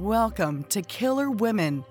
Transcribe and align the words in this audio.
Welcome 0.00 0.64
to 0.70 0.82
Killer 0.82 1.30
Women 1.30 1.84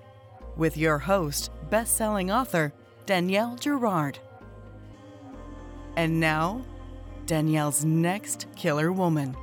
with 0.58 0.76
your 0.76 0.98
host, 0.98 1.50
best-selling 1.70 2.30
author 2.30 2.74
Danielle 3.06 3.56
Girard. 3.56 4.18
And 5.96 6.20
now, 6.20 6.62
Danielle's 7.24 7.82
next 7.82 8.46
killer 8.56 8.92
woman. 8.92 9.34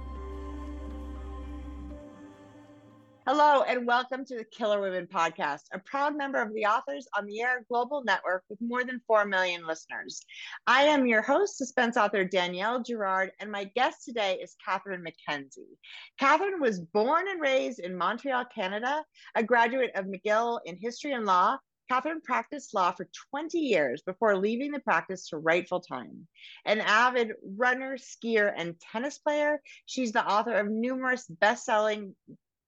Hello, 3.33 3.63
and 3.63 3.87
welcome 3.87 4.25
to 4.25 4.35
the 4.35 4.43
Killer 4.43 4.81
Women 4.81 5.07
podcast, 5.07 5.61
a 5.71 5.79
proud 5.79 6.17
member 6.17 6.41
of 6.41 6.53
the 6.53 6.65
Authors 6.65 7.07
on 7.17 7.25
the 7.25 7.39
Air 7.39 7.63
Global 7.69 8.03
Network 8.03 8.43
with 8.49 8.59
more 8.59 8.83
than 8.83 8.99
4 9.07 9.23
million 9.23 9.65
listeners. 9.65 10.21
I 10.67 10.83
am 10.83 11.07
your 11.07 11.21
host, 11.21 11.57
suspense 11.57 11.95
author 11.95 12.25
Danielle 12.25 12.83
Girard, 12.83 13.31
and 13.39 13.49
my 13.49 13.71
guest 13.73 14.03
today 14.03 14.37
is 14.43 14.57
Catherine 14.65 15.01
McKenzie. 15.01 15.77
Catherine 16.19 16.59
was 16.59 16.81
born 16.81 17.29
and 17.29 17.39
raised 17.39 17.79
in 17.79 17.97
Montreal, 17.97 18.43
Canada, 18.53 19.01
a 19.33 19.43
graduate 19.43 19.91
of 19.95 20.07
McGill 20.07 20.59
in 20.65 20.75
history 20.75 21.13
and 21.13 21.25
law. 21.25 21.57
Catherine 21.89 22.19
practiced 22.21 22.73
law 22.73 22.91
for 22.91 23.07
20 23.29 23.59
years 23.59 24.01
before 24.01 24.35
leaving 24.35 24.71
the 24.71 24.79
practice 24.81 25.29
to 25.29 25.37
write 25.37 25.69
full 25.69 25.79
time. 25.79 26.27
An 26.65 26.81
avid 26.81 27.31
runner, 27.55 27.97
skier, 27.97 28.51
and 28.53 28.75
tennis 28.91 29.19
player, 29.19 29.61
she's 29.85 30.11
the 30.11 30.25
author 30.29 30.57
of 30.57 30.67
numerous 30.67 31.27
best 31.27 31.63
selling 31.63 32.13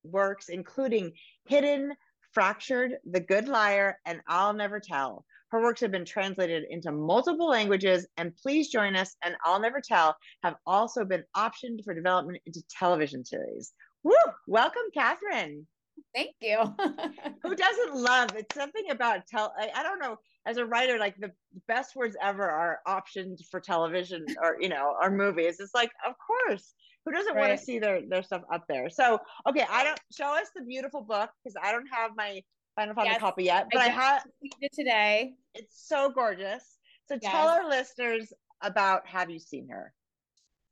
works, 0.03 0.49
including 0.49 1.13
Hidden, 1.45 1.93
Fractured, 2.31 2.93
The 3.09 3.19
Good 3.19 3.47
Liar, 3.47 3.97
and 4.05 4.21
I'll 4.27 4.53
Never 4.53 4.79
Tell. 4.79 5.25
Her 5.49 5.61
works 5.61 5.81
have 5.81 5.91
been 5.91 6.05
translated 6.05 6.63
into 6.69 6.91
multiple 6.91 7.47
languages, 7.47 8.07
and 8.17 8.35
Please 8.35 8.69
Join 8.69 8.95
Us 8.95 9.15
and 9.23 9.35
I'll 9.45 9.59
Never 9.59 9.81
Tell 9.81 10.15
have 10.41 10.55
also 10.65 11.05
been 11.05 11.23
optioned 11.37 11.83
for 11.83 11.93
development 11.93 12.39
into 12.45 12.63
television 12.69 13.23
series. 13.23 13.71
Woo! 14.03 14.13
Welcome, 14.47 14.81
Catherine. 14.93 15.67
Thank 16.13 16.35
you. 16.41 16.57
Who 17.43 17.55
doesn't 17.55 17.95
love 17.95 18.35
it's 18.35 18.55
something 18.55 18.89
about 18.89 19.25
tell 19.27 19.53
I, 19.57 19.69
I, 19.75 19.83
don't 19.83 19.99
know 19.99 20.17
as 20.45 20.57
a 20.57 20.65
writer 20.65 20.99
like 20.99 21.17
the 21.17 21.31
best 21.67 21.95
words 21.95 22.15
ever 22.21 22.47
are 22.47 22.79
options 22.85 23.47
for 23.49 23.59
television 23.59 24.25
or 24.41 24.57
you 24.59 24.69
know 24.69 24.95
or 25.01 25.09
movies. 25.09 25.59
It's 25.59 25.73
like 25.73 25.91
of 26.07 26.13
course 26.17 26.73
who 27.05 27.11
doesn't 27.11 27.35
right. 27.35 27.49
want 27.49 27.59
to 27.59 27.65
see 27.65 27.79
their 27.79 28.01
their 28.07 28.23
stuff 28.23 28.43
up 28.51 28.65
there? 28.67 28.89
So 28.89 29.19
okay, 29.47 29.65
I 29.69 29.83
don't 29.83 29.99
show 30.15 30.35
us 30.35 30.47
the 30.55 30.63
beautiful 30.63 31.01
book 31.01 31.29
because 31.43 31.55
I 31.61 31.71
don't 31.71 31.87
have 31.87 32.11
my 32.15 32.41
final 32.75 32.95
final 32.95 33.11
yes, 33.11 33.19
copy 33.19 33.43
yet, 33.45 33.67
but 33.71 33.81
I, 33.81 33.85
I 33.85 33.89
have 33.89 34.23
it 34.41 34.71
today. 34.73 35.33
It's 35.53 35.87
so 35.87 36.09
gorgeous. 36.09 36.63
So 37.07 37.17
yes. 37.21 37.31
tell 37.31 37.49
our 37.49 37.67
listeners 37.67 38.31
about 38.61 39.05
Have 39.07 39.29
You 39.29 39.39
Seen 39.39 39.67
Her? 39.69 39.93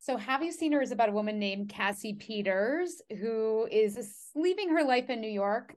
So, 0.01 0.17
Have 0.17 0.43
You 0.43 0.51
Seen 0.51 0.71
Her 0.71 0.81
is 0.81 0.91
about 0.91 1.09
a 1.09 1.13
woman 1.13 1.37
named 1.37 1.69
Cassie 1.69 2.15
Peters 2.15 3.03
who 3.19 3.67
is 3.71 4.31
leaving 4.33 4.69
her 4.69 4.83
life 4.83 5.11
in 5.11 5.21
New 5.21 5.29
York. 5.29 5.75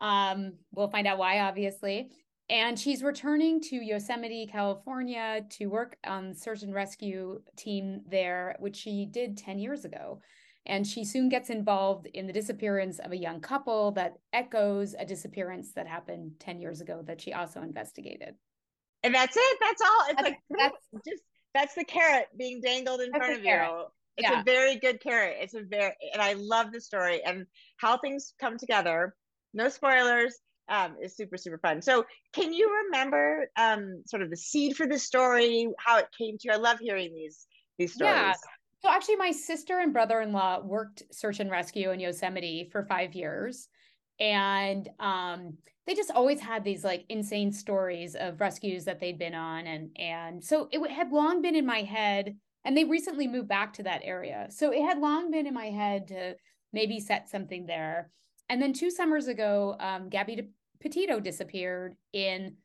Um, 0.00 0.52
we'll 0.70 0.90
find 0.90 1.08
out 1.08 1.18
why, 1.18 1.40
obviously. 1.40 2.10
And 2.48 2.78
she's 2.78 3.02
returning 3.02 3.60
to 3.62 3.76
Yosemite, 3.76 4.46
California 4.46 5.40
to 5.50 5.66
work 5.66 5.96
on 6.06 6.36
search 6.36 6.62
and 6.62 6.72
rescue 6.72 7.40
team 7.56 8.02
there, 8.08 8.54
which 8.60 8.76
she 8.76 9.06
did 9.06 9.36
10 9.36 9.58
years 9.58 9.84
ago. 9.84 10.20
And 10.66 10.86
she 10.86 11.04
soon 11.04 11.28
gets 11.28 11.50
involved 11.50 12.06
in 12.06 12.28
the 12.28 12.32
disappearance 12.32 13.00
of 13.00 13.10
a 13.10 13.16
young 13.16 13.40
couple 13.40 13.90
that 13.92 14.18
echoes 14.32 14.94
a 14.96 15.04
disappearance 15.04 15.72
that 15.72 15.88
happened 15.88 16.34
10 16.38 16.60
years 16.60 16.80
ago 16.80 17.02
that 17.08 17.20
she 17.20 17.32
also 17.32 17.60
investigated. 17.60 18.36
And 19.02 19.12
that's 19.12 19.36
it. 19.36 19.58
That's 19.60 19.82
all. 19.82 20.04
It's 20.10 20.22
that's, 20.22 20.30
like 20.30 20.38
that's 20.50 21.04
just 21.08 21.22
that's 21.54 21.74
the 21.74 21.84
carrot 21.84 22.26
being 22.36 22.60
dangled 22.60 23.00
in 23.00 23.10
front 23.10 23.34
of 23.36 23.42
carrot. 23.42 23.70
you. 23.70 23.84
It's 24.16 24.30
yeah. 24.30 24.40
a 24.40 24.44
very 24.44 24.76
good 24.76 25.00
carrot. 25.00 25.36
It's 25.40 25.54
a 25.54 25.62
very 25.62 25.92
and 26.12 26.22
I 26.22 26.34
love 26.34 26.72
the 26.72 26.80
story 26.80 27.22
and 27.24 27.46
how 27.78 27.96
things 27.98 28.34
come 28.40 28.58
together. 28.58 29.14
No 29.54 29.68
spoilers 29.68 30.36
um, 30.68 30.96
is 31.02 31.16
super 31.16 31.36
super 31.36 31.58
fun. 31.58 31.82
So, 31.82 32.04
can 32.32 32.52
you 32.52 32.84
remember 32.86 33.48
um, 33.56 34.02
sort 34.06 34.22
of 34.22 34.30
the 34.30 34.36
seed 34.36 34.76
for 34.76 34.86
the 34.86 34.98
story, 34.98 35.68
how 35.78 35.98
it 35.98 36.06
came 36.16 36.38
to 36.38 36.48
you? 36.48 36.52
I 36.52 36.56
love 36.56 36.78
hearing 36.80 37.12
these 37.14 37.46
these 37.78 37.94
stories. 37.94 38.14
Yeah. 38.14 38.34
So 38.82 38.90
actually, 38.90 39.16
my 39.16 39.30
sister 39.30 39.78
and 39.78 39.94
brother-in-law 39.94 40.60
worked 40.64 41.02
search 41.10 41.40
and 41.40 41.50
rescue 41.50 41.90
in 41.90 42.00
Yosemite 42.00 42.68
for 42.70 42.84
five 42.84 43.14
years, 43.14 43.68
and 44.20 44.88
um, 45.00 45.54
they 45.86 45.94
just 45.94 46.10
always 46.10 46.40
had 46.40 46.64
these 46.64 46.84
like 46.84 47.04
insane 47.08 47.52
stories 47.52 48.14
of 48.14 48.40
rescues 48.40 48.84
that 48.84 49.00
they'd 49.00 49.18
been 49.18 49.34
on, 49.34 49.66
and 49.66 49.90
and 49.96 50.44
so 50.44 50.68
it 50.72 50.90
had 50.90 51.12
long 51.12 51.42
been 51.42 51.56
in 51.56 51.66
my 51.66 51.82
head. 51.82 52.36
And 52.66 52.74
they 52.74 52.84
recently 52.84 53.28
moved 53.28 53.48
back 53.48 53.74
to 53.74 53.82
that 53.82 54.00
area, 54.04 54.46
so 54.48 54.72
it 54.72 54.80
had 54.80 54.98
long 54.98 55.30
been 55.30 55.46
in 55.46 55.52
my 55.52 55.66
head 55.66 56.08
to 56.08 56.34
maybe 56.72 56.98
set 56.98 57.28
something 57.28 57.66
there. 57.66 58.10
And 58.48 58.60
then 58.60 58.72
two 58.72 58.90
summers 58.90 59.28
ago, 59.28 59.76
um, 59.80 60.08
Gabby 60.08 60.48
Petito 60.80 61.20
disappeared 61.20 61.94
in 62.14 62.56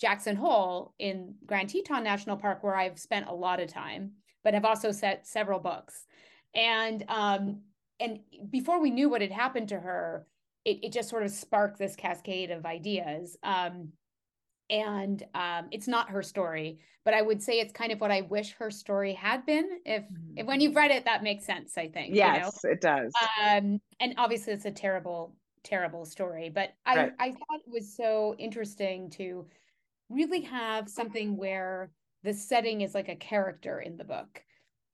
Jackson 0.00 0.36
Hole 0.36 0.94
in 0.98 1.34
Grand 1.46 1.70
Teton 1.70 2.04
National 2.04 2.36
Park, 2.36 2.62
where 2.62 2.76
I've 2.76 2.98
spent 2.98 3.28
a 3.28 3.34
lot 3.34 3.60
of 3.60 3.68
time, 3.68 4.12
but 4.42 4.54
have 4.54 4.64
also 4.64 4.92
set 4.92 5.26
several 5.26 5.60
books. 5.60 6.06
And 6.54 7.04
um, 7.08 7.60
and 8.00 8.20
before 8.50 8.80
we 8.80 8.90
knew 8.90 9.08
what 9.08 9.22
had 9.22 9.32
happened 9.32 9.68
to 9.68 9.78
her, 9.78 10.26
it, 10.64 10.84
it 10.84 10.92
just 10.92 11.08
sort 11.08 11.22
of 11.22 11.30
sparked 11.30 11.78
this 11.78 11.96
cascade 11.96 12.50
of 12.50 12.66
ideas. 12.66 13.36
Um, 13.42 13.92
and 14.70 15.22
um, 15.34 15.68
it's 15.70 15.86
not 15.86 16.10
her 16.10 16.22
story, 16.22 16.78
but 17.04 17.12
I 17.12 17.20
would 17.20 17.42
say 17.42 17.60
it's 17.60 17.72
kind 17.72 17.92
of 17.92 18.00
what 18.00 18.10
I 18.10 18.22
wish 18.22 18.52
her 18.54 18.70
story 18.70 19.12
had 19.12 19.44
been. 19.44 19.68
If, 19.84 20.04
mm-hmm. 20.04 20.38
if 20.38 20.46
when 20.46 20.60
you've 20.60 20.74
read 20.74 20.90
it, 20.90 21.04
that 21.04 21.22
makes 21.22 21.44
sense. 21.44 21.76
I 21.76 21.88
think. 21.88 22.14
Yes, 22.14 22.60
you 22.62 22.70
know? 22.70 22.72
it 22.72 22.80
does. 22.80 23.12
Um, 23.42 23.80
and 24.00 24.14
obviously, 24.16 24.54
it's 24.54 24.64
a 24.64 24.70
terrible 24.70 25.34
terrible 25.64 26.04
story. 26.04 26.50
But 26.54 26.74
I, 26.86 26.96
right. 26.96 27.12
I 27.18 27.30
thought 27.32 27.60
it 27.66 27.72
was 27.72 27.96
so 27.96 28.36
interesting 28.38 29.10
to 29.10 29.46
really 30.08 30.42
have 30.42 30.88
something 30.88 31.36
where 31.36 31.90
the 32.22 32.32
setting 32.32 32.82
is 32.82 32.94
like 32.94 33.08
a 33.08 33.16
character 33.16 33.80
in 33.80 33.96
the 33.96 34.04
book. 34.04 34.42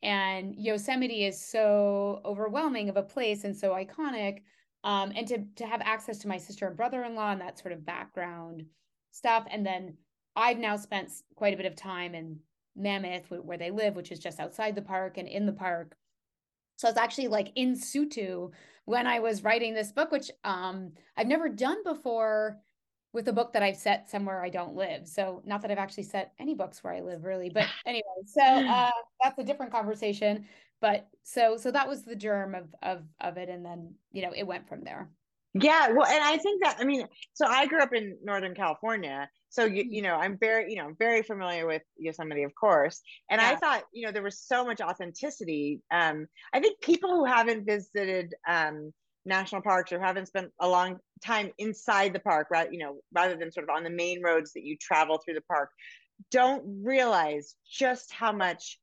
And 0.03 0.55
Yosemite 0.57 1.27
is 1.27 1.45
so 1.45 2.23
overwhelming 2.25 2.89
of 2.89 2.97
a 2.97 3.03
place 3.03 3.45
and 3.45 3.55
so 3.55 3.73
iconic. 3.73 4.43
Um, 4.83 5.13
and 5.15 5.27
to 5.29 5.45
to 5.57 5.67
have 5.67 5.83
access 5.85 6.19
to 6.19 6.29
my 6.29 6.39
sister 6.39 6.67
and 6.67 6.77
brother-in-law 6.77 7.33
and 7.33 7.41
that 7.41 7.59
sort 7.59 7.73
of 7.73 7.85
background 7.85 8.65
stuff. 9.11 9.47
And 9.51 9.65
then 9.65 9.97
I've 10.37 10.59
now 10.59 10.77
spent 10.77 11.11
quite 11.35 11.55
a 11.55 11.57
bit 11.57 11.67
of 11.67 11.77
time 11.77 12.15
in 12.15 12.39
Mammoth, 12.77 13.31
where 13.31 13.59
they 13.59 13.71
live, 13.71 13.97
which 13.97 14.13
is 14.13 14.19
just 14.19 14.41
outside 14.41 14.75
the 14.75 14.83
park 14.83 15.19
and 15.19 15.29
in 15.29 15.45
the 15.45 15.53
park. 15.53 15.97
So 16.77 16.89
it's 16.89 16.99
actually 16.99 17.29
like 17.29 17.53
in 17.57 17.77
situ 17.77 18.51
when 18.87 19.07
I 19.07 19.19
was 19.19 19.45
writing 19.45 19.75
this 19.75 19.93
book, 19.93 20.11
which 20.11 20.31
um, 20.45 20.93
I've 21.17 21.27
never 21.27 21.49
done 21.49 21.85
before 21.85 22.59
with 23.13 23.29
a 23.29 23.33
book 23.33 23.53
that 23.53 23.63
I've 23.63 23.77
set 23.77 24.09
somewhere 24.09 24.43
I 24.43 24.49
don't 24.49 24.75
live. 24.75 25.09
So 25.09 25.43
not 25.45 25.63
that 25.63 25.71
I've 25.71 25.79
actually 25.79 26.05
set 26.05 26.33
any 26.39 26.55
books 26.55 26.83
where 26.83 26.93
I 26.93 27.01
live 27.01 27.25
really, 27.25 27.51
but 27.51 27.67
anyway, 27.87 28.03
so 28.27 28.43
uh, 28.43 28.91
that's 29.23 29.39
a 29.39 29.45
different 29.45 29.73
conversation. 29.73 30.47
But 30.81 31.09
so 31.25 31.57
so 31.57 31.71
that 31.71 31.89
was 31.89 32.05
the 32.05 32.17
germ 32.17 32.55
of 32.55 32.75
of 32.83 33.03
of 33.21 33.37
it, 33.37 33.49
and 33.49 33.65
then 33.65 33.95
you 34.13 34.23
know 34.23 34.33
it 34.35 34.47
went 34.47 34.69
from 34.69 34.83
there. 34.83 35.11
Yeah, 35.53 35.89
well, 35.89 36.07
and 36.07 36.23
I 36.23 36.39
think 36.39 36.63
that 36.63 36.77
I 36.79 36.85
mean, 36.85 37.07
so 37.35 37.47
I 37.47 37.67
grew 37.67 37.81
up 37.81 37.93
in 37.93 38.17
Northern 38.23 38.55
California, 38.55 39.29
so 39.51 39.65
you, 39.65 39.83
mm-hmm. 39.83 39.93
you 39.93 40.03
know 40.03 40.15
i'm 40.15 40.39
very 40.39 40.73
you 40.73 40.77
know 40.77 40.93
very 40.99 41.23
familiar 41.23 41.67
with 41.67 41.83
yosemite 41.99 42.45
of 42.45 42.55
course 42.55 43.03
and 43.31 43.41
yeah. 43.41 43.51
i 43.51 43.57
thought 43.57 43.83
you 43.93 44.07
know 44.07 44.13
there 44.13 44.23
was 44.23 44.41
so 44.41 44.65
much 44.65 44.81
authenticity 44.81 45.81
um 45.91 46.27
i 46.55 46.61
think 46.61 46.81
people 46.81 47.11
who 47.11 47.25
haven't 47.25 47.67
visited 47.67 48.33
um 48.49 48.93
national 49.27 49.61
parks 49.63 49.93
or 49.93 50.01
haven't 50.01 50.27
spent 50.27 50.51
a 50.61 50.69
long 50.69 50.99
time 51.25 51.51
inside 51.59 52.13
the 52.13 52.21
park 52.21 52.49
right 52.51 52.73
you 52.73 52.79
know 52.79 52.97
rather 53.13 53.37
than 53.37 53.53
sort 53.53 53.65
of 53.65 53.71
on 53.75 53.85
the 53.85 53.91
main 53.91 54.23
roads 54.23 54.53
that 54.55 54.65
you 54.65 54.77
travel 54.81 55.19
through 55.19 55.35
the 55.35 55.43
park 55.43 55.71
don't 56.31 56.63
realize 56.85 57.55
just 57.71 58.13
how 58.13 58.33
much 58.33 58.79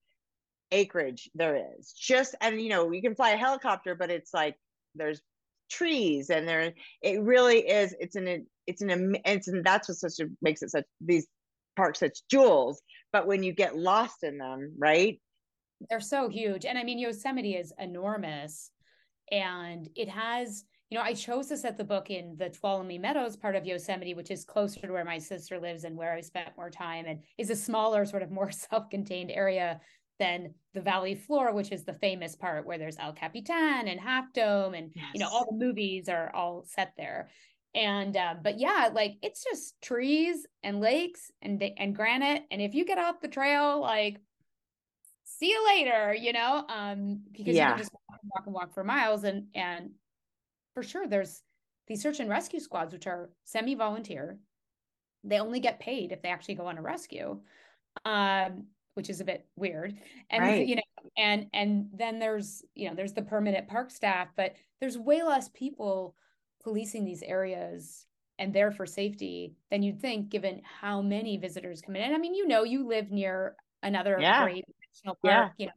acreage 0.71 1.29
there 1.35 1.61
is. 1.77 1.93
Just 1.93 2.35
and 2.41 2.61
you 2.61 2.69
know 2.69 2.91
you 2.91 3.01
can 3.01 3.15
fly 3.15 3.31
a 3.31 3.37
helicopter 3.37 3.95
but 3.95 4.11
it's 4.11 4.33
like 4.33 4.55
there's 4.95 5.21
trees 5.69 6.29
and 6.29 6.47
there 6.47 6.73
it 7.01 7.21
really 7.21 7.59
is 7.59 7.93
it's 7.99 8.15
an 8.15 8.47
it's 8.67 8.81
an 8.81 9.17
it's 9.25 9.47
and 9.47 9.65
that's 9.65 9.89
what 9.89 9.97
such 9.97 10.19
a 10.25 10.29
makes 10.41 10.61
it 10.61 10.69
such 10.69 10.85
these 11.01 11.27
parks 11.75 11.99
such 11.99 12.19
jewels. 12.29 12.81
But 13.13 13.27
when 13.27 13.43
you 13.43 13.53
get 13.53 13.77
lost 13.77 14.23
in 14.23 14.37
them 14.37 14.73
right? 14.77 15.19
They're 15.89 15.99
so 15.99 16.27
huge. 16.27 16.65
And 16.65 16.77
i 16.77 16.83
mean 16.83 16.99
yosemite 16.99 17.55
is 17.55 17.73
enormous 17.79 18.71
and 19.31 19.89
it 19.95 20.09
has 20.09 20.63
you 20.89 20.97
know 20.97 21.03
i 21.03 21.13
chose 21.13 21.47
to 21.47 21.57
set 21.57 21.77
the 21.77 21.83
book 21.83 22.09
in 22.09 22.35
the 22.37 22.49
tuolumne 22.49 22.99
meadows 22.99 23.35
part 23.35 23.55
of 23.55 23.65
yosemite 23.65 24.13
which 24.13 24.31
is 24.31 24.45
closer 24.45 24.79
to 24.79 24.91
where 24.91 25.05
my 25.05 25.17
sister 25.17 25.59
lives 25.59 25.83
and 25.83 25.95
where 25.95 26.13
i 26.13 26.21
spent 26.21 26.49
more 26.57 26.69
time 26.69 27.05
and 27.07 27.19
is 27.37 27.49
a 27.49 27.55
smaller 27.55 28.05
sort 28.05 28.23
of 28.23 28.31
more 28.31 28.51
self-contained 28.69 29.31
area 29.31 29.79
than 30.19 30.53
the 30.73 30.81
valley 30.81 31.15
floor 31.15 31.53
which 31.53 31.71
is 31.71 31.83
the 31.83 31.93
famous 31.93 32.35
part 32.35 32.65
where 32.65 32.77
there's 32.77 32.97
el 32.99 33.13
capitan 33.13 33.87
and 33.87 33.99
half 33.99 34.31
dome 34.33 34.73
and 34.73 34.91
yes. 34.95 35.05
you 35.13 35.19
know 35.19 35.29
all 35.29 35.45
the 35.49 35.65
movies 35.65 36.09
are 36.09 36.33
all 36.33 36.63
set 36.65 36.93
there 36.97 37.29
and 37.75 38.17
uh, 38.17 38.35
but 38.41 38.59
yeah 38.59 38.89
like 38.93 39.15
it's 39.21 39.43
just 39.43 39.79
trees 39.81 40.47
and 40.63 40.81
lakes 40.81 41.31
and 41.41 41.63
and 41.77 41.95
granite 41.95 42.43
and 42.49 42.61
if 42.61 42.73
you 42.73 42.85
get 42.85 42.97
off 42.97 43.21
the 43.21 43.27
trail 43.27 43.79
like 43.79 44.19
see 45.25 45.49
you 45.49 45.65
later 45.65 46.13
you 46.13 46.33
know 46.33 46.65
um 46.69 47.21
because 47.31 47.55
yeah. 47.55 47.69
you 47.69 47.73
can 47.73 47.77
just 47.77 47.91
walk 48.33 48.45
and 48.45 48.53
walk 48.53 48.73
for 48.73 48.83
miles 48.83 49.23
and 49.23 49.47
and 49.55 49.91
for 50.73 50.83
sure 50.83 51.07
there's 51.07 51.43
these 51.87 52.01
search 52.01 52.19
and 52.19 52.29
rescue 52.29 52.59
squads, 52.59 52.93
which 52.93 53.07
are 53.07 53.29
semi-volunteer, 53.45 54.37
they 55.23 55.39
only 55.39 55.59
get 55.59 55.79
paid 55.79 56.11
if 56.11 56.21
they 56.21 56.29
actually 56.29 56.55
go 56.55 56.67
on 56.67 56.77
a 56.77 56.81
rescue, 56.81 57.39
um, 58.05 58.65
which 58.93 59.09
is 59.09 59.21
a 59.21 59.25
bit 59.25 59.45
weird. 59.55 59.95
And 60.29 60.43
right. 60.43 60.67
you 60.67 60.75
know, 60.75 60.81
and 61.17 61.47
and 61.53 61.87
then 61.93 62.19
there's 62.19 62.63
you 62.75 62.89
know 62.89 62.95
there's 62.95 63.13
the 63.13 63.21
permanent 63.21 63.67
park 63.67 63.89
staff, 63.89 64.27
but 64.35 64.53
there's 64.79 64.97
way 64.97 65.23
less 65.23 65.49
people 65.49 66.15
policing 66.63 67.05
these 67.05 67.23
areas 67.23 68.05
and 68.39 68.53
there 68.53 68.71
for 68.71 68.85
safety 68.85 69.55
than 69.71 69.81
you'd 69.81 70.01
think, 70.01 70.29
given 70.29 70.61
how 70.63 71.01
many 71.01 71.37
visitors 71.37 71.81
come 71.81 71.95
in. 71.95 72.03
And 72.03 72.15
I 72.15 72.19
mean, 72.19 72.35
you 72.35 72.47
know, 72.47 72.63
you 72.63 72.87
live 72.87 73.09
near 73.09 73.55
another 73.81 74.17
yeah. 74.19 74.43
great 74.43 74.65
national 74.93 75.17
park, 75.23 75.53
yeah. 75.57 75.63
you 75.63 75.65
know, 75.67 75.71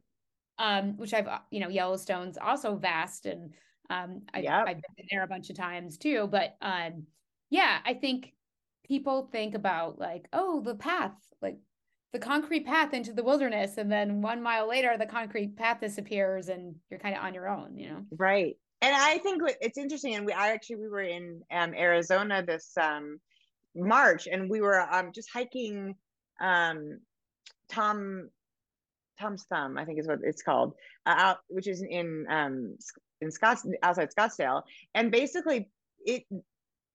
um, 0.61 0.95
which 0.97 1.13
I've 1.13 1.27
you 1.49 1.59
know 1.59 1.69
Yellowstone's 1.69 2.37
also 2.37 2.75
vast 2.75 3.25
and 3.25 3.51
um, 3.89 4.21
I, 4.33 4.39
yep. 4.39 4.67
I've 4.67 4.81
been 4.95 5.07
there 5.11 5.23
a 5.23 5.27
bunch 5.27 5.49
of 5.49 5.57
times 5.57 5.97
too. 5.97 6.27
But 6.31 6.55
um, 6.61 7.03
yeah, 7.49 7.79
I 7.85 7.93
think 7.93 8.33
people 8.87 9.29
think 9.31 9.53
about 9.53 9.99
like, 9.99 10.27
oh, 10.31 10.61
the 10.61 10.75
path, 10.75 11.11
like 11.41 11.57
the 12.13 12.19
concrete 12.19 12.65
path 12.65 12.93
into 12.93 13.11
the 13.11 13.23
wilderness, 13.23 13.77
and 13.77 13.91
then 13.91 14.21
one 14.21 14.41
mile 14.41 14.67
later, 14.67 14.95
the 14.97 15.05
concrete 15.05 15.57
path 15.57 15.81
disappears, 15.81 16.47
and 16.47 16.75
you're 16.89 16.99
kind 16.99 17.15
of 17.15 17.23
on 17.23 17.33
your 17.33 17.49
own, 17.49 17.77
you 17.77 17.89
know? 17.89 18.05
Right. 18.17 18.55
And 18.81 18.95
I 18.95 19.17
think 19.19 19.41
it's 19.59 19.77
interesting. 19.77 20.15
And 20.15 20.25
we, 20.25 20.31
I 20.31 20.49
actually, 20.49 20.77
we 20.77 20.87
were 20.87 21.01
in 21.01 21.41
um, 21.51 21.73
Arizona 21.73 22.43
this 22.45 22.71
um, 22.81 23.19
March, 23.75 24.27
and 24.31 24.49
we 24.49 24.61
were 24.61 24.79
um, 24.79 25.11
just 25.13 25.29
hiking 25.33 25.95
um, 26.39 26.99
Tom 27.69 28.29
Tom's 29.21 29.43
Thumb, 29.43 29.77
I 29.77 29.85
think 29.85 29.99
is 29.99 30.07
what 30.07 30.19
it's 30.23 30.41
called, 30.41 30.73
uh, 31.05 31.15
out, 31.15 31.37
which 31.47 31.67
is 31.67 31.83
in 31.87 32.25
um, 32.29 32.77
in 33.21 33.31
Scotts 33.31 33.65
outside 33.83 34.09
Scottsdale, 34.09 34.63
and 34.95 35.11
basically 35.11 35.69
it 36.05 36.23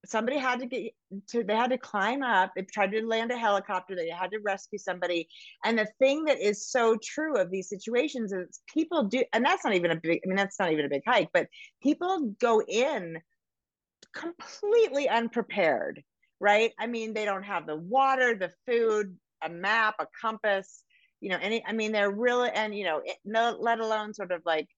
somebody 0.05 0.39
had 0.39 0.61
to 0.61 0.67
get 0.67 0.93
to 1.29 1.43
they 1.43 1.57
had 1.57 1.71
to 1.71 1.79
climb 1.79 2.23
up 2.23 2.53
they 2.55 2.63
tried 2.63 2.93
to 2.93 3.05
land 3.05 3.31
a 3.33 3.37
helicopter 3.37 3.97
they 3.97 4.09
had 4.09 4.31
to 4.31 4.39
rescue 4.39 4.79
somebody. 4.79 5.29
And 5.65 5.79
the 5.79 5.89
thing 5.99 6.25
that 6.25 6.41
is 6.41 6.69
so 6.69 6.97
true 7.03 7.37
of 7.37 7.51
these 7.51 7.69
situations 7.69 8.33
is 8.33 8.61
people 8.73 9.05
do 9.05 9.25
and 9.33 9.45
that's 9.45 9.65
not 9.65 9.75
even 9.75 9.91
a 9.91 9.97
big 9.97 10.21
i 10.25 10.27
mean 10.27 10.37
that's 10.37 10.59
not 10.59 10.73
even 10.73 10.85
a 10.85 10.89
big 10.89 11.03
hike 11.07 11.31
but 11.33 11.49
people 11.83 12.35
go 12.41 12.63
in 12.63 13.19
completely 14.15 15.09
unprepared 15.09 16.03
right? 16.41 16.73
I 16.79 16.87
mean 16.87 17.15
they 17.15 17.25
don't 17.25 17.45
have 17.45 17.67
the 17.67 17.77
water 17.77 18.35
the 18.35 18.53
food 18.67 19.17
a 19.43 19.49
map 19.49 19.97
a 19.99 20.07
compass 20.21 20.85
you 21.27 21.33
know 21.33 21.39
any 21.43 21.61
i 21.67 21.73
mean 21.73 21.91
they're 21.91 22.13
really 22.13 22.51
and 22.51 22.73
you 22.73 22.85
know 22.85 23.03
it, 23.05 23.17
no 23.25 23.57
let 23.59 23.81
alone 23.81 24.15
sort 24.15 24.31
of 24.31 24.43
like 24.47 24.69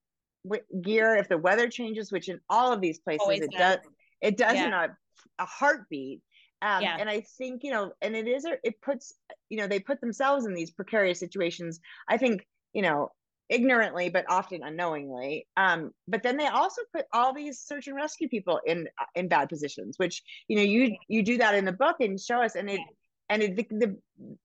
gear 0.81 1.15
if 1.15 1.29
the 1.29 1.37
weather 1.37 1.69
changes 1.69 2.11
which 2.11 2.31
in 2.31 2.41
all 2.49 2.73
of 2.73 2.81
these 2.81 2.99
places 3.01 3.21
Always 3.21 3.43
it 3.43 3.51
does. 3.51 3.79
it 4.23 4.39
does 4.39 4.55
yeah. 4.55 4.71
not 4.71 4.91
a 5.39 5.45
heartbeat. 5.45 6.23
Um, 6.63 6.83
yeah. 6.83 6.97
and 6.99 7.09
i 7.11 7.21
think 7.37 7.65
you 7.65 7.71
know 7.71 7.93
and 8.01 8.17
it 8.17 8.27
is 8.27 8.47
it 8.65 8.81
puts 8.81 9.13
you 9.51 9.59
know 9.59 9.67
they 9.67 9.79
put 9.79 10.01
themselves 10.01 10.47
in 10.47 10.55
these 10.55 10.71
precarious 10.71 11.21
situations 11.21 11.81
i 12.09 12.17
think 12.17 12.47
you 12.73 12.81
know 12.81 13.11
ignorantly 13.51 14.09
but 14.11 14.25
often 14.29 14.63
unknowingly. 14.63 15.47
Um, 15.57 15.93
but 16.07 16.23
then 16.23 16.37
they 16.37 16.47
also 16.47 16.83
put 16.95 17.07
all 17.13 17.33
these 17.33 17.61
search 17.61 17.87
and 17.87 17.97
rescue 17.97 18.29
people 18.29 18.61
in 18.67 18.89
in 19.15 19.29
bad 19.29 19.51
positions 19.51 19.99
which 19.99 20.23
you 20.49 20.57
know 20.57 20.63
you 20.63 20.97
you 21.09 21.23
do 21.23 21.37
that 21.39 21.55
in 21.55 21.67
the 21.67 21.73
book 21.73 21.97
and 22.01 22.19
show 22.19 22.43
us 22.43 22.57
and 22.57 22.71
it 22.71 22.81
and 23.29 23.43
it, 23.43 23.57
the, 23.57 23.67
the 23.71 23.97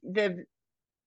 the 0.04 0.46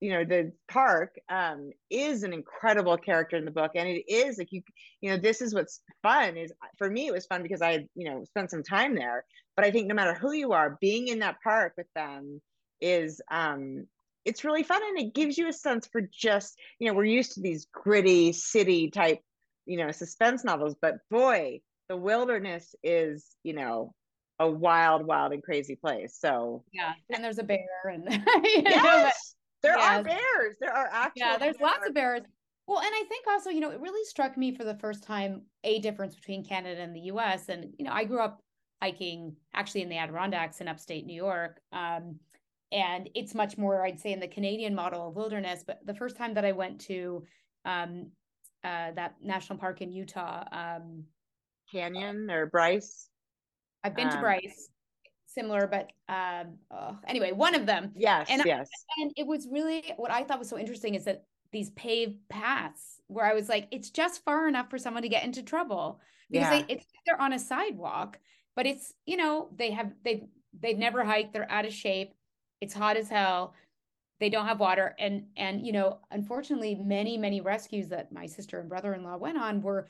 you 0.01 0.11
know 0.11 0.25
the 0.25 0.53
park 0.69 1.15
um 1.31 1.71
is 1.91 2.23
an 2.23 2.33
incredible 2.33 2.97
character 2.97 3.37
in 3.37 3.45
the 3.45 3.51
book 3.51 3.73
and 3.75 3.89
it 3.89 4.05
is 4.09 4.39
like 4.39 4.53
you 4.53 4.63
you 5.01 5.11
know 5.11 5.17
this 5.17 5.41
is 5.41 5.55
what's 5.55 5.81
fun 6.03 6.37
is 6.37 6.53
for 6.77 6.91
me 6.91 7.07
it 7.07 7.13
was 7.13 7.27
fun 7.27 7.43
because 7.43 7.63
i 7.63 7.87
you 7.95 8.09
know 8.09 8.23
spent 8.25 8.51
some 8.51 8.63
time 8.63 8.95
there 8.95 9.25
but 9.57 9.65
i 9.65 9.71
think 9.71 9.87
no 9.87 9.95
matter 9.95 10.15
who 10.15 10.33
you 10.33 10.53
are 10.53 10.77
being 10.81 11.09
in 11.09 11.21
that 11.21 11.37
park 11.43 11.73
with 11.77 11.87
them 11.95 12.41
is 12.81 13.21
um 13.31 13.87
it's 14.25 14.45
really 14.45 14.65
fun 14.65 14.83
and 14.83 14.99
it 14.99 15.15
gives 15.15 15.39
you 15.39 15.49
a 15.49 15.53
sense 15.53 15.87
for 15.87 16.03
just 16.13 16.59
you 16.79 16.87
know 16.87 16.95
we're 16.95 17.05
used 17.05 17.33
to 17.33 17.41
these 17.41 17.67
gritty 17.73 18.33
city 18.33 18.91
type 18.91 19.21
you 19.65 19.79
know 19.79 19.91
suspense 19.91 20.45
novels 20.45 20.77
but 20.81 20.97
boy 21.11 21.59
the 21.89 21.97
wilderness 21.97 22.75
is 22.83 23.25
you 23.45 23.55
know 23.55 23.95
a 24.39 24.51
wild 24.51 25.07
wild 25.07 25.33
and 25.33 25.43
crazy 25.43 25.77
place 25.77 26.19
so 26.21 26.63
yeah 26.73 26.93
and 27.15 27.25
there's 27.25 27.39
a 27.39 27.43
bear 27.43 27.67
and 27.87 28.05
yes 28.45 29.36
there 29.63 29.79
are 29.79 30.03
bears. 30.03 30.57
There 30.61 30.73
are 30.73 30.89
actually 30.91 31.21
yeah. 31.21 31.39
There's 31.39 31.57
bears. 31.57 31.71
lots 31.71 31.89
of 31.89 31.95
bears. 31.95 32.23
Well, 32.67 32.81
and 32.81 32.91
I 32.93 33.05
think 33.09 33.27
also, 33.29 33.51
you 33.51 33.61
know, 33.61 33.71
it 33.71 33.81
really 33.81 34.05
struck 34.05 34.37
me 34.37 34.55
for 34.55 34.65
the 34.65 34.75
first 34.79 35.05
time 35.05 35.43
a 35.63 35.79
difference 35.79 36.15
between 36.17 36.45
Canada 36.45 36.81
and 36.81 36.95
the 36.95 37.01
U.S. 37.01 37.49
And 37.49 37.73
you 37.79 37.85
know, 37.85 37.93
I 37.93 38.05
grew 38.05 38.21
up 38.21 38.41
hiking 38.83 39.37
actually 39.55 39.83
in 39.83 39.89
the 39.89 39.99
Adirondacks 39.99 40.61
in 40.61 40.69
upstate 40.69 41.07
New 41.07 41.15
York, 41.15 41.61
um, 41.73 42.17
and 42.73 43.09
it's 43.15 43.35
much 43.35 43.57
more, 43.57 43.85
I'd 43.85 44.01
say, 44.01 44.13
in 44.13 44.21
the 44.21 44.29
Canadian 44.29 44.75
model 44.75 45.09
of 45.09 45.15
wilderness. 45.15 45.63
But 45.67 45.81
the 45.85 45.95
first 45.95 46.17
time 46.17 46.35
that 46.35 46.45
I 46.45 46.53
went 46.53 46.81
to 46.83 47.25
um, 47.65 48.11
uh, 48.65 48.91
that 48.97 49.15
national 49.23 49.59
park 49.59 49.81
in 49.81 49.93
Utah, 49.93 50.45
um, 50.51 51.05
Canyon 51.71 52.31
or 52.31 52.47
Bryce. 52.47 53.09
I've 53.85 53.95
been 53.95 54.09
to 54.09 54.17
um, 54.17 54.23
Bryce 54.23 54.71
similar, 55.37 55.67
but 55.67 55.91
um, 56.09 56.55
oh, 56.71 56.97
anyway, 57.07 57.33
one 57.33 57.55
of 57.55 57.67
them. 57.67 57.93
Yes, 57.95 58.27
and 58.29 58.43
yes. 58.45 58.69
I, 58.99 59.03
and 59.03 59.13
it 59.17 59.27
was 59.27 59.47
really 59.51 59.93
what 59.97 60.11
I 60.11 60.25
thought 60.25 60.39
was 60.39 60.49
so 60.49 60.59
interesting 60.59 60.95
is 60.95 61.05
that 61.05 61.25
these 61.53 61.71
paved 61.71 62.17
paths 62.29 63.01
where 63.07 63.25
I 63.25 63.35
was 63.35 63.49
like, 63.49 63.69
it's 63.71 63.91
just 63.91 64.25
far 64.25 64.49
enough 64.49 64.69
for 64.71 64.79
someone 64.79 65.03
to 65.03 65.09
get 65.09 65.25
into 65.25 65.43
trouble 65.43 66.01
because 66.31 66.51
yeah. 66.51 66.63
they, 66.63 66.75
it's 66.75 66.87
they're 67.07 67.21
on 67.21 67.35
a 67.35 67.39
sidewalk, 67.39 68.19
but 68.57 68.67
it's 68.67 68.93
you 69.05 69.17
know 69.17 69.49
they 69.57 69.71
have 69.71 69.93
they 70.05 70.29
they've 70.59 70.79
never 70.79 71.05
hiked, 71.05 71.33
they're 71.33 71.51
out 71.51 71.67
of 71.67 71.73
shape, 71.73 72.15
it's 72.61 72.75
hot 72.75 72.97
as 72.97 73.09
hell, 73.09 73.55
they 74.19 74.31
don't 74.31 74.47
have 74.47 74.59
water, 74.59 74.97
and 74.99 75.27
and 75.37 75.65
you 75.65 75.73
know 75.73 76.01
unfortunately 76.11 76.75
many 76.75 77.19
many 77.19 77.41
rescues 77.41 77.89
that 77.89 78.11
my 78.11 78.27
sister 78.27 78.59
and 78.59 78.69
brother 78.69 78.95
in 78.95 79.05
law 79.05 79.17
went 79.17 79.39
on 79.39 79.63
were 79.63 79.89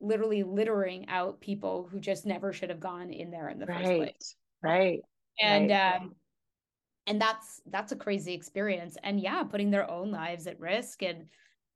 literally 0.00 0.42
littering 0.42 1.08
out 1.08 1.40
people 1.40 1.88
who 1.90 2.00
just 2.00 2.26
never 2.26 2.52
should 2.52 2.70
have 2.70 2.80
gone 2.80 3.10
in 3.10 3.30
there 3.30 3.48
in 3.48 3.60
the 3.60 3.66
right. 3.66 3.78
first 3.78 3.96
place 3.96 4.36
right 4.62 5.00
and 5.40 5.70
right. 5.70 5.96
um 5.96 6.14
and 7.06 7.20
that's 7.20 7.60
that's 7.70 7.92
a 7.92 7.96
crazy 7.96 8.32
experience 8.32 8.96
and 9.02 9.20
yeah 9.20 9.42
putting 9.42 9.70
their 9.70 9.90
own 9.90 10.10
lives 10.10 10.46
at 10.46 10.60
risk 10.60 11.02
and 11.02 11.26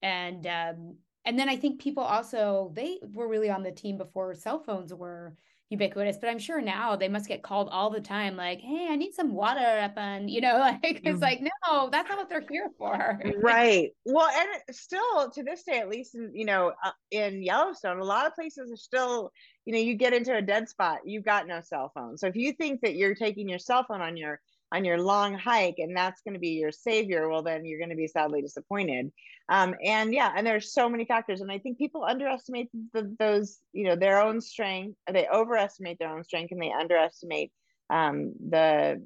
and 0.02 0.46
um 0.46 0.96
and 1.24 1.38
then 1.38 1.48
i 1.48 1.56
think 1.56 1.80
people 1.80 2.02
also 2.02 2.70
they 2.74 2.98
were 3.12 3.28
really 3.28 3.50
on 3.50 3.62
the 3.62 3.72
team 3.72 3.96
before 3.96 4.34
cell 4.34 4.58
phones 4.58 4.92
were 4.94 5.34
ubiquitous 5.70 6.16
but 6.18 6.30
i'm 6.30 6.38
sure 6.38 6.60
now 6.60 6.94
they 6.94 7.08
must 7.08 7.26
get 7.26 7.42
called 7.42 7.68
all 7.72 7.90
the 7.90 8.00
time 8.00 8.36
like 8.36 8.60
hey 8.60 8.86
i 8.88 8.94
need 8.94 9.12
some 9.12 9.32
water 9.34 9.80
up 9.80 9.94
on 9.96 10.28
you 10.28 10.40
know 10.40 10.58
like 10.60 10.78
it's 10.82 11.18
mm. 11.18 11.20
like 11.20 11.40
no 11.40 11.88
that's 11.90 12.08
not 12.08 12.18
what 12.18 12.28
they're 12.28 12.44
here 12.48 12.70
for. 12.78 13.20
Right. 13.38 13.90
Well 14.04 14.28
and 14.28 14.76
still 14.76 15.30
to 15.30 15.42
this 15.42 15.62
day 15.64 15.78
at 15.78 15.88
least 15.88 16.14
in 16.14 16.30
you 16.34 16.44
know 16.44 16.72
uh, 16.84 16.90
in 17.10 17.42
yellowstone 17.42 17.98
a 17.98 18.04
lot 18.04 18.26
of 18.26 18.34
places 18.34 18.70
are 18.72 18.76
still 18.76 19.30
you 19.64 19.72
know 19.72 19.78
you 19.78 19.94
get 19.94 20.12
into 20.12 20.34
a 20.36 20.42
dead 20.42 20.68
spot 20.68 20.98
you've 21.04 21.24
got 21.24 21.46
no 21.46 21.60
cell 21.60 21.90
phone. 21.94 22.16
So 22.16 22.26
if 22.26 22.36
you 22.36 22.52
think 22.52 22.80
that 22.82 22.94
you're 22.94 23.14
taking 23.14 23.48
your 23.48 23.58
cell 23.58 23.84
phone 23.86 24.00
on 24.00 24.16
your 24.16 24.40
on 24.72 24.84
your 24.84 25.00
long 25.00 25.34
hike 25.34 25.76
and 25.78 25.96
that's 25.96 26.22
going 26.22 26.34
to 26.34 26.40
be 26.40 26.50
your 26.50 26.72
savior 26.72 27.28
well 27.28 27.42
then 27.42 27.64
you're 27.64 27.78
going 27.78 27.90
to 27.90 27.96
be 27.96 28.08
sadly 28.08 28.42
disappointed. 28.42 29.12
Um, 29.48 29.76
and 29.84 30.12
yeah 30.12 30.32
and 30.36 30.44
there's 30.44 30.72
so 30.72 30.88
many 30.88 31.04
factors 31.04 31.40
and 31.40 31.52
i 31.52 31.58
think 31.58 31.78
people 31.78 32.04
underestimate 32.04 32.68
the, 32.92 33.14
those 33.18 33.58
you 33.72 33.84
know 33.84 33.94
their 33.94 34.20
own 34.20 34.40
strength 34.40 34.98
they 35.12 35.28
overestimate 35.32 36.00
their 36.00 36.08
own 36.08 36.24
strength 36.24 36.50
and 36.50 36.60
they 36.60 36.72
underestimate 36.72 37.52
um, 37.88 38.32
the 38.48 39.00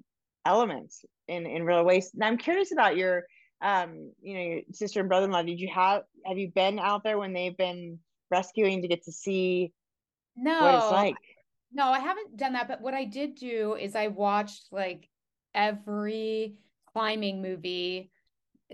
elements 0.47 1.05
in 1.29 1.47
in 1.47 1.64
real 1.64 1.85
ways. 1.85 2.11
And 2.14 2.25
i'm 2.25 2.38
curious 2.38 2.73
about 2.73 2.97
your 2.97 3.25
um, 3.62 4.12
you 4.23 4.35
know 4.35 4.40
your 4.40 4.61
sister 4.73 5.00
and 5.00 5.09
brother-in-law 5.09 5.43
did 5.43 5.61
you 5.61 5.69
have 5.75 6.05
have 6.25 6.38
you 6.38 6.50
been 6.50 6.79
out 6.79 7.05
there 7.05 7.19
when 7.19 7.35
they've 7.35 7.57
been 7.57 7.99
rescuing 8.31 8.81
to 8.81 8.88
get 8.88 9.05
to 9.05 9.12
see 9.12 9.73
no 10.37 10.62
what 10.62 10.75
it's 10.76 10.93
like? 10.93 11.17
No 11.73 11.85
i 11.90 11.99
haven't 11.99 12.38
done 12.38 12.55
that 12.55 12.69
but 12.69 12.81
what 12.81 12.95
i 12.95 13.05
did 13.05 13.35
do 13.35 13.75
is 13.75 13.95
i 13.95 14.07
watched 14.09 14.69
like 14.73 15.10
every 15.54 16.54
climbing 16.92 17.42
movie 17.42 18.11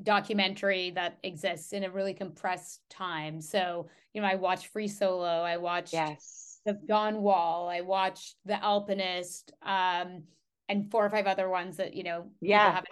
documentary 0.03 0.91
that 0.91 1.19
exists 1.23 1.73
in 1.73 1.85
a 1.85 1.91
really 1.91 2.15
compressed 2.15 2.81
time. 2.91 3.41
So, 3.41 3.89
you 4.13 4.21
know, 4.21 4.29
I 4.29 4.35
watched 4.35 4.69
Free 4.69 4.89
Solo, 4.89 5.43
I 5.43 5.57
watched 5.57 5.93
yes. 5.93 6.61
the 6.65 6.75
Dawn 6.87 7.23
Wall, 7.23 7.69
I 7.69 7.81
watched 7.81 8.37
The 8.45 8.63
Alpinist, 8.63 9.53
um, 9.63 10.25
and 10.69 10.91
four 10.91 11.05
or 11.05 11.11
five 11.11 11.27
other 11.27 11.49
ones 11.49 11.77
that, 11.79 11.95
you 11.95 12.03
know, 12.03 12.27
yeah. 12.41 12.75
have 12.75 12.85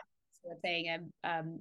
saying 0.62 1.10
um 1.24 1.60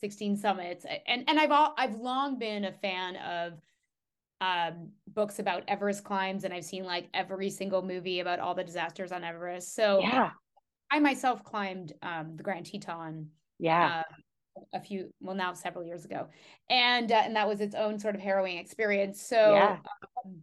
16 0.00 0.36
summits. 0.36 0.84
And 1.06 1.24
and 1.28 1.38
I've 1.38 1.50
all 1.50 1.74
I've 1.76 1.96
long 1.96 2.38
been 2.38 2.64
a 2.64 2.72
fan 2.72 3.16
of 3.16 3.52
um 4.40 4.90
books 5.08 5.38
about 5.38 5.64
Everest 5.68 6.04
climbs 6.04 6.44
and 6.44 6.54
I've 6.54 6.64
seen 6.64 6.84
like 6.84 7.08
every 7.14 7.50
single 7.50 7.82
movie 7.82 8.20
about 8.20 8.38
all 8.38 8.54
the 8.54 8.64
disasters 8.64 9.12
on 9.12 9.24
Everest. 9.24 9.74
So 9.74 10.00
yeah. 10.00 10.30
I 10.90 11.00
myself 11.00 11.44
climbed 11.44 11.92
um, 12.02 12.36
the 12.36 12.42
Grand 12.42 12.66
Teton. 12.66 13.28
Yeah. 13.58 14.02
Uh, 14.06 14.14
a 14.72 14.80
few, 14.80 15.12
well, 15.20 15.36
now 15.36 15.52
several 15.52 15.84
years 15.84 16.04
ago, 16.04 16.28
and 16.68 17.12
uh, 17.12 17.22
and 17.24 17.36
that 17.36 17.46
was 17.46 17.60
its 17.60 17.76
own 17.76 17.96
sort 17.96 18.16
of 18.16 18.20
harrowing 18.20 18.58
experience. 18.58 19.22
So, 19.22 19.36
yeah. 19.36 19.76
um, 20.24 20.40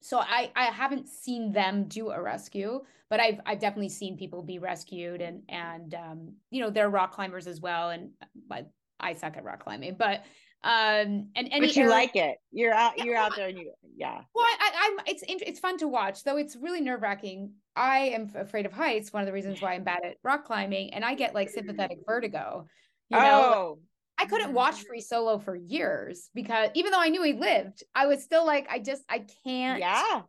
so 0.00 0.20
I 0.20 0.52
I 0.54 0.66
haven't 0.66 1.08
seen 1.08 1.50
them 1.50 1.88
do 1.88 2.10
a 2.10 2.22
rescue, 2.22 2.80
but 3.10 3.18
I've 3.18 3.40
I've 3.44 3.58
definitely 3.58 3.88
seen 3.88 4.16
people 4.16 4.40
be 4.40 4.60
rescued 4.60 5.20
and 5.20 5.42
and 5.48 5.94
um 5.94 6.34
you 6.50 6.60
know 6.60 6.70
they're 6.70 6.88
rock 6.88 7.12
climbers 7.12 7.48
as 7.48 7.60
well 7.60 7.90
and 7.90 8.10
but 8.48 8.70
I 9.00 9.14
suck 9.14 9.36
at 9.36 9.44
rock 9.44 9.64
climbing, 9.64 9.96
but 9.98 10.22
um 10.64 11.28
and 11.36 11.48
any 11.50 11.66
but 11.66 11.76
you 11.76 11.82
area, 11.82 11.94
like 11.94 12.16
it 12.16 12.38
you're 12.50 12.72
out 12.72 12.98
you're 12.98 13.16
out 13.16 13.36
there 13.36 13.48
and 13.48 13.58
you 13.58 13.72
yeah 13.96 14.20
well 14.34 14.44
I, 14.44 14.70
i'm 14.98 15.06
it's 15.06 15.22
it's 15.28 15.60
fun 15.60 15.78
to 15.78 15.88
watch 15.88 16.24
though 16.24 16.36
it's 16.36 16.56
really 16.56 16.80
nerve-wracking 16.80 17.52
i 17.76 17.98
am 17.98 18.32
afraid 18.34 18.66
of 18.66 18.72
heights 18.72 19.12
one 19.12 19.22
of 19.22 19.26
the 19.26 19.32
reasons 19.32 19.62
why 19.62 19.74
i'm 19.74 19.84
bad 19.84 20.00
at 20.04 20.16
rock 20.22 20.44
climbing 20.44 20.92
and 20.92 21.04
i 21.04 21.14
get 21.14 21.34
like 21.34 21.50
sympathetic 21.50 21.98
vertigo 22.06 22.66
you 23.10 23.18
know 23.18 23.52
oh. 23.54 23.78
I 24.18 24.24
couldn't 24.24 24.54
watch 24.54 24.82
Free 24.84 25.02
Solo 25.02 25.38
for 25.38 25.54
years 25.54 26.30
because 26.34 26.70
even 26.72 26.90
though 26.90 27.00
I 27.00 27.10
knew 27.10 27.22
he 27.22 27.34
lived, 27.34 27.82
I 27.94 28.06
was 28.06 28.22
still 28.22 28.46
like, 28.46 28.66
I 28.70 28.78
just 28.78 29.02
I 29.10 29.26
can't. 29.44 29.78
Yeah, 29.78 30.22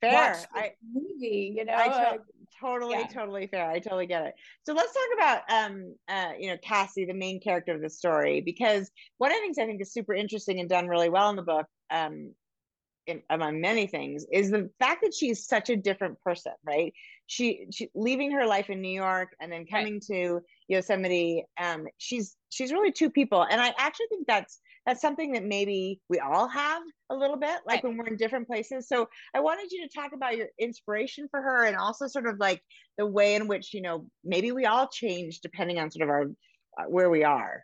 fair. 0.00 0.38
I 0.54 0.70
movie, 0.92 1.54
you 1.56 1.64
know. 1.64 1.74
I 1.74 2.18
totally, 2.60 2.98
yeah. 2.98 3.06
totally 3.06 3.46
fair. 3.46 3.70
I 3.70 3.78
totally 3.78 4.06
get 4.06 4.24
it. 4.26 4.34
So 4.64 4.72
let's 4.72 4.92
talk 4.92 5.08
about 5.14 5.42
um 5.50 5.94
uh 6.08 6.32
you 6.38 6.48
know 6.48 6.56
Cassie, 6.62 7.04
the 7.04 7.14
main 7.14 7.40
character 7.40 7.74
of 7.74 7.82
the 7.82 7.90
story, 7.90 8.40
because 8.40 8.90
one 9.18 9.30
of 9.30 9.36
the 9.36 9.40
things 9.40 9.58
I 9.58 9.66
think 9.66 9.80
is 9.80 9.92
super 9.92 10.14
interesting 10.14 10.60
and 10.60 10.68
done 10.68 10.88
really 10.88 11.08
well 11.08 11.30
in 11.30 11.36
the 11.36 11.42
book, 11.42 11.66
um, 11.90 12.32
in, 13.06 13.22
among 13.30 13.60
many 13.60 13.86
things, 13.86 14.24
is 14.32 14.50
the 14.50 14.70
fact 14.78 15.02
that 15.02 15.14
she's 15.14 15.46
such 15.46 15.70
a 15.70 15.76
different 15.76 16.20
person, 16.20 16.52
right? 16.66 16.92
She, 17.26 17.66
she 17.70 17.88
leaving 17.94 18.32
her 18.32 18.46
life 18.46 18.68
in 18.70 18.80
New 18.80 18.94
York 18.94 19.30
and 19.40 19.50
then 19.50 19.66
coming 19.66 19.94
right. 19.94 20.02
to 20.10 20.40
Yosemite. 20.68 21.44
Um, 21.60 21.86
she's 21.98 22.36
she's 22.50 22.72
really 22.72 22.92
two 22.92 23.10
people, 23.10 23.46
and 23.48 23.60
I 23.60 23.74
actually 23.78 24.06
think 24.10 24.26
that's 24.26 24.60
that's 24.86 25.00
something 25.00 25.32
that 25.32 25.44
maybe 25.44 26.00
we 26.08 26.18
all 26.18 26.48
have 26.48 26.82
a 27.10 27.14
little 27.14 27.36
bit, 27.36 27.58
like 27.66 27.76
right. 27.76 27.84
when 27.84 27.96
we're 27.96 28.06
in 28.06 28.16
different 28.16 28.46
places. 28.46 28.88
So 28.88 29.08
I 29.34 29.40
wanted 29.40 29.70
you 29.70 29.86
to 29.86 29.94
talk 29.94 30.12
about 30.12 30.36
your 30.36 30.48
inspiration 30.58 31.28
for 31.30 31.40
her, 31.40 31.64
and 31.64 31.76
also 31.76 32.06
sort 32.06 32.26
of 32.26 32.38
like 32.38 32.62
the 32.98 33.06
way 33.06 33.34
in 33.34 33.48
which 33.48 33.74
you 33.74 33.82
know 33.82 34.06
maybe 34.24 34.52
we 34.52 34.66
all 34.66 34.88
change 34.88 35.40
depending 35.40 35.78
on 35.78 35.90
sort 35.90 36.02
of 36.02 36.08
our 36.10 36.22
uh, 36.22 36.88
where 36.88 37.10
we 37.10 37.24
are. 37.24 37.62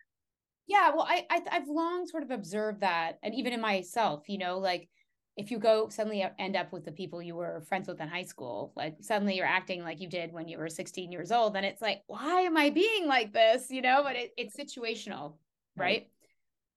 Yeah, 0.67 0.91
well, 0.91 1.07
I, 1.09 1.27
I 1.31 1.43
I've 1.51 1.69
long 1.69 2.07
sort 2.07 2.23
of 2.23 2.31
observed 2.31 2.81
that, 2.81 3.19
and 3.23 3.35
even 3.35 3.53
in 3.53 3.61
myself, 3.61 4.29
you 4.29 4.39
know, 4.39 4.59
like 4.59 4.89
if 5.37 5.51
you 5.51 5.59
go 5.59 5.89
suddenly 5.89 6.25
end 6.39 6.57
up 6.57 6.73
with 6.73 6.85
the 6.85 6.93
people 6.93 7.23
you 7.23 7.35
were 7.35 7.63
friends 7.69 7.89
with 7.89 8.01
in 8.01 8.09
high 8.09 8.23
school, 8.23 8.73
like 8.77 8.97
suddenly 9.01 9.37
you're 9.37 9.47
acting 9.47 9.83
like 9.83 10.01
you 10.01 10.09
did 10.09 10.33
when 10.33 10.49
you 10.49 10.59
were 10.59 10.69
16 10.69 11.11
years 11.11 11.33
old, 11.33 11.55
then 11.55 11.65
it's 11.65 11.81
like, 11.81 12.03
why 12.09 12.43
am 12.43 12.57
I 12.57 12.71
being 12.71 13.07
like 13.07 13.33
this? 13.33 13.71
You 13.71 13.83
know, 13.83 14.03
but 14.03 14.17
it, 14.17 14.33
it's 14.37 14.57
situational, 14.57 15.35
right? 15.77 16.09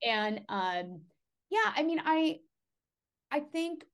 And 0.06 0.42
um, 0.50 1.02
yeah, 1.50 1.72
I 1.76 1.84
mean, 1.84 2.02
I 2.04 2.40
I 3.32 3.40
think 3.40 3.86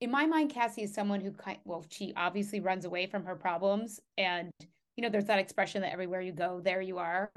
in 0.00 0.10
my 0.10 0.26
mind, 0.26 0.50
Cassie 0.50 0.82
is 0.82 0.94
someone 0.94 1.20
who 1.20 1.32
kind 1.32 1.58
well, 1.64 1.84
she 1.90 2.12
obviously 2.16 2.60
runs 2.60 2.84
away 2.84 3.06
from 3.06 3.24
her 3.24 3.36
problems. 3.36 4.00
And, 4.18 4.50
you 4.96 5.02
know, 5.02 5.08
there's 5.08 5.26
that 5.26 5.38
expression 5.38 5.82
that 5.82 5.92
everywhere 5.92 6.20
you 6.20 6.32
go, 6.32 6.60
there 6.62 6.82
you 6.82 6.98
are. 6.98 7.30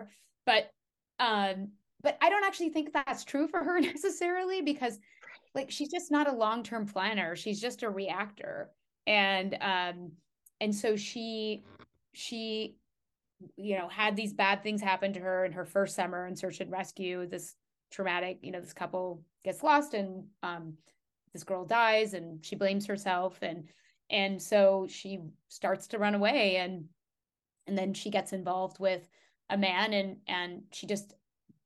But 0.46 0.72
um, 1.20 1.70
but 2.02 2.18
I 2.22 2.30
don't 2.30 2.46
actually 2.46 2.70
think 2.70 2.94
that's 2.94 3.24
true 3.24 3.48
for 3.48 3.64
her 3.64 3.80
necessarily 3.80 4.62
because 4.62 5.00
like 5.56 5.72
she's 5.72 5.90
just 5.90 6.12
not 6.12 6.28
a 6.28 6.32
long-term 6.32 6.86
planner 6.86 7.36
she's 7.36 7.60
just 7.60 7.84
a 7.84 7.90
reactor 7.90 8.70
and 9.08 9.58
um 9.62 10.12
and 10.62 10.74
so 10.74 10.96
she 10.96 11.64
she 12.14 12.76
you 13.56 13.78
know 13.78 13.88
had 13.88 14.16
these 14.16 14.34
bad 14.34 14.64
things 14.64 14.82
happen 14.82 15.14
to 15.14 15.20
her 15.20 15.46
in 15.46 15.52
her 15.52 15.66
first 15.66 15.96
summer 15.96 16.28
in 16.28 16.36
search 16.36 16.60
and 16.60 16.72
rescue 16.72 17.28
this 17.28 17.56
traumatic 17.92 18.40
you 18.42 18.52
know 18.52 18.60
this 18.62 18.74
couple 18.74 19.22
gets 19.44 19.64
lost 19.64 19.94
and 19.94 20.24
um 20.44 20.74
this 21.34 21.44
girl 21.44 21.66
dies 21.66 22.14
and 22.14 22.44
she 22.46 22.56
blames 22.56 22.86
herself 22.86 23.38
and 23.42 23.66
and 24.10 24.42
so 24.42 24.88
she 24.90 25.20
starts 25.48 25.88
to 25.88 26.00
run 26.00 26.16
away 26.16 26.58
and 26.58 26.86
and 27.68 27.78
then 27.78 27.94
she 27.94 28.10
gets 28.10 28.34
involved 28.34 28.80
with 28.80 29.08
a 29.50 29.58
man 29.58 29.94
and 29.94 30.18
and 30.28 30.64
she 30.72 30.88
just 30.88 31.14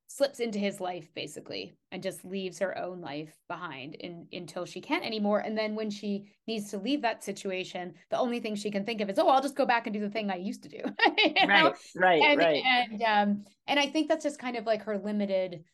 slips 0.06 0.38
into 0.38 0.58
his 0.58 0.80
life 0.80 1.12
basically 1.14 1.74
and 1.90 2.02
just 2.02 2.24
leaves 2.24 2.60
her 2.60 2.78
own 2.78 3.00
life 3.00 3.34
behind 3.48 3.96
in, 3.96 4.28
until 4.32 4.64
she 4.64 4.80
can't 4.80 5.04
anymore. 5.04 5.40
And 5.40 5.58
then 5.58 5.74
when 5.74 5.90
she 5.90 6.30
needs 6.46 6.70
to 6.70 6.78
leave 6.78 7.02
that 7.02 7.24
situation 7.24 7.94
the 8.10 8.18
only 8.18 8.38
thing 8.38 8.54
she 8.54 8.70
can 8.70 8.84
think 8.84 9.00
of 9.00 9.08
is 9.08 9.18
oh 9.18 9.28
i'll 9.28 9.42
just 9.42 9.56
go 9.56 9.64
back 9.64 9.86
and 9.86 9.94
do 9.94 10.00
the 10.00 10.10
thing 10.10 10.30
i 10.30 10.36
used 10.36 10.62
to 10.62 10.68
do 10.68 10.78
right 11.48 11.74
right 11.96 12.22
and, 12.22 12.38
right. 12.38 12.62
and 12.64 13.02
um 13.02 13.44
and 13.66 13.80
i 13.80 13.86
think 13.86 14.08
that's 14.08 14.22
just 14.22 14.38
kind 14.38 14.56
of 14.56 14.66
like 14.66 14.82
her 14.82 14.98
limited 14.98 15.64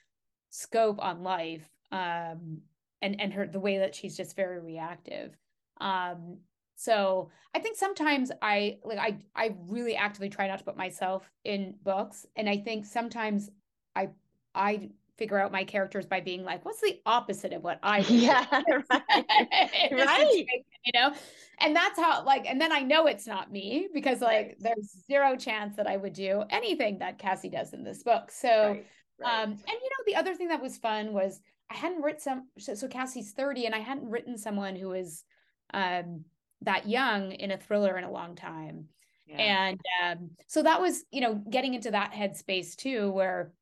scope 0.51 1.03
on 1.03 1.23
life 1.23 1.69
um 1.93 2.59
and 3.03 3.21
and 3.21 3.33
her 3.33 3.47
the 3.47 3.61
way 3.61 3.79
that 3.79 3.95
she's 3.95 4.17
just 4.17 4.37
very 4.37 4.61
reactive. 4.61 5.37
Um 5.81 6.39
so 6.77 7.31
i 7.55 7.59
think 7.59 7.77
sometimes 7.77 8.33
i 8.41 8.79
like 8.85 8.99
i 8.99 9.19
i 9.37 9.55
really 9.69 9.97
actively 9.97 10.31
try 10.31 10.49
not 10.49 10.59
to 10.59 10.65
put 10.65 10.77
myself 10.77 11.31
in 11.45 11.75
books. 11.83 12.27
And 12.37 12.49
i 12.49 12.57
think 12.57 12.87
sometimes 12.87 13.51
i 13.97 14.09
I 14.55 14.91
figure 15.21 15.39
out 15.39 15.53
my 15.53 15.63
characters 15.63 16.07
by 16.07 16.19
being 16.19 16.45
like, 16.45 16.65
what's 16.65 16.81
the 16.81 16.99
opposite 17.05 17.53
of 17.53 17.63
what 17.63 17.79
I 17.83 17.99
yeah 18.09 18.47
right, 18.81 18.83
right. 19.93 20.47
you 20.85 20.93
know? 20.95 21.13
And 21.61 21.77
that's 21.77 22.01
how 22.01 22.25
like 22.25 22.47
and 22.49 22.59
then 22.59 22.73
I 22.73 22.81
know 22.81 23.07
it's 23.07 23.27
not 23.27 23.53
me 23.53 23.89
because 23.93 24.23
like 24.23 24.47
right. 24.47 24.57
there's 24.61 25.05
zero 25.07 25.37
chance 25.37 25.77
that 25.77 25.87
I 25.87 25.99
would 25.99 26.15
do 26.15 26.43
anything 26.49 26.99
that 27.01 27.19
Cassie 27.19 27.51
does 27.51 27.75
in 27.75 27.85
this 27.85 28.03
book. 28.03 28.31
So 28.31 28.69
right, 28.69 28.87
right. 29.21 29.43
um 29.43 29.51
and 29.51 29.61
you 29.67 29.91
know 29.91 30.05
the 30.07 30.17
other 30.17 30.35
thing 30.35 30.49
that 30.49 30.63
was 30.63 30.79
fun 30.79 31.13
was 31.13 31.41
I 31.71 31.77
hadn't 31.77 32.03
written 32.03 32.21
some 32.21 32.49
so, 32.59 32.75
so 32.75 32.89
Cassie's 32.89 33.33
30 33.33 33.67
and 33.67 33.75
I 33.75 33.79
hadn't 33.79 34.09
written 34.09 34.37
someone 34.37 34.77
who 34.77 34.89
was 34.89 35.25
um 35.73 36.25
that 36.63 36.89
young 36.89 37.33
in 37.33 37.51
a 37.51 37.59
thriller 37.59 37.97
in 37.97 38.05
a 38.05 38.11
long 38.11 38.35
time 38.35 38.87
yeah. 39.27 39.37
and 39.37 39.81
um 40.03 40.31
so 40.47 40.63
that 40.63 40.81
was 40.81 41.05
you 41.11 41.21
know 41.21 41.35
getting 41.51 41.75
into 41.75 41.91
that 41.91 42.13
headspace 42.13 42.77
too 42.77 43.11
where 43.11 43.53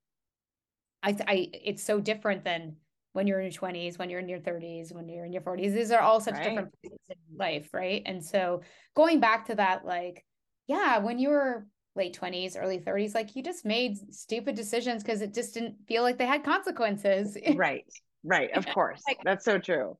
I, 1.02 1.16
I 1.26 1.50
it's 1.52 1.82
so 1.82 2.00
different 2.00 2.44
than 2.44 2.76
when 3.12 3.26
you're 3.26 3.40
in 3.40 3.50
your 3.50 3.60
20s, 3.60 3.98
when 3.98 4.10
you're 4.10 4.20
in 4.20 4.28
your 4.28 4.38
30s, 4.38 4.92
when 4.92 5.08
you're 5.08 5.24
in 5.24 5.32
your 5.32 5.42
40s. 5.42 5.74
These 5.74 5.90
are 5.90 6.00
all 6.00 6.20
such 6.20 6.34
right. 6.34 6.44
different 6.44 6.72
places 6.80 6.98
in 7.08 7.36
life, 7.36 7.68
right? 7.72 8.02
And 8.06 8.24
so 8.24 8.62
going 8.94 9.18
back 9.18 9.46
to 9.46 9.56
that, 9.56 9.84
like, 9.84 10.24
yeah, 10.66 10.98
when 10.98 11.18
you 11.18 11.30
were 11.30 11.66
late 11.96 12.18
20s, 12.18 12.56
early 12.60 12.78
30s, 12.78 13.14
like 13.14 13.34
you 13.34 13.42
just 13.42 13.64
made 13.64 14.14
stupid 14.14 14.54
decisions 14.54 15.02
because 15.02 15.20
it 15.20 15.34
just 15.34 15.54
didn't 15.54 15.76
feel 15.86 16.02
like 16.02 16.18
they 16.18 16.26
had 16.26 16.44
consequences. 16.44 17.36
right. 17.54 17.84
Right. 18.24 18.50
Of 18.56 18.66
course. 18.66 19.02
like, 19.06 19.18
That's 19.24 19.44
so 19.44 19.58
true. 19.58 19.96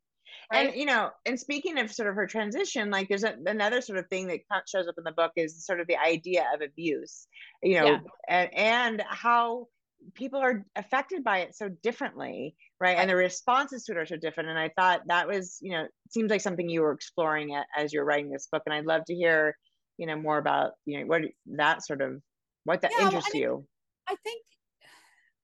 Right? 0.52 0.68
And 0.68 0.76
you 0.76 0.86
know, 0.86 1.10
and 1.26 1.38
speaking 1.38 1.78
of 1.78 1.92
sort 1.92 2.08
of 2.08 2.14
her 2.14 2.26
transition, 2.26 2.90
like 2.90 3.08
there's 3.08 3.24
a, 3.24 3.34
another 3.46 3.80
sort 3.80 3.98
of 3.98 4.08
thing 4.08 4.28
that 4.28 4.40
shows 4.66 4.86
up 4.86 4.94
in 4.96 5.04
the 5.04 5.12
book 5.12 5.32
is 5.36 5.64
sort 5.64 5.80
of 5.80 5.86
the 5.86 5.98
idea 5.98 6.46
of 6.54 6.62
abuse, 6.62 7.26
you 7.62 7.74
know, 7.80 7.86
yeah. 7.86 7.98
and, 8.28 8.54
and 8.54 9.02
how 9.08 9.68
people 10.14 10.40
are 10.40 10.64
affected 10.76 11.24
by 11.24 11.38
it 11.38 11.56
so 11.56 11.68
differently 11.82 12.54
right 12.80 12.98
and 12.98 13.10
the 13.10 13.16
responses 13.16 13.84
to 13.84 13.92
it 13.92 13.98
are 13.98 14.06
so 14.06 14.16
different 14.16 14.48
and 14.48 14.58
i 14.58 14.70
thought 14.76 15.00
that 15.06 15.26
was 15.26 15.58
you 15.60 15.72
know 15.72 15.86
seems 16.10 16.30
like 16.30 16.40
something 16.40 16.68
you 16.68 16.82
were 16.82 16.92
exploring 16.92 17.60
as 17.76 17.92
you're 17.92 18.04
writing 18.04 18.30
this 18.30 18.48
book 18.50 18.62
and 18.66 18.74
i'd 18.74 18.86
love 18.86 19.04
to 19.04 19.14
hear 19.14 19.56
you 19.98 20.06
know 20.06 20.16
more 20.16 20.38
about 20.38 20.72
you 20.86 21.00
know 21.00 21.06
what 21.06 21.22
that 21.46 21.84
sort 21.84 22.00
of 22.00 22.20
what 22.64 22.80
that 22.80 22.92
yeah, 22.98 23.04
interests 23.04 23.30
I 23.34 23.38
mean, 23.38 23.42
you 23.42 23.66
i 24.08 24.14
think 24.24 24.42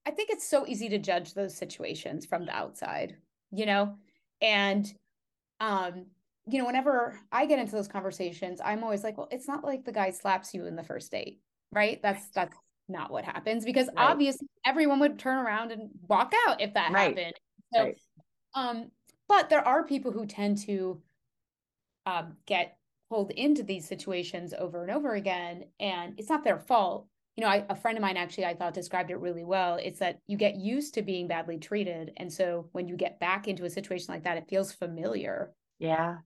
i 0.05 0.11
think 0.11 0.29
it's 0.31 0.47
so 0.47 0.65
easy 0.67 0.89
to 0.89 0.97
judge 0.97 1.33
those 1.33 1.55
situations 1.55 2.25
from 2.25 2.45
the 2.45 2.55
outside 2.55 3.15
you 3.51 3.65
know 3.65 3.95
and 4.41 4.91
um 5.59 6.07
you 6.47 6.59
know 6.59 6.65
whenever 6.65 7.19
i 7.31 7.45
get 7.45 7.59
into 7.59 7.71
those 7.71 7.87
conversations 7.87 8.59
i'm 8.63 8.83
always 8.83 9.03
like 9.03 9.17
well 9.17 9.27
it's 9.31 9.47
not 9.47 9.63
like 9.63 9.85
the 9.85 9.91
guy 9.91 10.09
slaps 10.09 10.53
you 10.53 10.65
in 10.65 10.75
the 10.75 10.83
first 10.83 11.11
date 11.11 11.41
right 11.71 12.01
that's 12.01 12.27
that's 12.29 12.55
not 12.87 13.11
what 13.11 13.25
happens 13.25 13.65
because 13.65 13.87
right. 13.87 14.09
obviously 14.09 14.47
everyone 14.65 14.99
would 14.99 15.17
turn 15.17 15.37
around 15.37 15.71
and 15.71 15.89
walk 16.07 16.33
out 16.47 16.61
if 16.61 16.73
that 16.73 16.91
right. 16.91 17.17
happened. 17.17 17.35
So, 17.73 17.83
right. 17.83 17.97
um, 18.53 18.91
but 19.27 19.49
there 19.49 19.65
are 19.65 19.83
people 19.83 20.11
who 20.11 20.25
tend 20.25 20.59
to 20.65 21.01
um, 22.05 22.37
get 22.45 22.77
pulled 23.15 23.31
into 23.31 23.63
these 23.63 23.87
situations 23.87 24.53
over 24.59 24.81
and 24.83 24.91
over 24.91 25.13
again, 25.13 25.63
and 25.79 26.15
it's 26.17 26.27
not 26.27 26.43
their 26.43 26.59
fault. 26.59 27.07
You 27.37 27.43
know, 27.45 27.49
I, 27.49 27.65
a 27.69 27.75
friend 27.75 27.97
of 27.97 28.01
mine 28.01 28.17
actually 28.17 28.45
I 28.45 28.55
thought 28.55 28.73
described 28.73 29.09
it 29.09 29.19
really 29.19 29.45
well. 29.45 29.75
It's 29.81 29.99
that 29.99 30.19
you 30.27 30.37
get 30.37 30.55
used 30.55 30.93
to 30.95 31.01
being 31.01 31.25
badly 31.25 31.57
treated, 31.57 32.11
and 32.17 32.31
so 32.31 32.67
when 32.73 32.89
you 32.89 32.97
get 32.97 33.21
back 33.21 33.47
into 33.47 33.63
a 33.63 33.69
situation 33.69 34.13
like 34.13 34.23
that, 34.25 34.35
it 34.35 34.49
feels 34.49 34.73
familiar. 34.73 35.53
Yeah. 35.79 36.17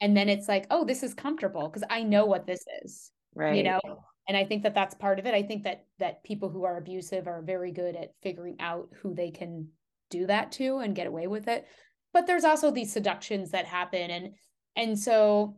And 0.00 0.16
then 0.16 0.30
it's 0.30 0.48
like, 0.48 0.66
oh, 0.70 0.86
this 0.86 1.02
is 1.02 1.12
comfortable 1.12 1.68
because 1.68 1.84
I 1.90 2.02
know 2.02 2.24
what 2.24 2.46
this 2.46 2.64
is. 2.82 3.10
Right. 3.34 3.56
You 3.56 3.64
know, 3.64 3.80
and 4.26 4.38
i 4.38 4.44
think 4.44 4.62
that 4.62 4.74
that's 4.74 4.94
part 4.94 5.18
of 5.18 5.26
it 5.26 5.34
i 5.34 5.42
think 5.42 5.64
that 5.64 5.84
that 5.98 6.24
people 6.24 6.48
who 6.48 6.64
are 6.64 6.78
abusive 6.78 7.28
are 7.28 7.42
very 7.42 7.70
good 7.70 7.94
at 7.94 8.14
figuring 8.22 8.56
out 8.58 8.88
who 9.02 9.14
they 9.14 9.30
can 9.30 9.68
do 10.08 10.26
that 10.26 10.50
to 10.50 10.78
and 10.78 10.96
get 10.96 11.06
away 11.06 11.26
with 11.26 11.46
it 11.46 11.66
but 12.14 12.26
there's 12.26 12.44
also 12.44 12.70
these 12.70 12.90
seductions 12.90 13.50
that 13.50 13.66
happen 13.66 14.10
and 14.10 14.30
and 14.76 14.98
so 14.98 15.56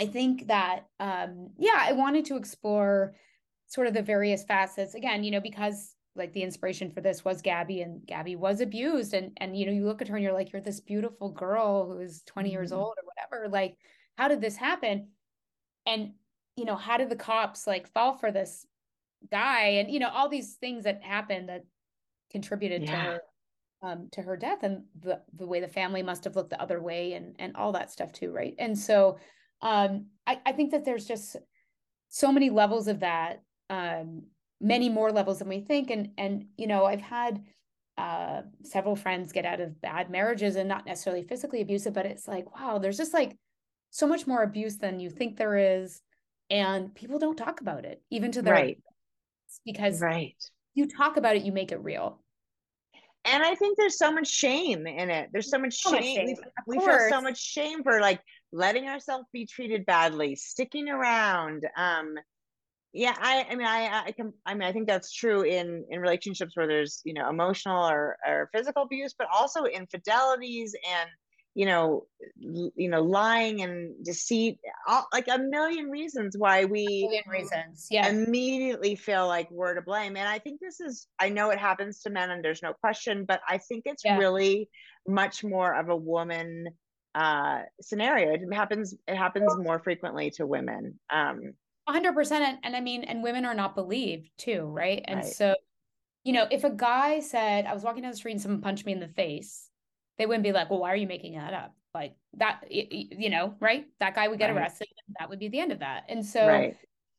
i 0.00 0.06
think 0.06 0.48
that 0.48 0.86
um 0.98 1.50
yeah 1.58 1.76
i 1.76 1.92
wanted 1.92 2.24
to 2.24 2.36
explore 2.36 3.14
sort 3.70 3.86
of 3.86 3.94
the 3.94 4.02
various 4.02 4.44
facets. 4.44 4.94
Again 4.94 5.24
you 5.24 5.30
know 5.30 5.40
because 5.40 5.94
like 6.16 6.32
the 6.32 6.42
inspiration 6.42 6.90
for 6.90 7.00
this 7.00 7.24
was 7.24 7.40
Gabby 7.40 7.82
and 7.82 8.04
Gabby 8.04 8.36
was 8.36 8.60
abused 8.60 9.14
and 9.14 9.32
and 9.36 9.56
you 9.56 9.64
know 9.64 9.72
you 9.72 9.86
look 9.86 10.02
at 10.02 10.08
her 10.08 10.16
and 10.16 10.24
you're 10.24 10.34
like 10.34 10.52
you're 10.52 10.60
this 10.60 10.80
beautiful 10.80 11.30
girl 11.30 11.86
who 11.86 12.00
is 12.00 12.22
20 12.26 12.48
mm-hmm. 12.48 12.52
years 12.52 12.72
old 12.72 12.94
or 12.98 13.04
whatever. 13.04 13.48
Like 13.48 13.76
how 14.18 14.28
did 14.28 14.40
this 14.40 14.56
happen? 14.56 15.08
And 15.86 16.12
you 16.56 16.64
know 16.64 16.76
how 16.76 16.96
did 16.96 17.08
the 17.08 17.16
cops 17.16 17.66
like 17.66 17.90
fall 17.92 18.14
for 18.14 18.32
this 18.32 18.66
guy? 19.30 19.66
And 19.78 19.90
you 19.90 20.00
know 20.00 20.10
all 20.10 20.28
these 20.28 20.54
things 20.54 20.84
that 20.84 21.02
happened 21.02 21.48
that 21.48 21.64
contributed 22.30 22.82
yeah. 22.82 22.90
to 22.90 22.96
her 22.96 23.20
um 23.82 24.08
to 24.12 24.22
her 24.22 24.36
death 24.36 24.62
and 24.62 24.82
the 25.00 25.20
the 25.36 25.46
way 25.46 25.60
the 25.60 25.68
family 25.68 26.02
must 26.02 26.24
have 26.24 26.36
looked 26.36 26.50
the 26.50 26.60
other 26.60 26.82
way 26.82 27.12
and 27.12 27.36
and 27.38 27.56
all 27.56 27.72
that 27.72 27.92
stuff 27.92 28.10
too 28.12 28.32
right? 28.32 28.56
And 28.58 28.76
so 28.76 29.18
um 29.62 30.06
I 30.26 30.40
I 30.46 30.52
think 30.52 30.72
that 30.72 30.84
there's 30.84 31.06
just 31.06 31.36
so 32.08 32.32
many 32.32 32.50
levels 32.50 32.88
of 32.88 33.00
that 33.00 33.42
um 33.68 34.24
many 34.60 34.88
more 34.88 35.12
levels 35.12 35.38
than 35.38 35.48
we 35.48 35.60
think. 35.60 35.90
And 35.90 36.10
and 36.18 36.46
you 36.56 36.66
know 36.66 36.84
i've 36.84 37.00
had 37.00 37.42
uh, 37.98 38.40
several 38.62 38.96
friends 38.96 39.30
get 39.30 39.44
out 39.44 39.60
of 39.60 39.78
bad 39.82 40.08
marriages 40.08 40.56
and 40.56 40.66
not 40.66 40.86
necessarily 40.86 41.22
physically 41.22 41.60
abusive 41.60 41.92
but 41.92 42.06
it's 42.06 42.26
like 42.26 42.58
wow 42.58 42.78
there's 42.78 42.96
just 42.96 43.12
like 43.12 43.36
so 43.90 44.06
much 44.06 44.26
more 44.26 44.42
abuse 44.42 44.78
than 44.78 45.00
you 45.00 45.10
think 45.10 45.36
there 45.36 45.82
is. 45.82 46.00
And 46.48 46.94
people 46.94 47.18
don't 47.18 47.36
talk 47.36 47.60
about 47.60 47.84
it 47.84 48.02
even 48.10 48.32
to 48.32 48.42
their 48.42 48.54
right. 48.54 48.78
because 49.64 50.00
right. 50.00 50.34
you 50.74 50.88
talk 50.88 51.16
about 51.16 51.36
it 51.36 51.42
you 51.42 51.52
make 51.52 51.70
it 51.70 51.82
real. 51.82 52.20
And 53.26 53.42
i 53.42 53.54
think 53.54 53.76
there's 53.76 53.98
so 53.98 54.10
much 54.10 54.28
shame 54.28 54.86
in 54.86 55.10
it. 55.10 55.28
There's 55.32 55.50
so 55.50 55.58
much 55.58 55.80
so 55.80 55.90
shame, 55.90 56.00
much 56.00 56.04
shame. 56.04 56.36
we, 56.66 56.78
we 56.78 56.84
feel 56.84 56.98
so 57.08 57.20
much 57.20 57.38
shame 57.38 57.82
for 57.82 58.00
like 58.00 58.20
letting 58.52 58.88
ourselves 58.88 59.26
be 59.32 59.46
treated 59.46 59.86
badly 59.86 60.34
sticking 60.34 60.88
around 60.88 61.66
um 61.76 62.14
yeah 62.92 63.14
i 63.20 63.46
i 63.48 63.54
mean 63.54 63.66
i 63.66 64.02
i 64.06 64.12
can 64.12 64.32
i 64.44 64.54
mean 64.54 64.62
i 64.68 64.72
think 64.72 64.86
that's 64.86 65.12
true 65.12 65.42
in 65.42 65.84
in 65.90 66.00
relationships 66.00 66.56
where 66.56 66.66
there's 66.66 67.00
you 67.04 67.14
know 67.14 67.28
emotional 67.28 67.88
or 67.88 68.16
or 68.26 68.48
physical 68.52 68.82
abuse 68.82 69.14
but 69.16 69.28
also 69.32 69.64
infidelities 69.64 70.74
and 70.90 71.10
you 71.54 71.66
know 71.66 72.06
you 72.38 72.88
know 72.88 73.02
lying 73.02 73.62
and 73.62 73.92
deceit 74.04 74.58
all, 74.86 75.06
like 75.12 75.26
a 75.28 75.38
million 75.38 75.90
reasons 75.90 76.36
why 76.38 76.64
we 76.64 76.86
million 76.86 77.24
reasons 77.28 77.88
yeah 77.90 78.08
immediately 78.08 78.94
feel 78.94 79.26
like 79.26 79.50
we're 79.50 79.74
to 79.74 79.82
blame 79.82 80.16
and 80.16 80.28
i 80.28 80.38
think 80.38 80.60
this 80.60 80.80
is 80.80 81.08
i 81.18 81.28
know 81.28 81.50
it 81.50 81.58
happens 81.58 82.00
to 82.00 82.10
men 82.10 82.30
and 82.30 82.44
there's 82.44 82.62
no 82.62 82.72
question 82.72 83.24
but 83.24 83.40
i 83.48 83.58
think 83.58 83.82
it's 83.84 84.04
yeah. 84.04 84.16
really 84.16 84.68
much 85.08 85.42
more 85.42 85.74
of 85.74 85.88
a 85.88 85.96
woman 85.96 86.68
uh 87.14 87.60
scenario. 87.80 88.34
It 88.34 88.52
happens 88.52 88.94
it 89.06 89.16
happens 89.16 89.56
more 89.58 89.78
frequently 89.78 90.30
to 90.32 90.46
women 90.46 90.98
um. 91.10 91.54
100% 91.88 92.32
and, 92.32 92.58
and 92.62 92.76
i 92.76 92.80
mean 92.80 93.02
and 93.02 93.22
women 93.22 93.44
are 93.44 93.54
not 93.54 93.74
believed 93.74 94.30
too 94.38 94.62
right? 94.62 95.02
And 95.08 95.20
right. 95.20 95.28
so 95.28 95.54
you 96.22 96.32
know 96.32 96.46
if 96.50 96.62
a 96.62 96.70
guy 96.70 97.20
said 97.20 97.66
i 97.66 97.74
was 97.74 97.82
walking 97.82 98.02
down 98.02 98.12
the 98.12 98.16
street 98.16 98.32
and 98.32 98.40
someone 98.40 98.60
punched 98.60 98.86
me 98.86 98.92
in 98.92 99.00
the 99.00 99.08
face 99.08 99.68
they 100.18 100.26
wouldn't 100.26 100.44
be 100.44 100.52
like 100.52 100.70
well 100.70 100.78
why 100.78 100.92
are 100.92 100.96
you 100.96 101.08
making 101.08 101.34
that 101.34 101.54
up? 101.54 101.74
Like 101.92 102.14
that 102.36 102.60
you 102.70 103.30
know 103.30 103.54
right? 103.60 103.86
That 103.98 104.14
guy 104.14 104.28
would 104.28 104.38
get 104.38 104.54
right. 104.54 104.58
arrested 104.58 104.88
that 105.18 105.28
would 105.28 105.40
be 105.40 105.48
the 105.48 105.58
end 105.58 105.72
of 105.72 105.80
that. 105.80 106.04
And 106.08 106.24
so 106.24 106.46
right. 106.46 106.76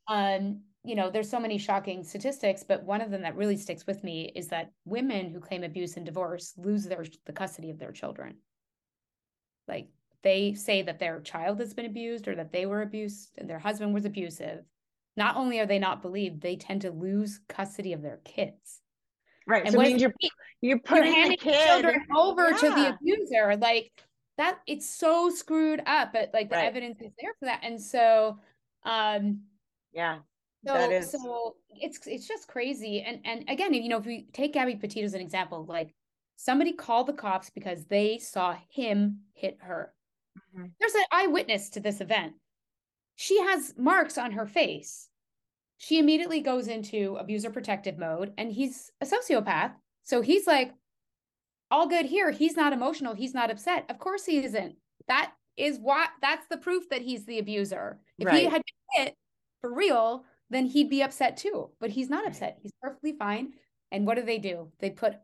um 0.08 0.62
you 0.84 0.96
know 0.96 1.10
there's 1.10 1.30
so 1.30 1.40
many 1.40 1.58
shocking 1.58 2.04
statistics 2.04 2.64
but 2.64 2.84
one 2.84 3.02
of 3.02 3.12
them 3.12 3.22
that 3.22 3.36
really 3.36 3.58
sticks 3.58 3.86
with 3.86 4.04
me 4.04 4.32
is 4.36 4.48
that 4.48 4.72
women 4.86 5.30
who 5.30 5.40
claim 5.40 5.64
abuse 5.64 5.96
and 5.98 6.06
divorce 6.06 6.54
lose 6.58 6.86
their 6.86 7.06
the 7.26 7.34
custody 7.34 7.70
of 7.70 7.78
their 7.78 7.92
children 7.92 8.36
like 9.72 9.88
they 10.24 10.54
say 10.54 10.84
that 10.84 11.00
their 11.00 11.20
child 11.22 11.60
has 11.60 11.74
been 11.74 11.86
abused 11.86 12.28
or 12.28 12.36
that 12.36 12.52
they 12.52 12.66
were 12.66 12.84
abused 12.84 13.32
and 13.38 13.50
their 13.50 13.58
husband 13.58 13.94
was 13.94 14.06
abusive, 14.06 14.64
not 15.18 15.36
only 15.36 15.60
are 15.60 15.66
they 15.66 15.80
not 15.80 16.02
believed, 16.02 16.42
they 16.42 16.56
tend 16.56 16.82
to 16.82 16.92
lose 16.92 17.40
custody 17.50 17.94
of 17.94 18.02
their 18.02 18.20
kids. 18.24 18.82
Right. 19.48 19.64
And 19.66 19.74
so 19.74 19.80
means 19.80 20.02
you're 20.02 20.14
you're 20.62 20.80
putting 20.80 21.06
you're 21.06 21.16
handing 21.16 21.38
children 21.40 22.06
over 22.16 22.52
yeah. 22.52 22.58
to 22.58 22.70
the 22.70 22.96
abuser. 22.96 23.58
Like 23.58 23.92
that, 24.38 24.60
it's 24.68 24.90
so 24.90 25.30
screwed 25.30 25.82
up, 25.86 26.14
but 26.14 26.30
like 26.34 26.50
the 26.50 26.58
right. 26.58 26.66
evidence 26.66 27.02
is 27.02 27.12
there 27.20 27.34
for 27.40 27.46
that. 27.46 27.62
And 27.64 27.82
so 27.82 28.38
um 28.84 29.42
yeah. 29.92 30.20
So, 30.66 30.74
that 30.74 30.92
is... 30.92 31.12
so 31.12 31.56
it's 31.70 32.06
it's 32.06 32.28
just 32.28 32.48
crazy. 32.48 33.02
And 33.02 33.22
and 33.26 33.50
again, 33.50 33.74
you 33.74 33.90
know, 33.90 33.98
if 33.98 34.06
we 34.06 34.28
take 34.34 34.54
Gabby 34.54 34.76
Petito 34.76 35.06
as 35.06 35.16
an 35.16 35.22
example, 35.22 35.66
like 35.66 35.96
somebody 36.36 36.74
called 36.74 37.08
the 37.08 37.14
cops 37.14 37.50
because 37.50 37.86
they 37.86 38.18
saw 38.18 38.56
him 38.70 39.20
hit 39.34 39.58
her. 39.62 39.94
Mm-hmm. 40.38 40.68
There's 40.80 40.96
an 40.96 41.04
eyewitness 41.12 41.70
to 41.72 41.80
this 41.80 42.02
event. 42.02 42.34
She 43.16 43.40
has 43.42 43.74
marks 43.78 44.18
on 44.18 44.32
her 44.32 44.46
face. 44.46 45.10
She 45.78 46.00
immediately 46.00 46.42
goes 46.42 46.68
into 46.68 47.18
abuser 47.20 47.50
protective 47.50 47.98
mode, 47.98 48.34
and 48.38 48.52
he's 48.52 48.92
a 49.02 49.06
sociopath. 49.06 49.74
So 50.04 50.22
he's 50.22 50.46
like, 50.48 50.74
all 51.72 51.88
good 51.88 52.06
here. 52.06 52.32
He's 52.32 52.56
not 52.56 52.74
emotional. 52.74 53.16
He's 53.16 53.34
not 53.34 53.50
upset. 53.50 53.86
Of 53.90 53.98
course 53.98 54.26
he 54.26 54.44
isn't. 54.44 54.76
That 55.08 55.32
is 55.58 55.80
what 55.80 56.10
that's 56.22 56.46
the 56.48 56.58
proof 56.58 56.90
that 56.90 57.02
he's 57.02 57.26
the 57.26 57.40
abuser. 57.40 58.00
If 58.20 58.28
right. 58.28 58.36
he 58.36 58.44
had 58.44 58.62
been 58.62 59.06
hit 59.06 59.16
for 59.62 59.74
real, 59.74 60.26
then 60.50 60.66
he'd 60.66 60.90
be 60.90 61.02
upset 61.02 61.38
too. 61.38 61.70
But 61.80 61.90
he's 61.90 62.10
not 62.10 62.28
upset. 62.28 62.58
He's 62.62 62.74
perfectly 62.82 63.14
fine. 63.14 63.54
And 63.92 64.06
what 64.06 64.16
do 64.16 64.24
they 64.24 64.38
do? 64.38 64.72
They 64.80 64.90
put, 64.90 65.16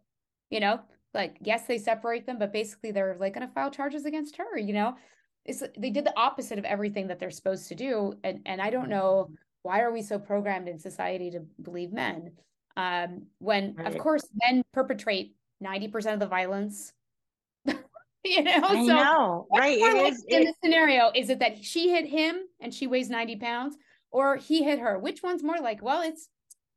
you 0.50 0.60
know, 0.60 0.80
like 1.18 1.38
yes 1.42 1.64
they 1.68 1.78
separate 1.78 2.26
them 2.26 2.40
but 2.40 2.54
basically 2.54 2.92
they're 2.92 3.18
like 3.20 3.34
going 3.34 3.46
to 3.46 3.54
file 3.54 3.72
charges 3.72 4.06
against 4.06 4.38
her 4.38 4.58
you 4.58 4.74
know? 4.74 4.96
It's 5.44 5.64
they 5.78 5.90
did 5.90 6.06
the 6.06 6.18
opposite 6.18 6.60
of 6.60 6.66
everything 6.66 7.08
that 7.08 7.20
they're 7.20 7.32
supposed 7.32 7.68
to 7.70 7.76
do 7.76 8.14
and 8.24 8.42
and 8.46 8.62
i 8.62 8.70
don't 8.70 8.90
know 8.90 9.26
mm-hmm. 9.26 9.34
why 9.64 9.82
are 9.82 9.92
we 9.92 10.02
so 10.02 10.20
programmed 10.20 10.68
in 10.68 10.80
society 10.80 11.32
to 11.32 11.42
believe 11.62 11.92
men? 11.92 12.32
Um 12.76 13.28
when 13.40 13.76
right. 13.76 13.88
of 13.88 13.98
course 13.98 14.28
men 14.46 14.64
perpetrate 14.74 15.36
90% 15.64 16.14
of 16.14 16.20
the 16.20 16.28
violence 16.28 16.94
you 17.66 18.44
know? 18.44 18.62
I 18.64 18.86
so 18.86 18.96
know. 18.96 19.48
right. 19.58 19.78
It 19.78 20.14
is, 20.14 20.26
in 20.28 20.42
it... 20.42 20.46
the 20.46 20.54
scenario? 20.62 21.12
Is 21.16 21.30
it 21.30 21.40
that 21.40 21.64
she 21.64 21.90
hit 21.90 22.06
him 22.06 22.36
and 22.60 22.74
she 22.74 22.86
weighs 22.86 23.10
90 23.10 23.38
pounds 23.38 23.78
or 24.12 24.36
he 24.36 24.64
hit 24.64 24.80
her? 24.80 25.00
Which 25.00 25.24
one's 25.24 25.44
more 25.44 25.60
like 25.60 25.82
well 25.82 26.02
it's 26.02 26.30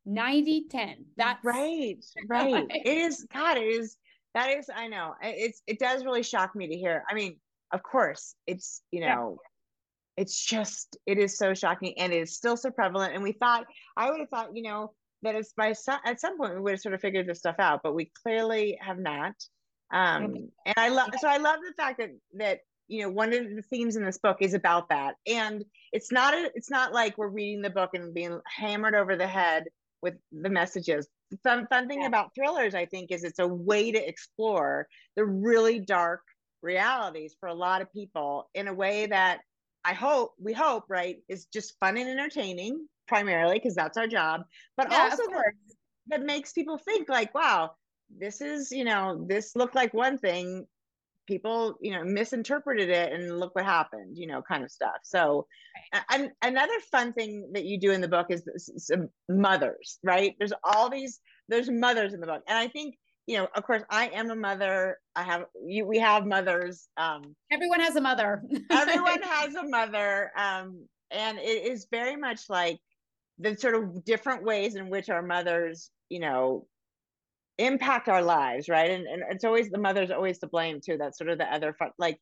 90 0.05 0.67
10 0.69 1.05
that's 1.17 1.43
right. 1.43 1.97
Right. 2.27 2.65
it 2.69 2.97
is 2.97 3.25
god 3.31 3.57
it 3.57 3.63
is 3.63 3.97
that 4.33 4.49
is 4.49 4.69
i 4.75 4.87
know 4.87 5.13
it's 5.21 5.61
it 5.67 5.79
does 5.79 6.05
really 6.05 6.23
shock 6.23 6.55
me 6.55 6.67
to 6.67 6.75
hear 6.75 7.03
i 7.09 7.13
mean 7.13 7.35
of 7.71 7.83
course 7.83 8.35
it's 8.47 8.81
you 8.91 9.01
know 9.01 9.37
yeah. 9.37 10.21
it's 10.21 10.43
just 10.43 10.97
it 11.05 11.17
is 11.17 11.37
so 11.37 11.53
shocking 11.53 11.93
and 11.97 12.13
it 12.13 12.21
is 12.21 12.35
still 12.35 12.57
so 12.57 12.69
prevalent 12.69 13.13
and 13.13 13.23
we 13.23 13.31
thought 13.31 13.65
i 13.97 14.09
would 14.09 14.19
have 14.19 14.29
thought 14.29 14.55
you 14.55 14.63
know 14.63 14.91
that 15.23 15.35
it's 15.35 15.53
by 15.53 15.73
some 15.73 15.99
at 16.05 16.19
some 16.19 16.37
point 16.37 16.55
we 16.55 16.61
would 16.61 16.71
have 16.71 16.81
sort 16.81 16.95
of 16.95 17.01
figured 17.01 17.27
this 17.27 17.39
stuff 17.39 17.55
out 17.59 17.81
but 17.83 17.95
we 17.95 18.11
clearly 18.23 18.77
have 18.81 18.97
not 18.97 19.33
um 19.93 20.49
and 20.65 20.75
i 20.77 20.89
love 20.89 21.09
so 21.19 21.27
i 21.27 21.37
love 21.37 21.59
the 21.65 21.73
fact 21.75 21.99
that 21.99 22.09
that 22.33 22.59
you 22.87 23.01
know 23.01 23.09
one 23.09 23.33
of 23.33 23.43
the 23.55 23.61
themes 23.69 23.95
in 23.95 24.03
this 24.03 24.17
book 24.17 24.37
is 24.41 24.53
about 24.53 24.89
that 24.89 25.15
and 25.27 25.63
it's 25.91 26.11
not 26.11 26.33
a, 26.33 26.51
it's 26.55 26.69
not 26.69 26.93
like 26.93 27.17
we're 27.17 27.27
reading 27.27 27.61
the 27.61 27.69
book 27.69 27.91
and 27.93 28.13
being 28.13 28.39
hammered 28.45 28.95
over 28.95 29.15
the 29.15 29.27
head 29.27 29.65
with 30.01 30.15
the 30.31 30.49
messages 30.49 31.07
fun, 31.43 31.67
fun 31.67 31.87
thing 31.87 32.05
about 32.05 32.33
thrillers, 32.35 32.75
I 32.75 32.85
think, 32.85 33.11
is 33.11 33.23
it's 33.23 33.39
a 33.39 33.47
way 33.47 33.91
to 33.91 34.07
explore 34.07 34.87
the 35.15 35.25
really 35.25 35.79
dark 35.79 36.21
realities 36.61 37.35
for 37.39 37.49
a 37.49 37.53
lot 37.53 37.81
of 37.81 37.91
people 37.91 38.49
in 38.53 38.67
a 38.67 38.73
way 38.73 39.07
that 39.07 39.39
I 39.83 39.93
hope, 39.93 40.33
we 40.39 40.53
hope, 40.53 40.85
right, 40.89 41.17
is 41.27 41.45
just 41.45 41.77
fun 41.79 41.97
and 41.97 42.09
entertaining 42.09 42.87
primarily 43.07 43.55
because 43.55 43.75
that's 43.75 43.97
our 43.97 44.07
job, 44.07 44.43
but 44.77 44.89
yeah, 44.89 45.03
also 45.03 45.23
that, 45.31 45.53
that 46.07 46.21
makes 46.23 46.53
people 46.53 46.77
think 46.77 47.09
like, 47.09 47.33
wow, 47.33 47.71
this 48.09 48.41
is, 48.41 48.71
you 48.71 48.83
know, 48.83 49.25
this 49.27 49.55
looked 49.55 49.75
like 49.75 49.93
one 49.93 50.17
thing 50.17 50.65
people 51.31 51.77
you 51.79 51.91
know 51.93 52.03
misinterpreted 52.03 52.89
it 52.89 53.13
and 53.13 53.39
look 53.39 53.55
what 53.55 53.63
happened 53.63 54.17
you 54.17 54.27
know 54.27 54.41
kind 54.41 54.63
of 54.63 54.71
stuff. 54.71 54.99
So 55.03 55.47
and 56.09 56.31
another 56.41 56.77
fun 56.91 57.13
thing 57.13 57.49
that 57.53 57.63
you 57.63 57.79
do 57.79 57.91
in 57.91 58.01
the 58.01 58.07
book 58.07 58.27
is 58.29 58.43
some 58.77 59.07
mothers 59.29 59.99
right? 60.03 60.35
There's 60.37 60.53
all 60.63 60.89
these 60.89 61.19
there's 61.47 61.69
mothers 61.69 62.13
in 62.13 62.19
the 62.19 62.27
book. 62.27 62.43
And 62.47 62.57
i 62.57 62.67
think 62.67 62.95
you 63.27 63.37
know 63.37 63.47
of 63.55 63.63
course 63.63 63.83
i 63.89 64.07
am 64.07 64.29
a 64.29 64.35
mother. 64.35 64.97
I 65.15 65.23
have 65.23 65.45
you 65.65 65.85
we 65.85 65.99
have 65.99 66.25
mothers 66.25 66.89
um 66.97 67.21
everyone 67.51 67.79
has 67.79 67.95
a 67.95 68.01
mother. 68.01 68.43
Everyone 68.69 69.21
has 69.23 69.55
a 69.55 69.67
mother 69.67 70.31
um 70.37 70.85
and 71.11 71.37
it 71.37 71.71
is 71.71 71.87
very 71.91 72.17
much 72.17 72.41
like 72.49 72.79
the 73.39 73.55
sort 73.55 73.75
of 73.75 74.03
different 74.03 74.43
ways 74.43 74.75
in 74.75 74.89
which 74.89 75.09
our 75.09 75.21
mothers 75.21 75.91
you 76.09 76.19
know 76.19 76.67
impact 77.65 78.09
our 78.09 78.21
lives 78.21 78.69
right 78.69 78.89
and, 78.89 79.05
and 79.05 79.23
it's 79.29 79.43
always 79.43 79.69
the 79.69 79.77
mother's 79.77 80.11
always 80.11 80.39
to 80.39 80.47
blame 80.47 80.79
too 80.83 80.97
that's 80.97 81.17
sort 81.17 81.29
of 81.29 81.37
the 81.37 81.53
other 81.53 81.73
front 81.73 81.93
like 81.97 82.19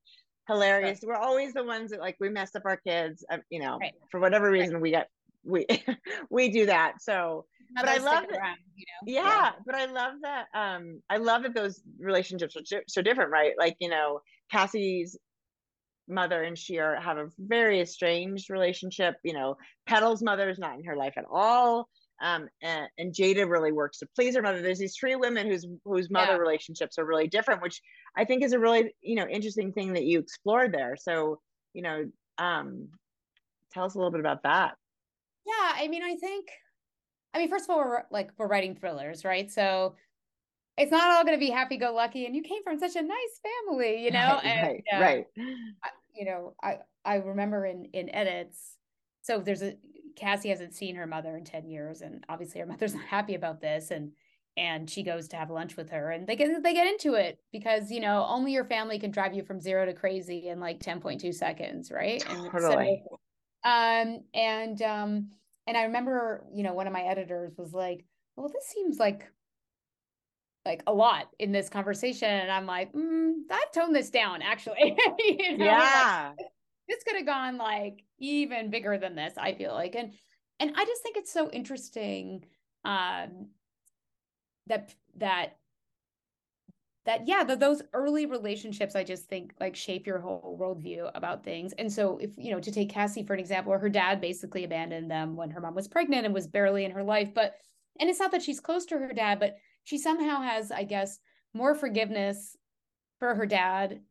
hilarious 0.48 1.00
we're 1.04 1.16
always 1.16 1.54
the 1.54 1.64
ones 1.64 1.92
that 1.92 2.00
like 2.00 2.16
we 2.20 2.30
mess 2.30 2.56
up 2.56 2.64
our 2.66 2.78
kids 2.78 3.24
uh, 3.32 3.38
you 3.50 3.60
know 3.60 3.78
right. 3.80 3.94
for 4.10 4.20
whatever 4.20 4.50
reason 4.50 4.76
right. 4.76 4.82
we 4.82 4.92
get 4.92 5.10
we 5.44 5.66
we 6.30 6.50
do 6.50 6.66
that 6.66 6.94
so 7.00 7.46
but 7.76 7.88
I 7.88 7.98
love 7.98 8.26
that, 8.30 8.40
around, 8.40 8.58
you 8.76 8.86
know? 8.86 9.14
yeah, 9.14 9.22
yeah, 9.22 9.52
but 9.66 9.76
I 9.76 9.86
love 9.86 10.14
that 10.24 10.48
um 10.54 11.02
I 11.10 11.18
love 11.18 11.44
that 11.44 11.54
those 11.54 11.82
relationships 12.00 12.56
are 12.56 12.82
so 12.88 13.02
different, 13.02 13.32
right? 13.32 13.54
Like, 13.58 13.76
you 13.80 13.90
know, 13.90 14.22
Cassie's 14.52 15.18
mother 16.08 16.44
and 16.44 16.58
she 16.58 16.80
are 16.80 17.00
have 17.00 17.18
a 17.18 17.30
very 17.38 17.82
estranged 17.82 18.50
relationship. 18.50 19.16
You 19.24 19.34
know, 19.34 19.58
Petal's 19.88 20.24
mother 20.24 20.50
is 20.50 20.58
not 20.58 20.78
in 20.78 20.86
her 20.86 20.96
life 20.96 21.14
at 21.18 21.26
all. 21.32 21.88
Um, 22.22 22.50
and, 22.62 22.88
and 22.98 23.14
Jada 23.14 23.50
really 23.50 23.72
works 23.72 24.00
to 24.00 24.08
please 24.16 24.36
her 24.36 24.42
mother. 24.42 24.62
There's 24.62 24.80
these 24.80 24.96
three 25.00 25.16
women 25.16 25.48
whose 25.48 25.66
whose 25.86 26.10
mother 26.10 26.34
yeah. 26.34 26.38
relationships 26.38 26.98
are 26.98 27.06
really 27.06 27.28
different, 27.28 27.62
which 27.62 27.82
I 28.16 28.26
think 28.26 28.44
is 28.44 28.54
a 28.54 28.60
really 28.60 28.94
you 29.02 29.16
know 29.16 29.28
interesting 29.28 29.72
thing 29.72 29.94
that 29.94 30.04
you 30.04 30.20
explored 30.20 30.74
there. 30.74 30.96
So 31.00 31.40
you 31.74 31.82
know, 31.82 32.06
um, 32.38 32.90
tell 33.72 33.86
us 33.86 33.96
a 33.96 33.98
little 33.98 34.12
bit 34.12 34.20
about 34.20 34.44
that. 34.44 34.76
Yeah, 35.46 35.84
I 35.84 35.88
mean, 35.88 36.04
I 36.04 36.16
think, 36.16 36.48
I 37.34 37.40
mean, 37.40 37.50
first 37.50 37.66
of 37.66 37.72
all, 37.72 37.78
we're 37.78 38.04
like 38.12 38.32
we're 38.38 38.48
writing 38.48 38.76
thrillers, 38.76 39.24
right? 39.24 39.50
So 39.50 39.96
it's 40.80 40.92
not 40.92 41.12
all 41.12 41.24
going 41.24 41.36
to 41.36 41.46
be 41.46 41.52
happy 41.52 41.78
go 41.78 41.94
lucky 41.94 42.26
and 42.26 42.36
you 42.36 42.42
came 42.42 42.64
from 42.64 42.80
such 42.80 42.96
a 42.96 43.02
nice 43.02 43.42
family 43.68 44.04
you 44.04 44.12
know 44.12 44.40
right 44.44 44.46
and, 44.46 44.62
right, 44.68 44.84
uh, 44.94 45.00
right. 45.02 45.26
you 46.16 46.26
know 46.26 46.56
i 46.64 46.78
i 47.04 47.16
remember 47.16 47.66
in 47.66 47.86
in 47.94 48.10
edits 48.16 48.78
so 49.22 49.40
there's 49.40 49.62
a 49.62 49.76
cassie 50.16 50.50
hasn't 50.50 50.74
seen 50.74 50.96
her 50.96 51.08
mother 51.08 51.36
in 51.36 51.44
10 51.44 51.66
years 51.66 52.02
and 52.02 52.24
obviously 52.30 52.60
her 52.60 52.66
mother's 52.68 52.94
not 52.94 53.06
happy 53.06 53.36
about 53.36 53.62
this 53.62 53.92
and 53.92 54.12
and 54.58 54.90
she 54.90 55.04
goes 55.04 55.28
to 55.30 55.38
have 55.38 55.50
lunch 55.50 55.78
with 55.78 55.90
her 55.90 56.12
and 56.12 56.28
they 56.28 56.36
get 56.36 56.64
they 56.64 56.74
get 56.74 56.88
into 56.88 57.14
it 57.14 57.40
because 57.52 57.90
you 57.90 58.00
know 58.00 58.26
only 58.28 58.52
your 58.52 58.66
family 58.66 59.00
can 59.00 59.12
drive 59.12 59.34
you 59.34 59.44
from 59.44 59.62
zero 59.62 59.86
to 59.86 59.94
crazy 59.94 60.50
in 60.50 60.60
like 60.60 60.80
10.2 60.80 61.34
seconds 61.34 61.92
right 61.92 62.24
and 62.30 62.52
totally. 62.52 63.02
So, 63.10 63.70
um 63.70 64.22
and 64.34 64.82
um 64.82 65.30
and 65.68 65.78
i 65.78 65.84
remember 65.84 66.46
you 66.54 66.64
know 66.64 66.74
one 66.74 66.88
of 66.88 66.94
my 66.94 67.04
editors 67.04 67.54
was 67.58 67.74
like 67.74 68.06
well 68.36 68.50
this 68.50 68.68
seems 68.68 68.98
like 68.98 69.32
like 70.66 70.84
a 70.88 70.94
lot 70.94 71.30
in 71.40 71.52
this 71.52 71.70
conversation 71.70 72.30
and 72.30 72.52
i'm 72.52 72.66
like 72.66 72.92
mm, 72.94 73.34
i've 73.52 73.72
toned 73.72 73.96
this 73.96 74.10
down 74.10 74.42
actually 74.42 74.98
you 75.20 75.58
know? 75.58 75.66
yeah 75.66 76.34
like, 76.38 76.48
this 76.90 77.04
could 77.04 77.16
have 77.16 77.26
gone 77.26 77.58
like 77.58 78.04
even 78.18 78.70
bigger 78.70 78.98
than 78.98 79.16
this 79.16 79.34
i 79.38 79.54
feel 79.54 79.74
like. 79.74 79.96
And 79.96 80.14
and 80.60 80.74
i 80.76 80.86
just 80.86 81.02
think 81.04 81.18
it's 81.18 81.32
so 81.32 81.50
interesting 81.52 82.44
um 82.84 83.48
that 84.68 84.94
that 85.18 85.58
that 87.06 87.28
yeah 87.28 87.44
the, 87.44 87.56
those 87.56 87.82
early 87.94 88.26
relationships 88.26 88.96
i 88.96 89.04
just 89.04 89.28
think 89.28 89.54
like 89.60 89.76
shape 89.76 90.06
your 90.06 90.20
whole 90.20 90.58
worldview 90.60 91.10
about 91.16 91.44
things. 91.44 91.74
And 91.74 91.92
so 91.92 92.18
if 92.18 92.32
you 92.38 92.52
know 92.52 92.60
to 92.60 92.72
take 92.72 92.90
cassie 92.90 93.24
for 93.24 93.34
an 93.34 93.40
example 93.40 93.78
her 93.78 93.90
dad 93.90 94.20
basically 94.20 94.64
abandoned 94.64 95.10
them 95.10 95.36
when 95.36 95.52
her 95.52 95.62
mom 95.62 95.76
was 95.76 95.88
pregnant 95.88 96.26
and 96.26 96.34
was 96.34 96.48
barely 96.48 96.86
in 96.86 96.92
her 96.92 97.04
life 97.04 97.34
but 97.34 97.56
and 98.00 98.10
it's 98.10 98.20
not 98.20 98.32
that 98.32 98.42
she's 98.42 98.60
close 98.60 98.86
to 98.88 98.98
her 98.98 99.14
dad 99.14 99.40
but 99.40 99.58
she 99.84 99.98
somehow 99.98 100.42
has, 100.42 100.72
I 100.72 100.84
guess, 100.84 101.20
more 101.54 101.74
forgiveness 101.74 102.56
for 103.18 103.34
her 103.34 103.48
dad 103.48 104.02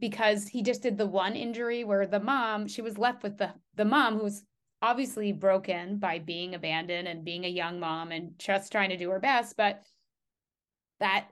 because 0.00 0.48
he 0.48 0.62
just 0.62 0.82
did 0.82 0.98
the 0.98 1.06
one 1.06 1.36
injury 1.36 1.84
where 1.84 2.06
the 2.06 2.20
mom, 2.20 2.66
she 2.68 2.82
was 2.82 2.98
left 2.98 3.22
with 3.22 3.38
the 3.38 3.52
the 3.76 3.84
mom 3.84 4.18
who's 4.18 4.42
obviously 4.82 5.32
broken 5.32 5.98
by 5.98 6.18
being 6.18 6.54
abandoned 6.54 7.08
and 7.08 7.24
being 7.24 7.44
a 7.44 7.48
young 7.48 7.80
mom 7.80 8.12
and 8.12 8.38
just 8.38 8.70
trying 8.70 8.90
to 8.90 8.96
do 8.96 9.10
her 9.10 9.20
best, 9.20 9.56
but 9.56 9.82
that 11.00 11.28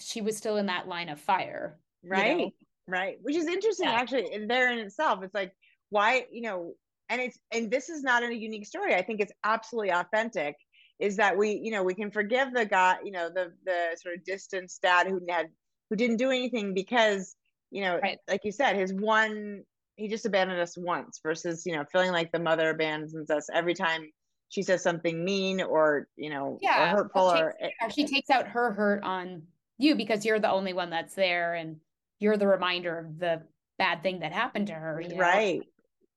she 0.00 0.20
was 0.20 0.36
still 0.36 0.56
in 0.56 0.66
that 0.66 0.86
line 0.86 1.08
of 1.08 1.20
fire. 1.20 1.78
Right. 2.04 2.30
You 2.30 2.36
know? 2.36 2.50
Right. 2.86 3.16
Which 3.22 3.36
is 3.36 3.46
interesting 3.46 3.88
yeah. 3.88 3.94
actually 3.94 4.46
there 4.46 4.70
in 4.70 4.78
itself. 4.78 5.22
It's 5.22 5.34
like 5.34 5.52
why, 5.90 6.26
you 6.30 6.42
know, 6.42 6.74
and 7.08 7.20
it's 7.20 7.38
and 7.52 7.70
this 7.70 7.88
is 7.88 8.02
not 8.02 8.22
a 8.22 8.34
unique 8.34 8.66
story. 8.66 8.94
I 8.94 9.02
think 9.02 9.20
it's 9.20 9.32
absolutely 9.44 9.92
authentic 9.92 10.56
is 11.00 11.16
that 11.16 11.36
we 11.36 11.60
you 11.62 11.70
know 11.70 11.82
we 11.82 11.94
can 11.94 12.10
forgive 12.10 12.52
the 12.52 12.64
guy 12.64 12.96
you 13.04 13.10
know 13.10 13.28
the 13.28 13.52
the 13.64 13.96
sort 14.00 14.14
of 14.14 14.24
distant 14.24 14.72
dad 14.82 15.06
who 15.06 15.20
had 15.28 15.46
who 15.90 15.96
didn't 15.96 16.16
do 16.16 16.30
anything 16.30 16.72
because 16.74 17.36
you 17.70 17.82
know 17.82 17.98
right. 18.02 18.18
like 18.28 18.44
you 18.44 18.52
said 18.52 18.76
his 18.76 18.92
one 18.92 19.62
he 19.96 20.08
just 20.08 20.26
abandoned 20.26 20.60
us 20.60 20.76
once 20.76 21.20
versus 21.22 21.64
you 21.66 21.74
know 21.74 21.84
feeling 21.90 22.12
like 22.12 22.32
the 22.32 22.38
mother 22.38 22.70
abandons 22.70 23.30
us 23.30 23.48
every 23.52 23.74
time 23.74 24.10
she 24.48 24.62
says 24.62 24.82
something 24.82 25.24
mean 25.24 25.60
or 25.60 26.08
you 26.16 26.30
know 26.30 26.58
yeah 26.60 26.92
or 26.92 26.96
hurtful 26.96 27.30
or, 27.30 27.54
she 27.90 28.06
takes 28.06 28.30
out 28.30 28.46
her 28.48 28.72
hurt 28.72 29.02
on 29.02 29.42
you 29.78 29.94
because 29.94 30.24
you're 30.24 30.38
the 30.38 30.50
only 30.50 30.72
one 30.72 30.90
that's 30.90 31.14
there 31.14 31.54
and 31.54 31.76
you're 32.20 32.36
the 32.36 32.46
reminder 32.46 32.98
of 32.98 33.18
the 33.18 33.42
bad 33.78 34.02
thing 34.02 34.20
that 34.20 34.32
happened 34.32 34.68
to 34.68 34.74
her 34.74 35.00
you 35.00 35.08
know? 35.08 35.16
right 35.16 35.62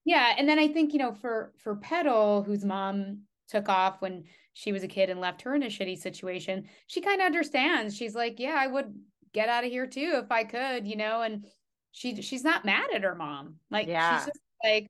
yeah 0.05 0.33
and 0.37 0.47
then 0.47 0.59
i 0.59 0.67
think 0.67 0.93
you 0.93 0.99
know 0.99 1.13
for 1.13 1.53
for 1.57 1.75
petal 1.75 2.43
whose 2.43 2.63
mom 2.63 3.19
took 3.47 3.69
off 3.69 4.01
when 4.01 4.23
she 4.53 4.71
was 4.71 4.83
a 4.83 4.87
kid 4.87 5.09
and 5.09 5.21
left 5.21 5.43
her 5.43 5.53
in 5.55 5.61
a 5.61 5.67
shitty 5.67 5.97
situation, 5.97 6.67
she 6.87 6.99
kind 6.99 7.21
of 7.21 7.27
understands. 7.27 7.95
She's 7.95 8.15
like, 8.15 8.39
yeah, 8.39 8.55
I 8.57 8.65
would 8.65 8.93
get 9.37 9.49
out 9.49 9.63
of 9.63 9.69
here 9.69 9.85
too 9.85 10.13
if 10.15 10.31
I 10.31 10.43
could, 10.43 10.87
you 10.87 10.95
know, 10.95 11.21
and 11.21 11.45
she 11.91 12.21
she's 12.23 12.43
not 12.43 12.65
mad 12.65 12.89
at 12.93 13.03
her 13.03 13.13
mom. 13.13 13.57
Like 13.69 13.87
yeah. 13.87 14.17
she's 14.17 14.25
just 14.25 14.39
like, 14.63 14.87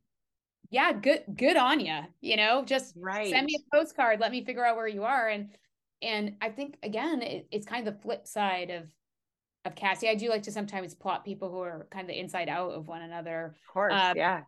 yeah, 0.69 0.93
good 0.93 1.23
good 1.35 1.57
on 1.57 1.81
you, 1.81 1.99
you 2.21 2.37
know, 2.37 2.63
just 2.63 2.93
right. 2.97 3.29
send 3.29 3.45
me 3.45 3.57
a 3.59 3.75
postcard, 3.75 4.21
let 4.21 4.31
me 4.31 4.45
figure 4.45 4.65
out 4.65 4.77
where 4.77 4.87
you 4.87 5.03
are 5.03 5.27
and 5.27 5.49
and 6.01 6.35
I 6.41 6.49
think 6.49 6.77
again, 6.81 7.21
it, 7.21 7.47
it's 7.51 7.65
kind 7.65 7.85
of 7.85 7.93
the 7.93 8.01
flip 8.01 8.25
side 8.25 8.69
of 8.69 8.83
of 9.65 9.75
Cassie. 9.75 10.07
I 10.07 10.15
do 10.15 10.29
like 10.29 10.43
to 10.43 10.51
sometimes 10.51 10.95
plot 10.95 11.25
people 11.25 11.51
who 11.51 11.59
are 11.59 11.87
kind 11.91 12.03
of 12.03 12.07
the 12.07 12.19
inside 12.19 12.47
out 12.47 12.71
of 12.71 12.87
one 12.87 13.01
another. 13.01 13.55
Of 13.67 13.73
course, 13.73 13.93
um, 13.93 14.15
yeah. 14.15 14.43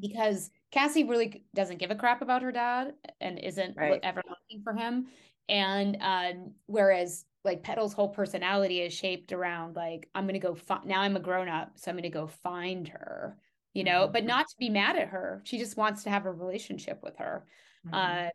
Because 0.00 0.50
Cassie 0.72 1.04
really 1.04 1.44
doesn't 1.54 1.78
give 1.78 1.90
a 1.92 1.94
crap 1.94 2.22
about 2.22 2.42
her 2.42 2.52
dad 2.52 2.94
and 3.20 3.38
isn't 3.38 3.76
right. 3.76 4.00
ever 4.02 4.22
looking 4.28 4.62
for 4.64 4.72
him. 4.72 5.06
And 5.48 5.96
um, 6.00 6.52
whereas 6.66 7.24
like 7.48 7.62
Petal's 7.62 7.92
whole 7.92 8.08
personality 8.08 8.80
is 8.80 8.92
shaped 8.92 9.32
around 9.32 9.74
like 9.74 10.08
I'm 10.14 10.26
gonna 10.26 10.38
go 10.38 10.54
fi- 10.54 10.82
now 10.84 11.00
I'm 11.00 11.16
a 11.16 11.20
grown 11.20 11.48
up, 11.48 11.72
so 11.76 11.90
I'm 11.90 11.96
gonna 11.96 12.10
go 12.10 12.26
find 12.26 12.86
her, 12.88 13.36
you 13.74 13.84
know, 13.84 14.02
mm-hmm. 14.02 14.12
but 14.12 14.24
not 14.24 14.48
to 14.48 14.54
be 14.58 14.68
mad 14.68 14.96
at 14.96 15.08
her. 15.08 15.40
She 15.44 15.58
just 15.58 15.76
wants 15.76 16.04
to 16.04 16.10
have 16.10 16.26
a 16.26 16.32
relationship 16.32 17.00
with 17.02 17.16
her. 17.16 17.46
Mm-hmm. 17.86 17.94
Uh, 17.94 18.28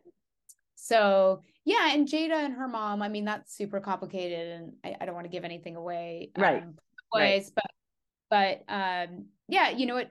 so 0.74 1.40
yeah, 1.64 1.92
and 1.92 2.06
Jada 2.06 2.44
and 2.44 2.54
her 2.54 2.68
mom, 2.68 3.00
I 3.00 3.08
mean, 3.08 3.24
that's 3.24 3.56
super 3.56 3.80
complicated, 3.80 4.48
and 4.48 4.72
I, 4.84 4.96
I 5.00 5.06
don't 5.06 5.14
want 5.14 5.26
to 5.26 5.32
give 5.32 5.44
anything 5.44 5.76
away, 5.76 6.32
right? 6.36 6.62
Um, 6.62 6.74
ways, 7.14 7.52
right. 7.56 7.66
but 8.30 8.64
but 8.66 8.74
um, 8.74 9.26
yeah, 9.48 9.70
you 9.70 9.86
know 9.86 9.94
what? 9.94 10.10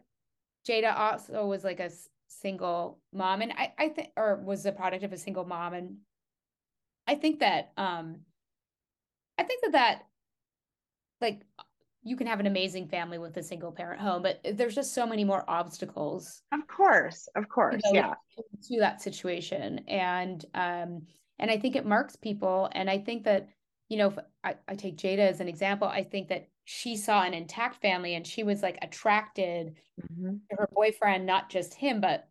Jada 0.68 0.98
also 0.98 1.46
was 1.46 1.63
like 1.63 1.82
a 1.82 1.92
single 2.28 3.00
mom 3.13 3.42
and 3.42 3.52
I, 3.52 3.74
I 3.78 3.89
think 3.89 4.10
or 4.18 4.42
was 4.44 4.63
the 4.63 4.72
product 4.72 5.04
of 5.04 5.13
a 5.13 5.18
single 5.18 5.46
mom 5.46 5.74
and 5.74 5.98
I 7.08 7.16
think 7.16 7.39
that 7.39 7.72
um 7.78 8.22
I 9.38 9.43
think 9.43 9.62
that 9.63 9.72
that 9.74 10.02
like 11.22 11.41
you 12.04 12.17
can 12.17 12.28
have 12.28 12.39
an 12.39 12.48
amazing 12.48 12.88
family 12.88 13.17
with 13.17 13.38
a 13.38 13.43
single 13.43 13.72
parent 13.72 14.02
home 14.02 14.22
but 14.22 14.39
there's 14.54 14.76
just 14.76 14.93
so 14.93 15.06
many 15.06 15.24
more 15.24 15.43
obstacles. 15.48 16.41
Of 16.52 16.67
course 16.67 17.28
of 17.36 17.48
course 17.50 17.82
you 17.86 17.93
know, 17.93 18.13
yeah. 18.38 18.43
to 18.69 18.80
that 18.80 19.02
situation. 19.02 19.80
And 19.88 20.43
um 20.54 21.04
and 21.39 21.50
I 21.50 21.58
think 21.58 21.76
it 21.76 21.86
marks 21.86 22.15
people. 22.15 22.69
And 22.74 22.89
I 22.89 23.00
think 23.00 23.24
that 23.26 23.50
you 23.89 23.98
know 23.98 24.08
if 24.10 24.19
I, 24.43 24.56
I 24.67 24.76
take 24.76 24.98
Jada 24.98 25.19
as 25.19 25.39
an 25.39 25.48
example 25.48 25.88
I 25.88 26.04
think 26.04 26.30
that 26.30 26.48
she 26.65 26.96
saw 26.96 27.24
an 27.24 27.34
intact 27.34 27.82
family 27.82 28.15
and 28.15 28.26
she 28.26 28.43
was 28.43 28.62
like 28.62 28.78
attracted 28.82 29.76
mm-hmm. 30.02 30.36
to 30.50 30.56
her 30.58 30.69
boyfriend, 30.74 31.26
not 31.26 31.50
just 31.50 31.74
him, 31.74 32.00
but 32.00 32.28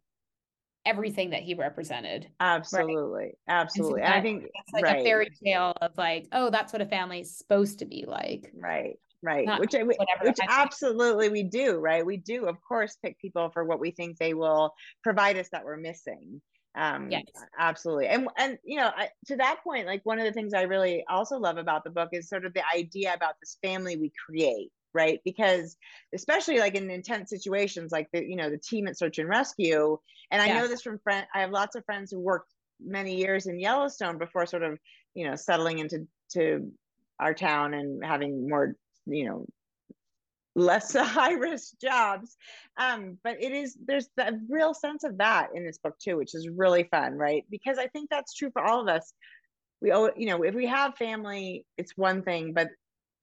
everything 0.84 1.30
that 1.30 1.42
he 1.42 1.54
represented. 1.54 2.28
Absolutely. 2.40 3.22
Right? 3.22 3.38
Absolutely. 3.48 4.00
So 4.00 4.06
that, 4.06 4.16
I 4.16 4.20
think 4.20 4.44
it's 4.44 4.72
like 4.72 4.84
right. 4.84 5.00
a 5.00 5.04
fairy 5.04 5.30
tale 5.44 5.74
of 5.80 5.92
like, 5.96 6.28
oh, 6.32 6.50
that's 6.50 6.72
what 6.72 6.82
a 6.82 6.86
family 6.86 7.20
is 7.20 7.36
supposed 7.36 7.78
to 7.80 7.84
be 7.84 8.04
like. 8.06 8.50
Right. 8.54 8.98
Right. 9.24 9.46
Not 9.46 9.60
which 9.60 9.72
which 9.74 10.38
absolutely 10.48 11.28
we 11.28 11.44
do, 11.44 11.76
right? 11.76 12.04
We 12.04 12.16
do 12.16 12.46
of 12.46 12.56
course 12.60 12.96
pick 13.00 13.20
people 13.20 13.50
for 13.50 13.64
what 13.64 13.78
we 13.78 13.92
think 13.92 14.18
they 14.18 14.34
will 14.34 14.74
provide 15.04 15.38
us 15.38 15.48
that 15.52 15.64
we're 15.64 15.76
missing 15.76 16.40
um 16.74 17.10
yes 17.10 17.24
absolutely 17.58 18.06
and 18.06 18.28
and 18.38 18.58
you 18.64 18.78
know 18.78 18.90
I, 18.96 19.10
to 19.26 19.36
that 19.36 19.58
point 19.62 19.86
like 19.86 20.00
one 20.04 20.18
of 20.18 20.24
the 20.24 20.32
things 20.32 20.54
i 20.54 20.62
really 20.62 21.04
also 21.08 21.36
love 21.36 21.58
about 21.58 21.84
the 21.84 21.90
book 21.90 22.08
is 22.12 22.30
sort 22.30 22.46
of 22.46 22.54
the 22.54 22.62
idea 22.74 23.12
about 23.12 23.34
this 23.40 23.58
family 23.62 23.96
we 23.96 24.10
create 24.26 24.70
right? 24.94 25.20
Because 25.24 25.76
especially 26.14 26.58
like 26.58 26.74
in 26.74 26.90
intense 26.90 27.30
situations 27.30 27.92
like 27.92 28.08
the 28.12 28.24
you 28.24 28.36
know 28.36 28.50
the 28.50 28.58
team 28.58 28.86
at 28.86 28.98
search 28.98 29.18
and 29.18 29.28
rescue 29.28 29.98
and 30.30 30.42
i 30.42 30.46
yeah. 30.46 30.60
know 30.60 30.68
this 30.68 30.82
from 30.82 30.98
friend 30.98 31.26
i 31.34 31.40
have 31.40 31.50
lots 31.50 31.76
of 31.76 31.84
friends 31.84 32.10
who 32.10 32.18
worked 32.18 32.52
many 32.80 33.16
years 33.16 33.46
in 33.46 33.58
yellowstone 33.58 34.18
before 34.18 34.46
sort 34.46 34.62
of 34.62 34.78
you 35.14 35.28
know 35.28 35.36
settling 35.36 35.78
into 35.78 36.06
to 36.30 36.70
our 37.20 37.34
town 37.34 37.74
and 37.74 38.04
having 38.04 38.48
more 38.48 38.74
you 39.06 39.24
know 39.24 39.46
less 40.54 40.94
high 40.96 41.32
risk 41.32 41.74
jobs. 41.80 42.36
Um 42.76 43.18
but 43.22 43.42
it 43.42 43.52
is 43.52 43.76
there's 43.86 44.08
the 44.16 44.40
real 44.48 44.74
sense 44.74 45.04
of 45.04 45.18
that 45.18 45.50
in 45.54 45.64
this 45.64 45.78
book 45.78 45.98
too 45.98 46.16
which 46.16 46.34
is 46.34 46.48
really 46.48 46.84
fun 46.84 47.14
right? 47.14 47.44
Because 47.50 47.78
i 47.78 47.86
think 47.86 48.10
that's 48.10 48.34
true 48.34 48.50
for 48.50 48.62
all 48.62 48.80
of 48.80 48.88
us. 48.88 49.12
We 49.80 49.92
owe 49.92 50.10
you 50.16 50.26
know 50.26 50.42
if 50.42 50.54
we 50.54 50.66
have 50.66 50.96
family 50.96 51.64
it's 51.78 51.96
one 51.96 52.22
thing 52.22 52.52
but 52.52 52.68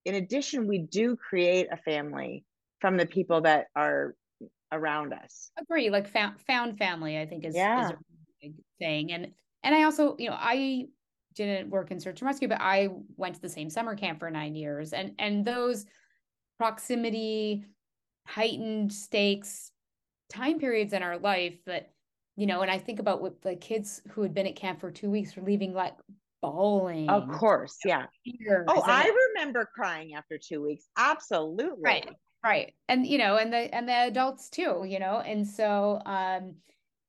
in 0.05 0.15
addition 0.15 0.67
we 0.67 0.79
do 0.79 1.15
create 1.15 1.67
a 1.71 1.77
family 1.77 2.43
from 2.79 2.97
the 2.97 3.05
people 3.05 3.41
that 3.41 3.67
are 3.75 4.15
around 4.71 5.13
us. 5.13 5.51
Agree 5.57 5.89
like 5.89 6.07
found, 6.07 6.39
found 6.41 6.77
family 6.77 7.19
i 7.19 7.25
think 7.25 7.45
is, 7.45 7.55
yeah. 7.55 7.85
is 7.85 7.91
a 7.91 7.97
big 8.41 8.53
thing. 8.79 9.11
And 9.11 9.31
and 9.63 9.75
i 9.75 9.83
also 9.83 10.15
you 10.17 10.29
know 10.29 10.37
i 10.39 10.85
didn't 11.35 11.69
work 11.69 11.91
in 11.91 11.99
search 11.99 12.21
and 12.21 12.27
rescue 12.27 12.47
but 12.47 12.59
i 12.59 12.89
went 13.15 13.35
to 13.35 13.41
the 13.41 13.49
same 13.49 13.69
summer 13.69 13.95
camp 13.95 14.19
for 14.19 14.29
nine 14.29 14.55
years. 14.55 14.93
And 14.93 15.13
and 15.19 15.45
those 15.45 15.85
proximity, 16.57 17.65
heightened 18.27 18.93
stakes, 18.93 19.71
time 20.29 20.59
periods 20.59 20.93
in 20.93 21.01
our 21.01 21.17
life 21.17 21.55
that 21.65 21.91
you 22.35 22.45
know, 22.45 22.61
and 22.61 22.71
I 22.71 22.77
think 22.77 22.99
about 22.99 23.21
what 23.21 23.41
the 23.41 23.57
kids 23.57 24.01
who 24.11 24.21
had 24.21 24.33
been 24.33 24.47
at 24.47 24.55
camp 24.55 24.79
for 24.79 24.91
two 24.91 25.09
weeks 25.09 25.35
were 25.35 25.43
leaving 25.43 25.73
like 25.73 25.93
bawling. 26.41 27.09
Of 27.09 27.29
course, 27.29 27.77
yeah. 27.85 28.05
Oh, 28.67 28.81
I 28.85 29.11
remember 29.35 29.69
crying 29.73 30.13
after 30.13 30.37
two 30.37 30.61
weeks. 30.61 30.85
Absolutely. 30.97 31.81
Right. 31.83 32.09
Right. 32.43 32.73
And 32.87 33.05
you 33.05 33.17
know, 33.17 33.37
and 33.37 33.51
the 33.51 33.73
and 33.75 33.87
the 33.87 33.93
adults 33.93 34.49
too, 34.49 34.85
you 34.87 34.99
know. 34.99 35.19
And 35.19 35.45
so 35.47 36.01
um 36.05 36.55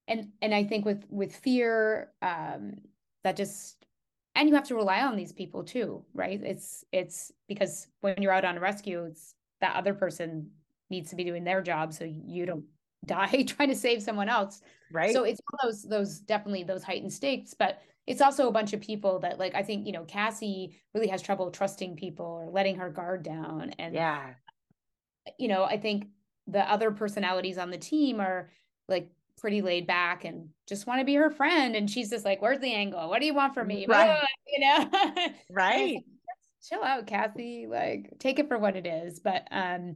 and 0.09 0.29
and 0.43 0.55
I 0.55 0.64
think 0.64 0.85
with 0.85 1.05
with 1.09 1.35
fear, 1.35 2.11
um, 2.21 2.75
that 3.23 3.37
just 3.37 3.87
and 4.35 4.49
you 4.49 4.55
have 4.55 4.69
to 4.69 4.75
rely 4.75 5.03
on 5.03 5.16
these 5.16 5.33
people 5.33 5.62
too, 5.64 6.05
right? 6.14 6.40
It's 6.43 6.85
it's 6.93 7.33
because 7.49 7.87
when 8.01 8.21
you're 8.21 8.33
out 8.33 8.45
on 8.45 8.57
a 8.57 8.61
rescue, 8.61 9.05
it's 9.05 9.35
that 9.61 9.77
other 9.77 9.95
person 9.95 10.51
needs 10.90 11.11
to 11.11 11.16
be 11.16 11.25
doing 11.25 11.45
their 11.45 11.62
job 11.62 11.93
so 11.93 12.05
you 12.05 12.45
don't 12.45 12.64
die 13.07 13.45
trying 13.47 13.69
to 13.69 13.77
save 13.77 14.03
someone 14.03 14.29
else. 14.29 14.61
Right. 14.93 15.12
So 15.12 15.25
it's 15.25 15.40
all 15.53 15.71
those 15.71 15.83
those 15.85 16.19
definitely 16.19 16.64
those 16.64 16.83
heightened 16.83 17.12
stakes, 17.12 17.55
but 17.55 17.81
it's 18.11 18.20
also 18.20 18.49
a 18.49 18.53
bunch 18.53 18.73
of 18.73 18.81
people 18.81 19.20
that 19.20 19.38
like 19.38 19.55
I 19.55 19.62
think, 19.62 19.87
you 19.87 19.92
know, 19.92 20.03
Cassie 20.05 20.77
really 20.94 21.07
has 21.07 21.23
trouble 21.23 21.49
trusting 21.53 21.94
people 21.94 22.27
or 22.27 22.51
letting 22.51 22.75
her 22.75 22.90
guard 22.90 23.23
down. 23.23 23.73
And 23.79 23.94
yeah, 23.94 24.35
you 25.38 25.46
know, 25.46 25.62
I 25.62 25.79
think 25.79 26.09
the 26.49 26.68
other 26.68 26.90
personalities 26.90 27.57
on 27.57 27.70
the 27.70 27.79
team 27.79 28.20
are 28.20 28.51
like 28.88 29.12
pretty 29.38 29.62
laid 29.62 29.87
back 29.87 30.25
and 30.25 30.49
just 30.68 30.88
want 30.88 31.01
to 31.01 31.05
be 31.05 31.14
her 31.14 31.31
friend. 31.31 31.77
And 31.77 31.88
she's 31.88 32.11
just 32.11 32.25
like, 32.25 32.42
where's 32.42 32.59
the 32.59 32.75
angle? 32.75 33.09
What 33.09 33.20
do 33.20 33.27
you 33.27 33.35
want 33.35 33.55
from 33.55 33.68
me? 33.68 33.87
Right. 33.88 34.20
you 34.49 34.59
know, 34.59 34.90
right. 35.53 35.99
Chill 36.68 36.83
out, 36.83 37.07
Cassie. 37.07 37.68
Like, 37.68 38.14
take 38.18 38.40
it 38.40 38.49
for 38.49 38.59
what 38.59 38.75
it 38.75 38.87
is. 38.87 39.20
But, 39.20 39.46
um, 39.53 39.94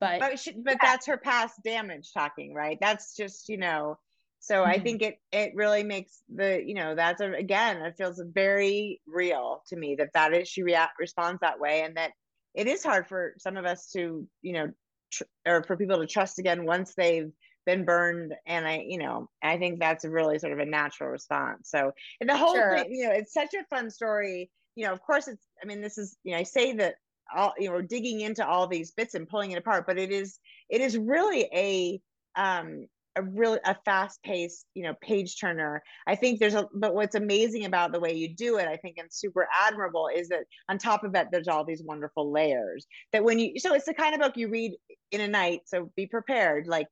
but, 0.00 0.20
but, 0.20 0.38
she, 0.38 0.52
but 0.52 0.78
that's 0.80 1.06
her 1.06 1.18
past 1.18 1.62
damage 1.62 2.14
talking, 2.14 2.54
right? 2.54 2.78
That's 2.80 3.14
just, 3.14 3.50
you 3.50 3.58
know, 3.58 3.98
so 4.46 4.62
mm-hmm. 4.62 4.70
I 4.70 4.78
think 4.78 5.02
it, 5.02 5.18
it 5.32 5.52
really 5.56 5.82
makes 5.82 6.22
the, 6.32 6.62
you 6.64 6.74
know, 6.74 6.94
that's 6.94 7.20
a, 7.20 7.32
again, 7.32 7.78
it 7.78 7.96
feels 7.98 8.22
very 8.24 9.00
real 9.04 9.64
to 9.66 9.76
me 9.76 9.96
that 9.96 10.12
that 10.14 10.32
is, 10.34 10.48
she 10.48 10.62
react, 10.62 11.00
responds 11.00 11.40
that 11.40 11.58
way. 11.58 11.82
And 11.82 11.96
that 11.96 12.12
it 12.54 12.68
is 12.68 12.84
hard 12.84 13.08
for 13.08 13.34
some 13.38 13.56
of 13.56 13.64
us 13.64 13.90
to, 13.96 14.24
you 14.42 14.52
know, 14.52 14.70
tr- 15.10 15.24
or 15.44 15.64
for 15.64 15.76
people 15.76 15.98
to 15.98 16.06
trust 16.06 16.38
again 16.38 16.64
once 16.64 16.94
they've 16.96 17.32
been 17.64 17.84
burned 17.84 18.32
and 18.46 18.64
i 18.64 18.84
you 18.86 18.96
know 18.96 19.28
i 19.42 19.58
think 19.58 19.80
that's 19.80 20.04
a 20.04 20.08
really 20.08 20.38
sort 20.38 20.52
of 20.52 20.60
a 20.60 20.64
natural 20.64 21.10
response 21.10 21.68
so 21.68 21.90
and 22.20 22.30
the 22.30 22.36
whole 22.36 22.54
sure. 22.54 22.78
thing 22.78 22.94
you 22.94 23.04
know 23.04 23.12
it's 23.12 23.34
such 23.34 23.52
a 23.54 23.74
fun 23.74 23.90
story 23.90 24.48
you 24.76 24.86
know 24.86 24.92
of 24.92 25.02
course 25.02 25.26
it's 25.26 25.44
i 25.60 25.66
mean 25.66 25.80
this 25.80 25.98
is 25.98 26.16
you 26.22 26.30
know 26.30 26.38
i 26.38 26.44
say 26.44 26.74
that 26.74 26.94
all 27.36 27.52
you 27.58 27.68
know 27.68 27.82
digging 27.82 28.20
into 28.20 28.46
all 28.46 28.68
these 28.68 28.92
bits 28.92 29.16
and 29.16 29.28
pulling 29.28 29.50
it 29.50 29.58
apart 29.58 29.84
but 29.84 29.98
it 29.98 30.12
is 30.12 30.38
it 30.70 30.80
is 30.80 30.96
really 30.96 31.48
a 31.52 32.00
um 32.40 32.86
a 33.16 33.22
really 33.22 33.58
a 33.64 33.74
fast 33.84 34.22
paced 34.22 34.66
you 34.74 34.82
know 34.82 34.94
page 35.00 35.40
turner 35.40 35.82
i 36.06 36.14
think 36.14 36.38
there's 36.38 36.54
a 36.54 36.68
but 36.74 36.94
what's 36.94 37.14
amazing 37.14 37.64
about 37.64 37.92
the 37.92 38.00
way 38.00 38.12
you 38.12 38.34
do 38.34 38.58
it 38.58 38.68
i 38.68 38.76
think 38.76 38.96
and 38.98 39.12
super 39.12 39.48
admirable 39.66 40.08
is 40.14 40.28
that 40.28 40.44
on 40.68 40.78
top 40.78 41.04
of 41.04 41.12
that 41.12 41.28
there's 41.30 41.48
all 41.48 41.64
these 41.64 41.82
wonderful 41.82 42.30
layers 42.30 42.86
that 43.12 43.24
when 43.24 43.38
you 43.38 43.58
so 43.58 43.74
it's 43.74 43.86
the 43.86 43.94
kind 43.94 44.14
of 44.14 44.20
book 44.20 44.36
you 44.36 44.48
read 44.48 44.72
in 45.10 45.20
a 45.20 45.28
night 45.28 45.60
so 45.66 45.90
be 45.96 46.06
prepared 46.06 46.66
like 46.66 46.86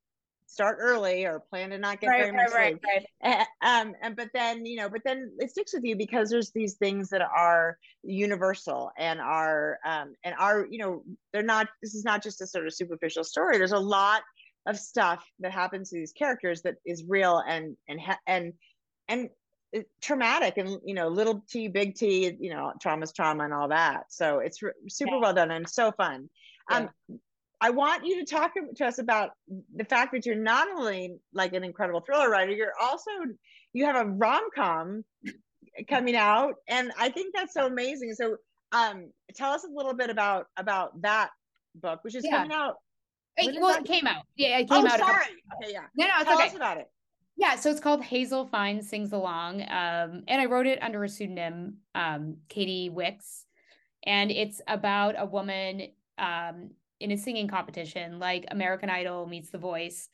start 0.47 0.79
early 0.81 1.25
or 1.25 1.41
plan 1.51 1.71
to 1.71 1.79
not 1.79 2.01
get 2.01 2.09
right, 2.09 2.21
very 2.21 2.33
much 2.33 2.53
right, 2.53 2.75
sleep. 2.83 3.05
Right, 3.25 3.47
um, 3.63 3.95
and 4.03 4.17
but 4.17 4.29
then 4.35 4.65
you 4.67 4.77
know, 4.77 4.89
but 4.89 5.03
then 5.05 5.33
it 5.39 5.51
sticks 5.51 5.75
with 5.75 5.85
you 5.85 5.97
because 5.97 6.31
there's 6.31 6.51
these 6.53 6.75
things 6.75 7.09
that 7.11 7.23
are 7.23 7.79
universal 8.03 8.91
and 8.99 9.21
are 9.21 9.79
um, 9.85 10.15
and 10.25 10.35
are 10.39 10.67
you 10.71 10.79
know 10.79 11.03
they're 11.33 11.43
not. 11.43 11.69
This 11.83 11.95
is 11.95 12.05
not 12.05 12.23
just 12.23 12.41
a 12.41 12.47
sort 12.47 12.67
of 12.67 12.75
superficial 12.75 13.25
story. 13.25 13.59
There's 13.59 13.73
a 13.73 13.79
lot 13.79 14.23
of 14.67 14.79
stuff 14.79 15.25
that 15.41 15.53
happens 15.53 15.91
to 15.91 15.97
these 15.97 16.13
characters 16.13 16.63
that 16.63 16.77
is 16.85 17.05
real 17.07 17.39
and 17.47 17.77
and 17.89 18.01
and 18.27 18.53
and 19.09 19.29
traumatic 20.01 20.57
and 20.57 20.79
you 20.85 20.95
know 20.95 21.09
little 21.09 21.45
t 21.49 21.69
big 21.69 21.95
t 21.95 22.37
you 22.39 22.51
know 22.51 22.73
trauma's 22.81 23.13
trauma 23.13 23.45
and 23.45 23.53
all 23.53 23.69
that 23.69 24.05
so 24.09 24.39
it's 24.39 24.61
super 24.89 25.15
yeah. 25.15 25.21
well 25.21 25.35
done 25.35 25.51
and 25.51 25.69
so 25.69 25.91
fun 25.93 26.29
yeah. 26.71 26.77
um 26.79 26.91
I 27.61 27.71
want 27.71 28.05
you 28.05 28.23
to 28.23 28.27
talk 28.31 28.53
to 28.77 28.85
us 28.85 28.99
about 28.99 29.31
the 29.75 29.85
fact 29.85 30.13
that 30.13 30.27
you're 30.27 30.35
not 30.35 30.69
only 30.69 31.17
like 31.33 31.55
an 31.55 31.65
incredible 31.65 32.01
thriller 32.01 32.29
writer, 32.29 32.53
you're 32.53 32.75
also 32.79 33.11
you 33.73 33.87
have 33.87 33.97
a 33.97 34.05
rom 34.05 34.43
com 34.55 35.03
coming 35.89 36.15
out, 36.15 36.57
and 36.69 36.93
I 36.99 37.09
think 37.09 37.35
that's 37.35 37.55
so 37.55 37.67
amazing. 37.67 38.13
So, 38.15 38.37
um, 38.73 39.11
tell 39.35 39.53
us 39.53 39.65
a 39.65 39.75
little 39.75 39.95
bit 39.95 40.11
about 40.11 40.47
about 40.59 41.01
that 41.01 41.31
book, 41.75 42.01
which 42.03 42.15
is 42.15 42.25
yeah. 42.25 42.37
coming 42.39 42.53
out. 42.53 42.75
It, 43.37 43.61
well, 43.61 43.77
it 43.77 43.85
came 43.85 44.07
out. 44.07 44.25
Yeah, 44.37 44.59
it 44.59 44.69
came 44.69 44.85
oh, 44.85 44.89
out. 44.89 44.99
Sorry. 44.99 45.25
Okay, 45.63 45.73
yeah. 45.73 45.85
No, 45.97 46.07
no, 46.07 46.13
it's 46.17 46.25
tell 46.25 46.39
okay. 46.39 46.47
us 46.49 46.55
about 46.55 46.79
it. 46.79 46.91
Yeah, 47.37 47.57
so 47.57 47.71
it's 47.71 47.81
called 47.81 48.03
Hazel 48.03 48.47
Finds 48.47 48.89
Sings 48.89 49.13
Along, 49.13 49.61
um, 49.63 50.23
and 50.29 50.41
I 50.41 50.45
wrote 50.47 50.67
it 50.67 50.81
under 50.81 51.03
a 51.03 51.09
pseudonym, 51.09 51.79
um, 51.95 52.37
Katie 52.49 52.91
Wicks, 52.91 53.47
and 54.05 54.31
it's 54.31 54.61
about 54.69 55.17
a 55.19 55.27
woman 55.27 55.89
um, 56.17 56.71
in 57.01 57.11
a 57.11 57.19
singing 57.19 57.49
competition 57.49 58.21
like 58.21 58.45
American 58.53 58.89
Idol 58.89 59.27
meets 59.27 59.51
The 59.51 59.59
Voice. 59.59 60.09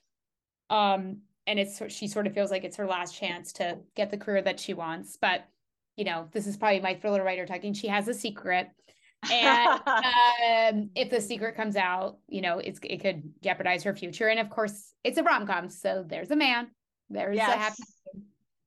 Um, 0.70 1.18
and 1.46 1.58
it's 1.58 1.82
she 1.88 2.06
sort 2.06 2.26
of 2.26 2.32
feels 2.32 2.50
like 2.50 2.64
it's 2.64 2.76
her 2.76 2.86
last 2.86 3.14
chance 3.14 3.52
to 3.54 3.78
get 3.96 4.10
the 4.10 4.16
career 4.16 4.40
that 4.42 4.60
she 4.60 4.72
wants. 4.72 5.18
But 5.20 5.46
you 5.96 6.04
know, 6.04 6.28
this 6.32 6.46
is 6.46 6.56
probably 6.56 6.80
my 6.80 6.94
thriller 6.94 7.22
writer 7.22 7.44
talking. 7.44 7.74
She 7.74 7.88
has 7.88 8.08
a 8.08 8.14
secret. 8.14 8.68
And 9.30 9.80
um, 9.86 10.90
if 10.94 11.10
the 11.10 11.20
secret 11.20 11.56
comes 11.56 11.76
out, 11.76 12.18
you 12.28 12.40
know, 12.40 12.58
it's 12.58 12.80
it 12.82 13.00
could 13.00 13.22
jeopardize 13.42 13.82
her 13.82 13.94
future. 13.94 14.28
And 14.28 14.40
of 14.40 14.50
course, 14.50 14.94
it's 15.04 15.18
a 15.18 15.22
rom 15.22 15.46
com, 15.46 15.68
so 15.68 16.04
there's 16.06 16.30
a 16.30 16.36
man, 16.36 16.68
there's 17.08 17.36
yes. 17.36 17.54
a 17.54 17.58
happy. 17.58 17.82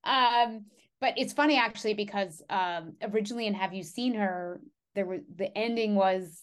Um, 0.04 0.66
but 1.00 1.14
it's 1.18 1.34
funny 1.34 1.58
actually 1.58 1.94
because 1.94 2.42
um, 2.50 2.94
originally 3.02 3.48
in 3.48 3.54
Have 3.54 3.74
You 3.74 3.84
Seen 3.84 4.14
Her, 4.14 4.62
there 4.96 5.06
was 5.06 5.22
the 5.36 5.56
ending 5.58 5.96
was 5.96 6.42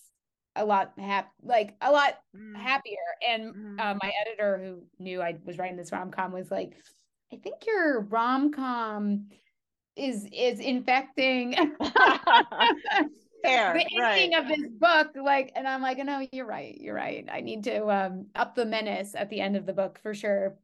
a 0.57 0.65
lot 0.65 0.93
hap- 0.99 1.33
like 1.43 1.77
a 1.81 1.91
lot 1.91 2.19
mm. 2.37 2.57
happier 2.57 2.97
and 3.27 3.55
mm. 3.55 3.81
uh, 3.81 3.95
my 4.03 4.13
editor 4.21 4.59
who 4.59 4.83
knew 5.03 5.23
i 5.23 5.37
was 5.45 5.59
writing 5.59 5.77
this 5.77 5.93
rom-com 5.93 6.33
was 6.33 6.51
like 6.51 6.77
i 7.33 7.37
think 7.37 7.65
your 7.67 8.01
rom-com 8.01 9.29
is 9.97 10.27
is 10.33 10.59
infecting 10.59 11.55
Fair, 13.43 13.75
the 13.75 14.03
ending 14.03 14.33
right. 14.33 14.43
of 14.43 14.49
this 14.49 14.67
book 14.79 15.09
like 15.23 15.53
and 15.55 15.67
i'm 15.67 15.83
like 15.83 15.99
no 15.99 16.27
you're 16.33 16.47
right 16.47 16.77
you're 16.81 16.95
right 16.95 17.27
i 17.33 17.41
need 17.41 17.65
to 17.65 17.89
um 17.89 18.27
up 18.35 18.55
the 18.55 18.65
menace 18.65 19.15
at 19.15 19.31
the 19.31 19.41
end 19.41 19.57
of 19.57 19.67
the 19.67 19.73
book 19.73 19.99
for 20.03 20.15
sure 20.15 20.57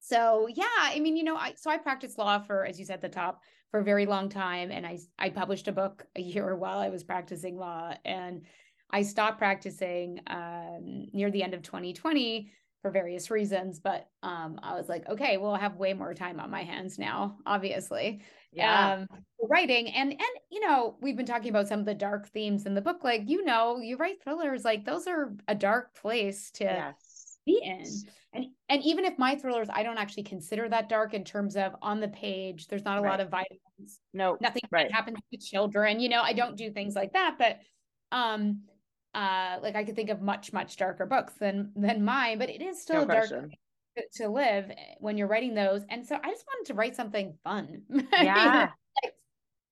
so 0.00 0.48
yeah 0.54 0.64
i 0.80 0.98
mean 1.00 1.16
you 1.16 1.24
know 1.24 1.36
i 1.36 1.52
so 1.56 1.70
i 1.70 1.76
practiced 1.76 2.18
law 2.18 2.38
for 2.38 2.64
as 2.64 2.78
you 2.78 2.84
said 2.84 2.94
at 2.94 3.02
the 3.02 3.08
top 3.08 3.42
for 3.70 3.80
a 3.80 3.84
very 3.84 4.06
long 4.06 4.28
time 4.28 4.70
and 4.70 4.86
i 4.86 4.98
i 5.18 5.28
published 5.28 5.68
a 5.68 5.72
book 5.72 6.06
a 6.16 6.20
year 6.20 6.54
while 6.54 6.78
i 6.78 6.88
was 6.88 7.02
practicing 7.02 7.56
law 7.56 7.92
and 8.04 8.42
I 8.90 9.02
stopped 9.02 9.38
practicing 9.38 10.20
um, 10.28 11.08
near 11.12 11.30
the 11.30 11.42
end 11.42 11.54
of 11.54 11.62
2020 11.62 12.50
for 12.82 12.90
various 12.90 13.30
reasons, 13.30 13.80
but 13.80 14.08
um, 14.22 14.60
I 14.62 14.74
was 14.74 14.88
like, 14.88 15.08
okay, 15.08 15.38
well, 15.38 15.52
I 15.52 15.58
have 15.60 15.76
way 15.76 15.92
more 15.92 16.14
time 16.14 16.38
on 16.38 16.50
my 16.50 16.62
hands 16.62 16.98
now, 16.98 17.36
obviously. 17.46 18.22
Yeah. 18.52 18.92
Um, 18.92 19.08
writing 19.48 19.88
and 19.88 20.10
and 20.10 20.22
you 20.50 20.60
know 20.60 20.96
we've 21.00 21.16
been 21.16 21.26
talking 21.26 21.50
about 21.50 21.68
some 21.68 21.80
of 21.80 21.86
the 21.86 21.94
dark 21.94 22.28
themes 22.28 22.66
in 22.66 22.74
the 22.74 22.80
book 22.80 23.04
like 23.04 23.22
you 23.26 23.44
know 23.44 23.78
you 23.78 23.96
write 23.96 24.22
thrillers 24.22 24.64
like 24.64 24.84
those 24.84 25.06
are 25.06 25.34
a 25.48 25.54
dark 25.54 25.94
place 25.94 26.50
to 26.50 26.64
yes. 26.64 27.38
be 27.44 27.60
in 27.62 27.84
and 28.32 28.46
and 28.68 28.82
even 28.82 29.04
if 29.04 29.18
my 29.18 29.36
thrillers 29.36 29.68
i 29.72 29.82
don't 29.82 29.98
actually 29.98 30.22
consider 30.22 30.68
that 30.68 30.88
dark 30.88 31.14
in 31.14 31.22
terms 31.22 31.56
of 31.56 31.74
on 31.82 32.00
the 32.00 32.08
page 32.08 32.66
there's 32.68 32.84
not 32.84 32.98
a 32.98 33.02
right. 33.02 33.10
lot 33.10 33.20
of 33.20 33.30
violence 33.30 34.00
no 34.12 34.36
nothing 34.40 34.62
right. 34.70 34.90
happens 34.90 35.18
to 35.32 35.38
children 35.38 36.00
you 36.00 36.08
know 36.08 36.22
i 36.22 36.32
don't 36.32 36.56
do 36.56 36.70
things 36.70 36.94
like 36.94 37.12
that 37.12 37.36
but 37.38 37.58
um 38.10 38.62
uh 39.16 39.58
like 39.62 39.74
i 39.74 39.82
could 39.82 39.96
think 39.96 40.10
of 40.10 40.20
much 40.22 40.52
much 40.52 40.76
darker 40.76 41.06
books 41.06 41.32
than 41.40 41.72
than 41.74 42.04
mine 42.04 42.38
but 42.38 42.50
it 42.50 42.62
is 42.62 42.80
still 42.80 43.06
no 43.06 43.14
dark 43.14 43.50
to, 43.96 44.04
to 44.22 44.28
live 44.28 44.70
when 44.98 45.16
you're 45.16 45.26
writing 45.26 45.54
those. 45.54 45.82
And 45.88 46.06
so 46.06 46.16
i 46.22 46.30
just 46.30 46.44
wanted 46.46 46.66
to 46.68 46.74
write 46.74 46.96
something 46.96 47.34
fun. 47.42 47.82
Yeah. 48.12 48.70
like, 49.02 49.14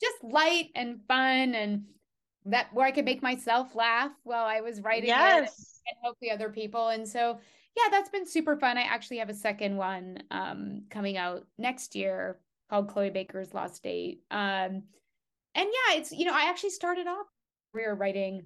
just 0.03 0.25
light 0.25 0.71
and 0.75 1.01
fun 1.07 1.55
and 1.55 1.85
that 2.47 2.69
where 2.75 2.87
i 2.87 2.91
could 2.91 3.05
make 3.07 3.23
myself 3.23 3.75
laugh 3.75 4.11
while 4.23 4.45
i 4.45 4.61
was 4.61 4.83
writing 4.83 5.09
yes. 5.09 5.49
it 5.49 5.89
and 5.89 5.97
hopefully 6.03 6.31
other 6.31 6.51
people. 6.51 6.89
And 6.89 7.09
so 7.09 7.39
yeah 7.77 7.91
that's 7.91 8.11
been 8.11 8.27
super 8.27 8.57
fun. 8.57 8.79
I 8.79 8.83
actually 8.83 9.19
have 9.19 9.31
a 9.31 9.35
second 9.35 9.77
one 9.77 10.19
um 10.31 10.83
coming 10.91 11.17
out 11.17 11.47
next 11.59 11.95
year 11.95 12.39
called 12.71 12.89
chloe 12.89 13.11
baker's 13.11 13.55
lost 13.55 13.83
date. 13.83 14.23
Um 14.31 14.83
and 15.57 15.69
yeah 15.69 15.99
it's 15.99 16.11
you 16.13 16.25
know 16.25 16.35
i 16.35 16.49
actually 16.49 16.71
started 16.71 17.07
off 17.07 17.27
career 17.73 17.95
writing 17.95 18.43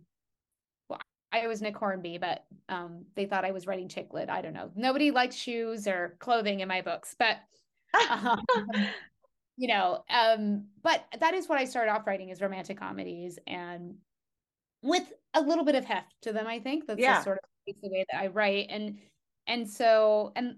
I 1.32 1.46
was 1.46 1.60
Nick 1.60 1.76
Hornby, 1.76 2.18
but 2.18 2.44
um, 2.68 3.04
they 3.14 3.26
thought 3.26 3.44
I 3.44 3.50
was 3.50 3.66
writing 3.66 3.88
chick 3.88 4.08
lit. 4.12 4.30
I 4.30 4.40
don't 4.40 4.54
know. 4.54 4.70
Nobody 4.74 5.10
likes 5.10 5.36
shoes 5.36 5.86
or 5.86 6.16
clothing 6.18 6.60
in 6.60 6.68
my 6.68 6.80
books, 6.80 7.14
but 7.18 7.36
um, 8.10 8.40
you 9.56 9.68
know, 9.68 10.04
um, 10.08 10.66
but 10.82 11.04
that 11.20 11.34
is 11.34 11.48
what 11.48 11.58
I 11.58 11.64
started 11.64 11.92
off 11.92 12.06
writing 12.06 12.30
is 12.30 12.40
romantic 12.40 12.78
comedies 12.78 13.38
and 13.46 13.94
with 14.82 15.12
a 15.34 15.40
little 15.40 15.64
bit 15.64 15.74
of 15.74 15.84
heft 15.84 16.14
to 16.22 16.32
them. 16.32 16.46
I 16.46 16.60
think 16.60 16.86
that's 16.86 17.00
yeah. 17.00 17.22
sort 17.22 17.38
of 17.38 17.74
the 17.82 17.88
way 17.90 18.06
that 18.10 18.20
I 18.20 18.28
write, 18.28 18.68
and 18.70 18.98
and 19.46 19.68
so 19.68 20.32
and 20.34 20.56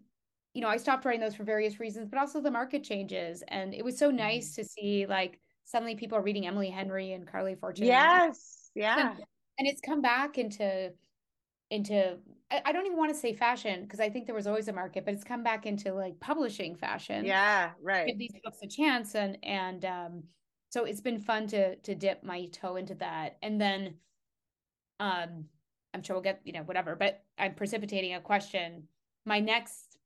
you 0.54 0.60
know, 0.60 0.68
I 0.68 0.76
stopped 0.76 1.04
writing 1.04 1.20
those 1.20 1.34
for 1.34 1.44
various 1.44 1.78
reasons, 1.78 2.08
but 2.08 2.18
also 2.18 2.40
the 2.40 2.50
market 2.50 2.82
changes. 2.82 3.44
And 3.48 3.72
it 3.72 3.84
was 3.84 3.96
so 3.96 4.10
nice 4.10 4.52
mm-hmm. 4.52 4.62
to 4.62 4.68
see 4.68 5.06
like 5.06 5.38
suddenly 5.64 5.94
people 5.94 6.18
are 6.18 6.22
reading 6.22 6.46
Emily 6.46 6.70
Henry 6.70 7.12
and 7.12 7.26
Carley 7.26 7.54
Fortune. 7.54 7.86
Yes. 7.86 8.70
Yeah. 8.74 9.14
And, 9.60 9.68
it's 9.68 9.80
come 9.80 10.02
back 10.02 10.38
into 10.38 10.92
into 11.70 12.16
I 12.50 12.72
don't 12.72 12.86
even 12.86 12.98
want 12.98 13.12
to 13.12 13.18
say 13.18 13.32
fashion 13.32 13.82
because 13.82 14.00
I 14.00 14.10
think 14.10 14.26
there 14.26 14.34
was 14.34 14.48
always 14.48 14.66
a 14.66 14.72
market, 14.72 15.04
but 15.04 15.14
it's 15.14 15.22
come 15.22 15.44
back 15.44 15.66
into 15.66 15.94
like 15.94 16.18
publishing 16.18 16.74
fashion. 16.74 17.24
Yeah, 17.24 17.70
right. 17.80 18.06
Give 18.06 18.18
these 18.18 18.34
books 18.42 18.58
a 18.62 18.66
chance, 18.66 19.14
and 19.14 19.38
and 19.44 19.84
um, 19.84 20.22
so 20.70 20.84
it's 20.84 21.00
been 21.00 21.20
fun 21.20 21.46
to 21.48 21.76
to 21.76 21.94
dip 21.94 22.24
my 22.24 22.46
toe 22.46 22.76
into 22.76 22.94
that, 22.96 23.36
and 23.42 23.60
then, 23.60 23.94
um, 24.98 25.44
I'm 25.94 26.02
sure 26.02 26.16
we'll 26.16 26.22
get 26.22 26.40
you 26.44 26.52
know 26.52 26.62
whatever, 26.62 26.96
but 26.96 27.22
I'm 27.38 27.54
precipitating 27.54 28.14
a 28.14 28.20
question. 28.20 28.88
My 29.26 29.38
next 29.38 29.98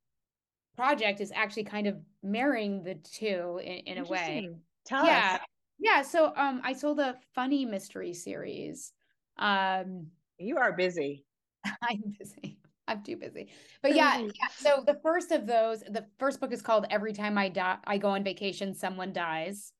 project 0.76 1.20
is 1.20 1.32
actually 1.34 1.64
kind 1.64 1.86
of 1.86 1.96
marrying 2.22 2.82
the 2.82 2.96
two 2.96 3.60
in, 3.62 3.96
in 3.96 3.98
a 3.98 4.04
way. 4.04 4.50
Tell 4.84 5.06
yeah. 5.06 5.38
us. 5.40 5.46
Yeah. 5.78 6.02
So 6.02 6.32
um 6.36 6.60
I 6.64 6.72
sold 6.72 6.98
a 6.98 7.16
funny 7.34 7.64
mystery 7.64 8.12
series. 8.12 8.92
Um 9.38 10.08
you 10.38 10.58
are 10.58 10.72
busy. 10.72 11.24
I'm 11.82 12.02
busy. 12.18 12.58
I'm 12.86 13.02
too 13.02 13.16
busy. 13.16 13.50
But 13.82 13.94
yeah, 13.94 14.18
yeah, 14.18 14.48
so 14.56 14.82
the 14.86 14.98
first 15.02 15.32
of 15.32 15.46
those, 15.46 15.80
the 15.80 16.04
first 16.18 16.40
book 16.40 16.52
is 16.52 16.60
called 16.60 16.86
Every 16.90 17.12
Time 17.12 17.38
I 17.38 17.48
Die 17.48 17.76
I 17.86 17.98
Go 17.98 18.10
on 18.10 18.24
Vacation, 18.24 18.74
Someone 18.74 19.12
Dies. 19.12 19.72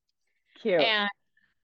Cute. 0.61 0.81
And 0.81 1.09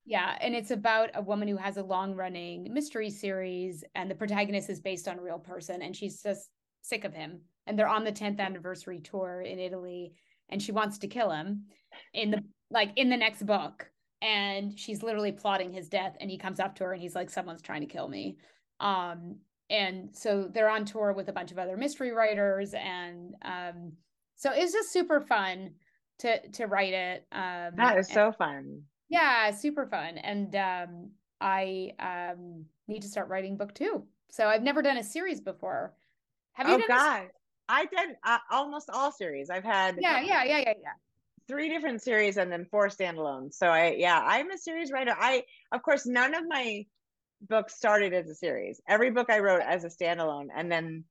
yeah, 0.05 0.37
and 0.39 0.55
it's 0.55 0.71
about 0.71 1.09
a 1.15 1.21
woman 1.21 1.47
who 1.47 1.57
has 1.57 1.77
a 1.77 1.83
long-running 1.83 2.71
mystery 2.73 3.09
series 3.09 3.83
and 3.95 4.09
the 4.09 4.15
protagonist 4.15 4.69
is 4.69 4.79
based 4.79 5.07
on 5.07 5.19
a 5.19 5.21
real 5.21 5.39
person 5.39 5.81
and 5.81 5.95
she's 5.95 6.21
just 6.21 6.49
sick 6.81 7.05
of 7.05 7.13
him. 7.13 7.41
And 7.65 7.77
they're 7.77 7.87
on 7.87 8.03
the 8.03 8.11
10th 8.11 8.39
anniversary 8.39 8.99
tour 8.99 9.41
in 9.41 9.59
Italy 9.59 10.13
and 10.49 10.61
she 10.61 10.71
wants 10.71 10.99
to 10.99 11.07
kill 11.07 11.31
him 11.31 11.65
in 12.13 12.31
the 12.31 12.43
like 12.69 12.91
in 12.95 13.09
the 13.09 13.17
next 13.17 13.45
book 13.45 13.90
and 14.21 14.77
she's 14.77 15.03
literally 15.03 15.31
plotting 15.31 15.73
his 15.73 15.89
death 15.89 16.15
and 16.19 16.29
he 16.29 16.37
comes 16.37 16.59
up 16.59 16.75
to 16.75 16.83
her 16.83 16.93
and 16.93 17.01
he's 17.01 17.15
like 17.15 17.29
someone's 17.29 17.61
trying 17.61 17.81
to 17.81 17.87
kill 17.87 18.07
me. 18.07 18.37
Um 18.79 19.37
and 19.71 20.09
so 20.11 20.49
they're 20.53 20.69
on 20.69 20.83
tour 20.85 21.13
with 21.13 21.29
a 21.29 21.33
bunch 21.33 21.51
of 21.51 21.57
other 21.57 21.77
mystery 21.77 22.11
writers 22.11 22.73
and 22.73 23.33
um, 23.43 23.93
so 24.35 24.51
it's 24.53 24.73
just 24.73 24.91
super 24.91 25.21
fun 25.21 25.71
to 26.19 26.47
to 26.49 26.65
write 26.65 26.93
it 26.93 27.25
um, 27.31 27.71
that 27.77 27.97
is 27.97 28.07
so 28.07 28.31
fun. 28.31 28.81
Yeah 29.09 29.51
super 29.51 29.87
fun 29.87 30.17
and 30.17 30.55
um, 30.55 31.11
i 31.39 31.91
um, 31.99 32.65
need 32.87 33.01
to 33.01 33.07
start 33.07 33.29
writing 33.29 33.57
book 33.57 33.73
two. 33.73 34.03
So 34.29 34.47
i've 34.47 34.63
never 34.63 34.81
done 34.81 34.97
a 34.97 35.03
series 35.03 35.39
before. 35.39 35.95
Have 36.53 36.67
you 36.67 36.75
oh 36.75 36.87
god 36.87 37.27
i 37.69 37.85
did 37.85 38.17
uh, 38.25 38.39
almost 38.51 38.89
all 38.91 39.11
series. 39.11 39.49
I've 39.49 39.63
had 39.63 39.97
yeah 39.99 40.19
yeah 40.19 40.43
yeah 40.43 40.57
yeah 40.59 40.73
yeah 40.81 40.91
three 41.47 41.69
different 41.69 42.01
series 42.01 42.37
and 42.37 42.51
then 42.51 42.65
four 42.71 42.87
standalones 42.87 43.53
so 43.53 43.67
i 43.67 43.95
yeah 43.97 44.21
i'm 44.25 44.51
a 44.51 44.57
series 44.57 44.91
writer 44.91 45.15
i 45.19 45.43
of 45.71 45.81
course 45.83 46.05
none 46.05 46.33
of 46.33 46.43
my 46.47 46.85
books 47.41 47.75
started 47.75 48.13
as 48.13 48.29
a 48.29 48.35
series. 48.35 48.81
Every 48.87 49.11
book 49.11 49.29
I 49.29 49.39
wrote 49.39 49.61
as 49.61 49.83
a 49.83 49.89
standalone, 49.89 50.47
and 50.55 50.71
then 50.71 51.03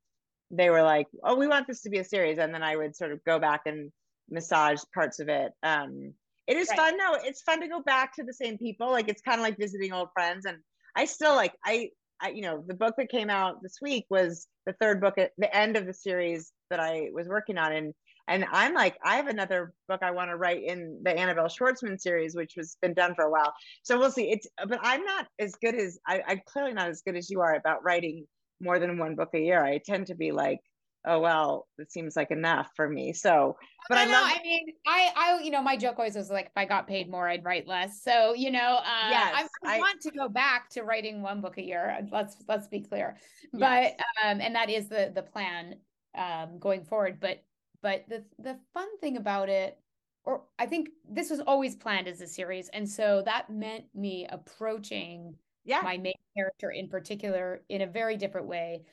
they 0.49 0.69
were 0.69 0.81
like, 0.81 1.07
"Oh, 1.23 1.35
we 1.35 1.47
want 1.47 1.67
this 1.67 1.81
to 1.81 1.89
be 1.89 1.99
a 1.99 2.03
series," 2.03 2.37
and 2.37 2.53
then 2.53 2.63
I 2.63 2.75
would 2.75 2.95
sort 2.95 3.11
of 3.11 3.23
go 3.23 3.39
back 3.39 3.61
and 3.65 3.91
massage 4.29 4.81
parts 4.93 5.19
of 5.19 5.29
it. 5.29 5.51
Um, 5.63 6.13
it 6.47 6.57
is 6.57 6.69
right. 6.69 6.77
fun. 6.77 6.97
No, 6.97 7.17
it's 7.23 7.41
fun 7.41 7.61
to 7.61 7.67
go 7.67 7.81
back 7.81 8.15
to 8.15 8.23
the 8.23 8.33
same 8.33 8.57
people. 8.57 8.91
Like 8.91 9.09
it's 9.09 9.21
kind 9.21 9.39
of 9.39 9.43
like 9.43 9.57
visiting 9.57 9.93
old 9.93 10.09
friends, 10.13 10.45
and 10.45 10.57
I 10.95 11.05
still 11.05 11.35
like 11.35 11.53
I. 11.65 11.89
I, 12.23 12.29
you 12.29 12.43
know, 12.43 12.63
the 12.67 12.75
book 12.75 12.93
that 12.99 13.09
came 13.09 13.31
out 13.31 13.63
this 13.63 13.77
week 13.81 14.05
was 14.11 14.45
the 14.67 14.73
third 14.73 15.01
book 15.01 15.17
at 15.17 15.31
the 15.39 15.51
end 15.57 15.75
of 15.75 15.87
the 15.87 15.93
series 15.93 16.51
that 16.69 16.79
I 16.79 17.07
was 17.11 17.27
working 17.27 17.57
on, 17.57 17.73
and 17.73 17.95
and 18.27 18.45
I'm 18.51 18.73
like, 18.73 18.97
I 19.03 19.15
have 19.15 19.27
another 19.27 19.73
book 19.87 20.01
I 20.03 20.11
want 20.11 20.29
to 20.29 20.37
write 20.37 20.63
in 20.63 20.99
the 21.03 21.17
Annabelle 21.17 21.47
Schwartzman 21.47 21.99
series, 21.99 22.35
which 22.35 22.53
has 22.57 22.77
been 22.81 22.93
done 22.93 23.15
for 23.15 23.25
a 23.25 23.31
while. 23.31 23.53
So 23.83 23.97
we'll 23.97 24.11
see. 24.11 24.31
It's, 24.31 24.47
but 24.67 24.79
I'm 24.81 25.03
not 25.03 25.27
as 25.39 25.55
good 25.55 25.75
as 25.75 25.99
I, 26.07 26.21
I'm 26.27 26.41
clearly 26.45 26.73
not 26.73 26.89
as 26.89 27.01
good 27.01 27.15
as 27.15 27.29
you 27.29 27.41
are 27.41 27.55
about 27.55 27.83
writing 27.83 28.25
more 28.59 28.79
than 28.79 28.97
one 28.97 29.15
book 29.15 29.29
a 29.33 29.39
year. 29.39 29.63
I 29.63 29.79
tend 29.85 30.07
to 30.07 30.15
be 30.15 30.31
like, 30.31 30.59
oh 31.05 31.19
well, 31.19 31.67
it 31.77 31.91
seems 31.91 32.15
like 32.15 32.31
enough 32.31 32.69
for 32.75 32.87
me. 32.87 33.13
So, 33.13 33.57
but 33.89 33.97
I, 33.97 34.03
I 34.03 34.05
love. 34.05 34.31
I 34.35 34.41
mean, 34.43 34.65
I, 34.87 35.11
I, 35.15 35.39
you 35.43 35.51
know, 35.51 35.61
my 35.61 35.75
joke 35.75 35.95
always 35.97 36.15
was 36.15 36.29
like, 36.29 36.45
if 36.45 36.51
I 36.55 36.65
got 36.65 36.87
paid 36.87 37.09
more, 37.09 37.27
I'd 37.27 37.43
write 37.43 37.67
less. 37.67 38.03
So, 38.03 38.33
you 38.33 38.51
know, 38.51 38.79
uh, 38.79 39.09
yes, 39.09 39.33
I, 39.35 39.47
I, 39.65 39.75
I, 39.75 39.79
want 39.79 40.01
to 40.01 40.11
go 40.11 40.29
back 40.29 40.69
to 40.71 40.83
writing 40.83 41.21
one 41.21 41.41
book 41.41 41.57
a 41.57 41.63
year. 41.63 42.07
Let's 42.11 42.37
let's 42.47 42.67
be 42.67 42.81
clear. 42.81 43.17
Yes. 43.53 43.93
But 44.21 44.27
um, 44.27 44.41
and 44.41 44.55
that 44.55 44.69
is 44.69 44.87
the 44.87 45.11
the 45.13 45.23
plan 45.23 45.75
um 46.17 46.59
going 46.59 46.83
forward. 46.83 47.19
But 47.19 47.43
but 47.81 48.05
the 48.07 48.23
the 48.39 48.57
fun 48.73 48.97
thing 48.99 49.17
about 49.17 49.49
it, 49.49 49.77
or 50.23 50.43
I 50.59 50.65
think 50.65 50.89
this 51.09 51.29
was 51.29 51.39
always 51.39 51.75
planned 51.75 52.07
as 52.07 52.21
a 52.21 52.27
series, 52.27 52.69
and 52.69 52.87
so 52.87 53.21
that 53.25 53.49
meant 53.49 53.85
me 53.93 54.27
approaching 54.29 55.35
yeah. 55.65 55.81
my 55.83 55.97
main 55.97 56.13
character 56.35 56.71
in 56.71 56.87
particular 56.87 57.61
in 57.69 57.81
a 57.81 57.87
very 57.87 58.17
different 58.17 58.47
way. 58.47 58.83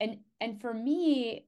And 0.00 0.18
and 0.40 0.60
for 0.60 0.74
me, 0.74 1.46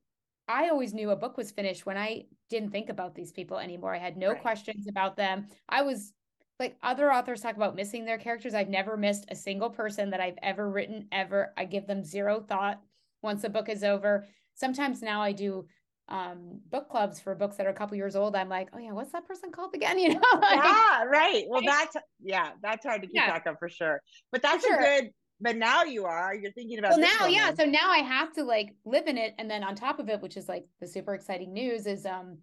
I 0.49 0.68
always 0.68 0.94
knew 0.94 1.11
a 1.11 1.16
book 1.16 1.37
was 1.37 1.51
finished 1.51 1.87
when 1.87 1.96
I 1.96 2.27
didn't 2.49 2.70
think 2.70 2.88
about 2.88 3.14
these 3.14 3.33
people 3.33 3.59
anymore. 3.59 3.94
I 3.94 3.99
had 3.99 4.16
no 4.16 4.33
right. 4.33 4.42
questions 4.42 4.87
about 4.88 5.16
them. 5.16 5.49
I 5.68 5.83
was 5.83 6.12
like 6.59 6.77
other 6.83 7.12
authors 7.12 7.40
talk 7.40 7.57
about 7.57 7.77
missing 7.77 8.05
their 8.05 8.18
characters. 8.18 8.55
I've 8.55 8.68
never 8.68 8.96
missed 8.96 9.27
a 9.29 9.37
single 9.37 9.70
person 9.70 10.11
that 10.11 10.20
I've 10.20 10.38
ever 10.42 10.70
written 10.70 11.07
ever. 11.12 11.53
I 11.57 11.64
give 11.64 11.87
them 11.87 12.05
zero 12.05 12.40
thought 12.40 12.81
once 13.22 13.42
the 13.42 13.51
book 13.51 13.68
is 13.68 13.85
over. 13.85 14.27
Sometimes 14.55 15.03
now 15.03 15.20
I 15.20 15.33
do 15.33 15.66
um 16.09 16.61
book 16.71 16.88
clubs 16.88 17.19
for 17.19 17.35
books 17.35 17.57
that 17.57 17.66
are 17.66 17.71
a 17.71 17.75
couple 17.75 17.97
years 17.97 18.14
old 18.14 18.37
i'm 18.37 18.49
like 18.49 18.69
oh 18.73 18.79
yeah 18.79 18.92
what's 18.92 19.11
that 19.11 19.27
person 19.27 19.51
called 19.51 19.75
again? 19.75 19.99
You 20.07 20.14
know 20.14 20.21
like, 20.40 20.62
yeah 20.62 21.05
right. 21.05 21.45
Well 21.49 21.62
that's 21.64 21.97
yeah 22.23 22.51
that's 22.62 22.85
hard 22.85 23.03
to 23.03 23.09
keep 23.09 23.16
yeah. 23.16 23.27
track 23.27 23.47
of 23.47 23.59
for 23.59 23.69
sure. 23.69 24.01
But 24.31 24.42
that's 24.42 24.64
sure. 24.64 24.79
a 24.79 25.01
good 25.01 25.11
but 25.40 25.57
now 25.57 25.83
you 25.83 26.05
are 26.05 26.35
you're 26.35 26.53
thinking 26.53 26.79
about 26.79 26.92
well 26.92 27.01
now 27.01 27.27
yeah 27.27 27.53
so 27.53 27.64
now 27.64 27.90
i 27.90 27.99
have 27.99 28.33
to 28.33 28.42
like 28.42 28.75
live 28.85 29.07
in 29.07 29.19
it 29.19 29.35
and 29.38 29.51
then 29.51 29.62
on 29.62 29.75
top 29.75 29.99
of 29.99 30.09
it 30.09 30.21
which 30.23 30.37
is 30.37 30.49
like 30.49 30.64
the 30.81 30.87
super 30.87 31.14
exciting 31.14 31.53
news 31.53 31.87
is 31.87 32.07
um 32.07 32.38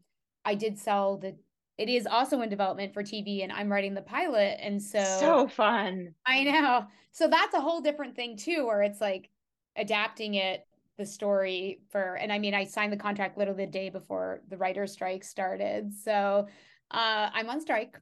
i 0.46 0.54
did 0.54 0.78
sell 0.78 1.18
the 1.18 1.36
it 1.80 1.90
is 1.90 2.06
also 2.06 2.42
in 2.42 2.50
development 2.50 2.94
for 2.94 3.02
tv 3.02 3.42
and 3.42 3.52
i'm 3.52 3.72
writing 3.72 3.96
the 3.96 4.02
pilot 4.02 4.58
and 4.62 4.80
so 4.82 5.04
so 5.20 5.48
fun. 5.48 6.14
I 6.26 6.44
know. 6.44 6.86
So 7.12 7.28
that's 7.28 7.54
a 7.54 7.62
whole 7.62 7.82
different 7.82 8.16
thing 8.16 8.38
too 8.38 8.66
where 8.66 8.82
it's 8.82 9.02
like 9.02 9.30
adapting 9.76 10.36
it 10.36 10.66
the 10.98 11.06
story 11.06 11.80
for 11.90 12.16
and 12.16 12.32
i 12.32 12.38
mean 12.38 12.54
i 12.54 12.64
signed 12.64 12.94
the 12.94 12.98
contract 12.98 13.38
literally 13.38 13.66
the 13.66 13.72
day 13.72 13.90
before 13.90 14.42
the 14.50 14.58
writer 14.58 14.86
strike 14.86 15.24
started. 15.24 15.92
So 15.94 16.48
uh 16.92 17.30
i'm 17.34 17.50
on 17.50 17.62
strike. 17.62 17.96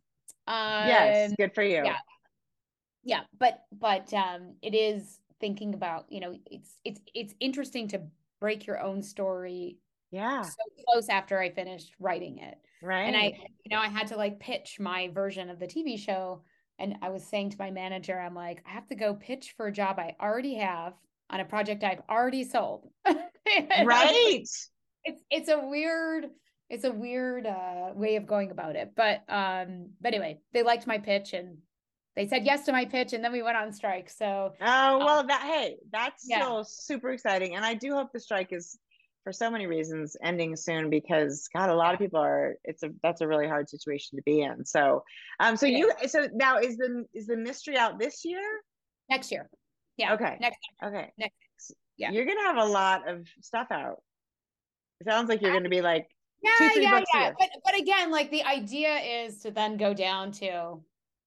Um, 0.48 0.88
yes 0.88 1.34
good 1.38 1.54
for 1.54 1.64
you. 1.64 1.84
yeah. 1.86 1.98
Yeah 3.04 3.22
but 3.40 3.64
but 3.72 4.14
um 4.14 4.56
it 4.62 4.76
is 4.76 5.20
thinking 5.40 5.74
about 5.74 6.06
you 6.10 6.20
know 6.20 6.36
it's 6.46 6.80
it's 6.84 7.02
it's 7.14 7.34
interesting 7.40 7.88
to 7.90 8.02
break 8.40 8.68
your 8.68 8.82
own 8.82 9.02
story 9.02 9.78
yeah. 10.12 10.42
so 10.42 10.56
close 10.88 11.08
after 11.08 11.40
i 11.40 11.50
finished 11.50 11.94
writing 12.00 12.40
it. 12.40 12.58
Right 12.82 13.04
and 13.04 13.16
i 13.16 13.38
you 13.64 13.76
know 13.76 13.82
i 13.82 13.88
had 13.88 14.08
to 14.08 14.18
like 14.18 14.40
pitch 14.40 14.78
my 14.80 15.10
version 15.10 15.50
of 15.50 15.60
the 15.60 15.68
tv 15.68 15.98
show 15.98 16.42
and 16.80 16.96
i 17.02 17.10
was 17.10 17.24
saying 17.24 17.52
to 17.52 17.58
my 17.60 17.72
manager 17.72 18.20
i'm 18.20 18.36
like 18.36 18.64
i 18.68 18.72
have 18.72 18.88
to 18.88 18.96
go 18.96 19.14
pitch 19.14 19.54
for 19.56 19.68
a 19.68 19.72
job 19.72 20.00
i 20.00 20.16
already 20.20 20.56
have 20.56 20.94
on 21.32 21.40
a 21.40 21.46
project 21.46 21.84
I've 21.84 22.02
already 22.10 22.44
sold. 22.44 22.88
right. 23.08 24.44
It's 25.04 25.24
it's 25.32 25.50
a 25.50 25.60
weird 25.60 26.28
it's 26.70 26.86
a 26.86 26.92
weird 26.92 27.46
uh, 27.48 27.90
way 27.94 28.16
of 28.18 28.28
going 28.28 28.52
about 28.52 28.76
it. 28.76 28.92
But 28.96 29.24
um 29.30 29.90
but 30.02 30.14
anyway, 30.14 30.40
they 30.54 30.64
liked 30.64 30.86
my 30.86 30.98
pitch 30.98 31.34
and 31.34 31.58
they 32.16 32.28
said 32.28 32.46
yes 32.46 32.66
to 32.66 32.74
my 32.74 32.86
pitch 32.86 33.14
and 33.14 33.24
then 33.24 33.32
we 33.32 33.42
went 33.42 33.58
on 33.58 33.72
strike. 33.72 34.10
So 34.10 34.54
Oh, 34.62 34.98
well 35.00 35.20
um, 35.20 35.28
that 35.28 35.42
hey, 35.42 35.78
that's 35.92 36.26
yeah. 36.28 36.42
still 36.42 36.64
super 36.64 37.12
exciting 37.12 37.56
and 37.56 37.66
I 37.66 37.74
do 37.74 37.94
hope 37.94 38.12
the 38.14 38.20
strike 38.20 38.52
is 38.52 38.78
for 39.24 39.32
so 39.32 39.52
many 39.52 39.68
reasons 39.68 40.18
ending 40.24 40.56
soon 40.56 40.90
because 40.90 41.48
god 41.56 41.70
a 41.70 41.76
lot 41.76 41.94
of 41.94 42.00
people 42.00 42.20
are 42.20 42.56
it's 42.64 42.82
a 42.82 42.90
that's 43.04 43.22
a 43.22 43.28
really 43.28 43.48
hard 43.48 43.70
situation 43.70 44.18
to 44.18 44.24
be 44.24 44.42
in 44.42 44.66
so 44.66 45.04
um 45.40 45.56
so 45.56 45.68
yeah. 45.68 45.78
you 45.78 45.92
so 46.08 46.28
now 46.34 46.58
is 46.58 46.76
the 46.78 47.06
is 47.14 47.28
the 47.28 47.38
mystery 47.38 47.78
out 47.78 48.00
this 48.00 48.26
year 48.26 48.42
next 49.12 49.32
year 49.32 49.48
yeah. 49.98 50.14
Okay. 50.14 50.38
Next. 50.40 50.60
Okay. 50.84 51.12
Next. 51.18 51.36
Yeah. 51.98 52.12
You're 52.12 52.26
gonna 52.26 52.42
have 52.42 52.58
a 52.58 52.66
lot 52.66 53.08
of 53.08 53.28
stuff 53.42 53.68
out. 53.72 54.02
It 55.00 55.08
sounds 55.08 55.30
like 55.30 55.42
you're 55.42 55.54
gonna 55.54 55.70
be 55.70 55.82
like 55.82 56.08
yeah, 56.42 56.52
two, 56.58 56.82
yeah, 56.82 57.04
yeah. 57.14 57.32
But 57.38 57.50
but 57.64 57.80
again, 57.80 58.12
like 58.12 58.32
the 58.32 58.44
idea 58.44 58.98
is 58.98 59.40
to 59.40 59.52
then 59.52 59.78
go 59.78 59.94
down 59.94 60.32
to 60.34 60.80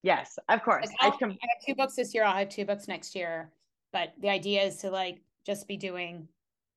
yes, 0.02 0.38
of 0.48 0.62
course. 0.62 0.88
Like 1.00 1.14
I, 1.14 1.16
com- 1.16 1.30
I 1.30 1.46
have 1.54 1.66
two 1.66 1.74
books 1.74 1.94
this 1.94 2.14
year. 2.14 2.24
I'll 2.24 2.36
have 2.36 2.48
two 2.48 2.64
books 2.64 2.88
next 2.88 3.14
year. 3.14 3.50
But 3.92 4.12
the 4.20 4.28
idea 4.28 4.62
is 4.62 4.78
to 4.78 4.90
like 4.90 5.20
just 5.46 5.68
be 5.68 5.76
doing 5.76 6.28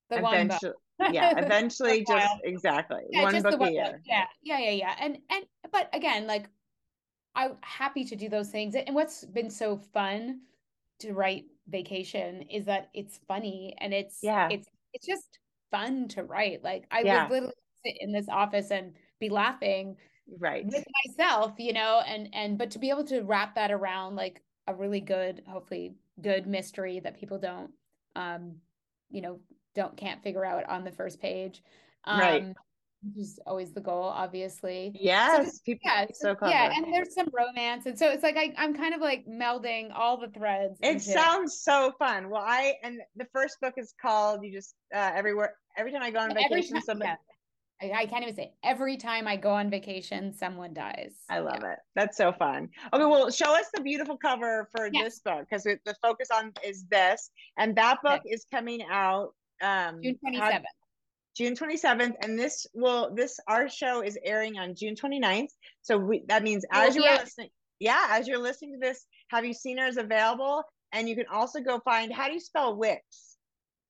the 0.10 0.20
one 0.20 0.50
book. 0.50 0.76
yeah, 1.12 1.34
eventually 1.38 2.06
just 2.08 2.36
exactly 2.44 3.04
yeah, 3.10 3.24
one 3.24 3.42
book 3.42 3.60
one 3.60 3.70
a 3.70 3.72
year. 3.72 4.02
Yeah, 4.06 4.26
yeah, 4.44 4.60
yeah, 4.60 4.72
yeah. 4.72 4.96
And 5.00 5.18
and 5.32 5.46
but 5.72 5.90
again, 5.94 6.28
like 6.28 6.48
I'm 7.36 7.58
happy 7.62 8.04
to 8.06 8.16
do 8.16 8.30
those 8.30 8.50
things. 8.50 8.76
And 8.76 8.94
what's 8.94 9.26
been 9.26 9.50
so 9.50 9.78
fun 9.78 10.42
to 11.00 11.14
write 11.14 11.46
vacation 11.68 12.44
is 12.44 12.66
that 12.66 12.90
it's 12.94 13.20
funny 13.28 13.76
and 13.80 13.94
it's 13.94 14.20
yeah 14.24 14.48
it's 14.50 14.68
it's 14.94 15.06
just 15.06 15.40
fun 15.70 16.08
to 16.08 16.24
write 16.24 16.64
like 16.64 16.86
i 16.92 17.02
yeah. 17.02 17.24
was 17.24 17.32
literally 17.32 17.54
sit 17.86 17.96
in 18.00 18.12
this 18.12 18.28
office 18.30 18.72
and 18.72 18.94
be 19.20 19.30
laughing 19.30 19.98
right 20.40 20.66
with 20.66 20.84
myself, 21.06 21.54
you 21.58 21.74
know, 21.74 22.02
and 22.06 22.30
and 22.34 22.58
but 22.58 22.72
to 22.72 22.80
be 22.80 22.90
able 22.90 23.06
to 23.06 23.22
wrap 23.22 23.56
that 23.56 23.72
around 23.72 24.16
like 24.16 24.42
a 24.68 24.74
really 24.74 25.00
good, 25.00 25.42
hopefully 25.48 25.96
good 26.22 26.48
mystery 26.48 27.00
that 27.00 27.20
people 27.20 27.38
don't 27.38 27.72
um, 28.16 28.56
you 29.10 29.22
know, 29.22 29.40
don't 29.76 29.96
can't 29.96 30.22
figure 30.24 30.46
out 30.46 30.68
on 30.68 30.84
the 30.84 30.92
first 30.92 31.22
page. 31.22 31.64
Um, 32.04 32.20
right 32.20 32.56
which 33.16 33.24
is 33.24 33.40
always 33.46 33.74
the 33.74 33.82
goal, 33.82 34.04
obviously. 34.04 34.92
Yes, 35.00 35.62
so, 35.66 35.74
yeah, 35.84 36.06
so, 36.14 36.36
yeah, 36.44 36.72
and 36.76 36.94
there's 36.94 37.14
some 37.14 37.28
romance, 37.34 37.86
and 37.86 37.98
so 37.98 38.10
it's 38.10 38.24
like 38.24 38.38
I, 38.38 38.54
I'm 38.58 38.76
kind 38.76 38.94
of 38.94 39.02
like 39.02 39.26
melding 39.28 39.92
all 39.94 40.18
the 40.18 40.30
threads. 40.30 40.78
It 40.82 41.02
sounds 41.02 41.62
so 41.62 41.94
fun. 42.00 42.30
Well, 42.30 42.44
I 42.46 42.76
and 42.84 43.00
the 43.16 43.28
first 43.34 43.60
book 43.62 43.76
is 43.78 43.94
called 44.02 44.44
"You 44.44 44.52
Just 44.52 44.76
uh, 44.94 45.12
Everywhere." 45.16 45.56
Every 45.78 45.92
time 45.92 46.02
I 46.02 46.12
go 46.12 46.20
on 46.20 46.34
vacation, 46.34 46.74
time, 46.74 46.84
somebody. 46.84 47.10
Yeah. 47.10 47.16
I, 47.96 48.02
I, 48.02 48.06
can't 48.08 48.24
even 48.24 48.36
say 48.36 48.54
every 48.64 48.98
time 48.98 49.28
I 49.28 49.36
go 49.36 49.52
on 49.52 49.70
vacation, 49.70 50.34
someone 50.34 50.74
dies. 50.74 51.14
I 51.30 51.40
love 51.40 51.60
yeah. 51.62 51.74
it. 51.74 51.80
That's 51.96 52.18
so 52.18 52.34
fun. 52.34 52.70
Okay, 52.92 53.06
well, 53.06 53.30
show 53.30 53.56
us 53.56 53.68
the 53.74 53.82
beautiful 53.82 54.18
cover 54.18 54.68
for 54.76 54.90
yes. 54.92 55.04
this 55.04 55.20
book 55.20 55.46
because 55.48 55.64
the 55.64 55.96
focus 56.02 56.30
on 56.34 56.54
is 56.66 56.86
this, 56.90 57.30
and 57.58 57.76
that 57.76 58.02
book 58.02 58.22
okay. 58.22 58.30
is 58.30 58.46
coming 58.52 58.82
out 58.90 59.34
um 59.62 60.02
June 60.04 60.18
27th. 60.26 60.64
June 61.38 61.56
27th. 61.56 62.14
And 62.22 62.38
this 62.38 62.66
will, 62.74 63.14
this, 63.14 63.40
our 63.48 63.70
show 63.70 64.02
is 64.02 64.18
airing 64.24 64.58
on 64.58 64.74
June 64.76 64.96
29th. 64.96 65.52
So 65.84 65.98
we, 65.98 66.24
that 66.28 66.44
means 66.44 66.66
as 66.72 66.96
you're 66.96 67.06
listening, 67.06 67.50
yeah, 67.80 68.08
as 68.10 68.28
you're 68.28 68.40
listening 68.40 68.74
to 68.74 68.80
this, 68.80 69.06
Have 69.30 69.46
You 69.46 69.54
Seen 69.54 69.78
Her 69.78 69.88
is 69.88 69.98
available. 69.98 70.64
And 70.92 71.08
you 71.08 71.16
can 71.16 71.26
also 71.32 71.60
go 71.60 71.80
find, 71.80 72.12
how 72.12 72.28
do 72.28 72.34
you 72.34 72.40
spell 72.40 72.76
Wicks? 72.76 73.36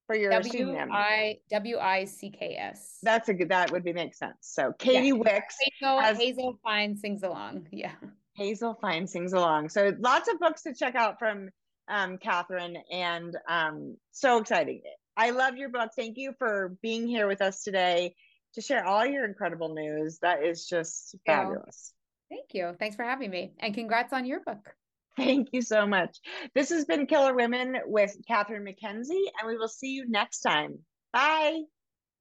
For 0.07 0.15
your 0.15 0.31
W 0.31 0.77
I 0.89 1.39
W 1.49 1.77
I 1.79 2.05
C 2.05 2.31
K 2.31 2.55
S. 2.57 2.99
That's 3.03 3.27
a 3.27 3.33
good. 3.33 3.49
That 3.49 3.73
would 3.73 3.83
be 3.83 3.91
make 3.91 4.15
sense. 4.15 4.37
So 4.39 4.71
Katie 4.79 5.07
yeah. 5.07 5.13
Wicks. 5.15 5.57
Hazel, 5.59 5.99
has, 5.99 6.17
Hazel 6.17 6.59
Fine 6.63 6.95
sings 6.95 7.23
along. 7.23 7.67
Yeah. 7.73 7.91
Hazel 8.33 8.77
Fine 8.79 9.07
sings 9.07 9.33
along. 9.33 9.67
So 9.67 9.91
lots 9.99 10.29
of 10.29 10.39
books 10.39 10.63
to 10.63 10.73
check 10.73 10.95
out 10.95 11.19
from 11.19 11.49
um, 11.89 12.19
Catherine, 12.19 12.77
and 12.89 13.35
um, 13.49 13.97
so 14.11 14.37
exciting. 14.37 14.81
I 15.17 15.31
love 15.31 15.57
your 15.57 15.69
book. 15.69 15.91
Thank 15.95 16.17
you 16.17 16.33
for 16.37 16.77
being 16.81 17.07
here 17.07 17.27
with 17.27 17.41
us 17.41 17.63
today 17.63 18.13
to 18.53 18.61
share 18.61 18.85
all 18.85 19.05
your 19.05 19.25
incredible 19.25 19.73
news. 19.73 20.19
That 20.21 20.43
is 20.43 20.67
just 20.67 21.15
fabulous. 21.25 21.93
Thank 22.29 22.53
you. 22.53 22.75
Thanks 22.79 22.95
for 22.95 23.03
having 23.03 23.31
me. 23.31 23.53
And 23.59 23.73
congrats 23.73 24.13
on 24.13 24.25
your 24.25 24.41
book. 24.41 24.73
Thank 25.17 25.49
you 25.51 25.63
so 25.63 25.87
much. 25.87 26.17
This 26.53 26.69
has 26.69 26.85
been 26.85 27.07
Killer 27.07 27.33
Women 27.33 27.77
with 27.85 28.15
Catherine 28.27 28.63
McKenzie, 28.63 29.25
and 29.39 29.47
we 29.47 29.57
will 29.57 29.67
see 29.67 29.89
you 29.89 30.07
next 30.07 30.41
time. 30.41 30.77
Bye. 31.11 31.61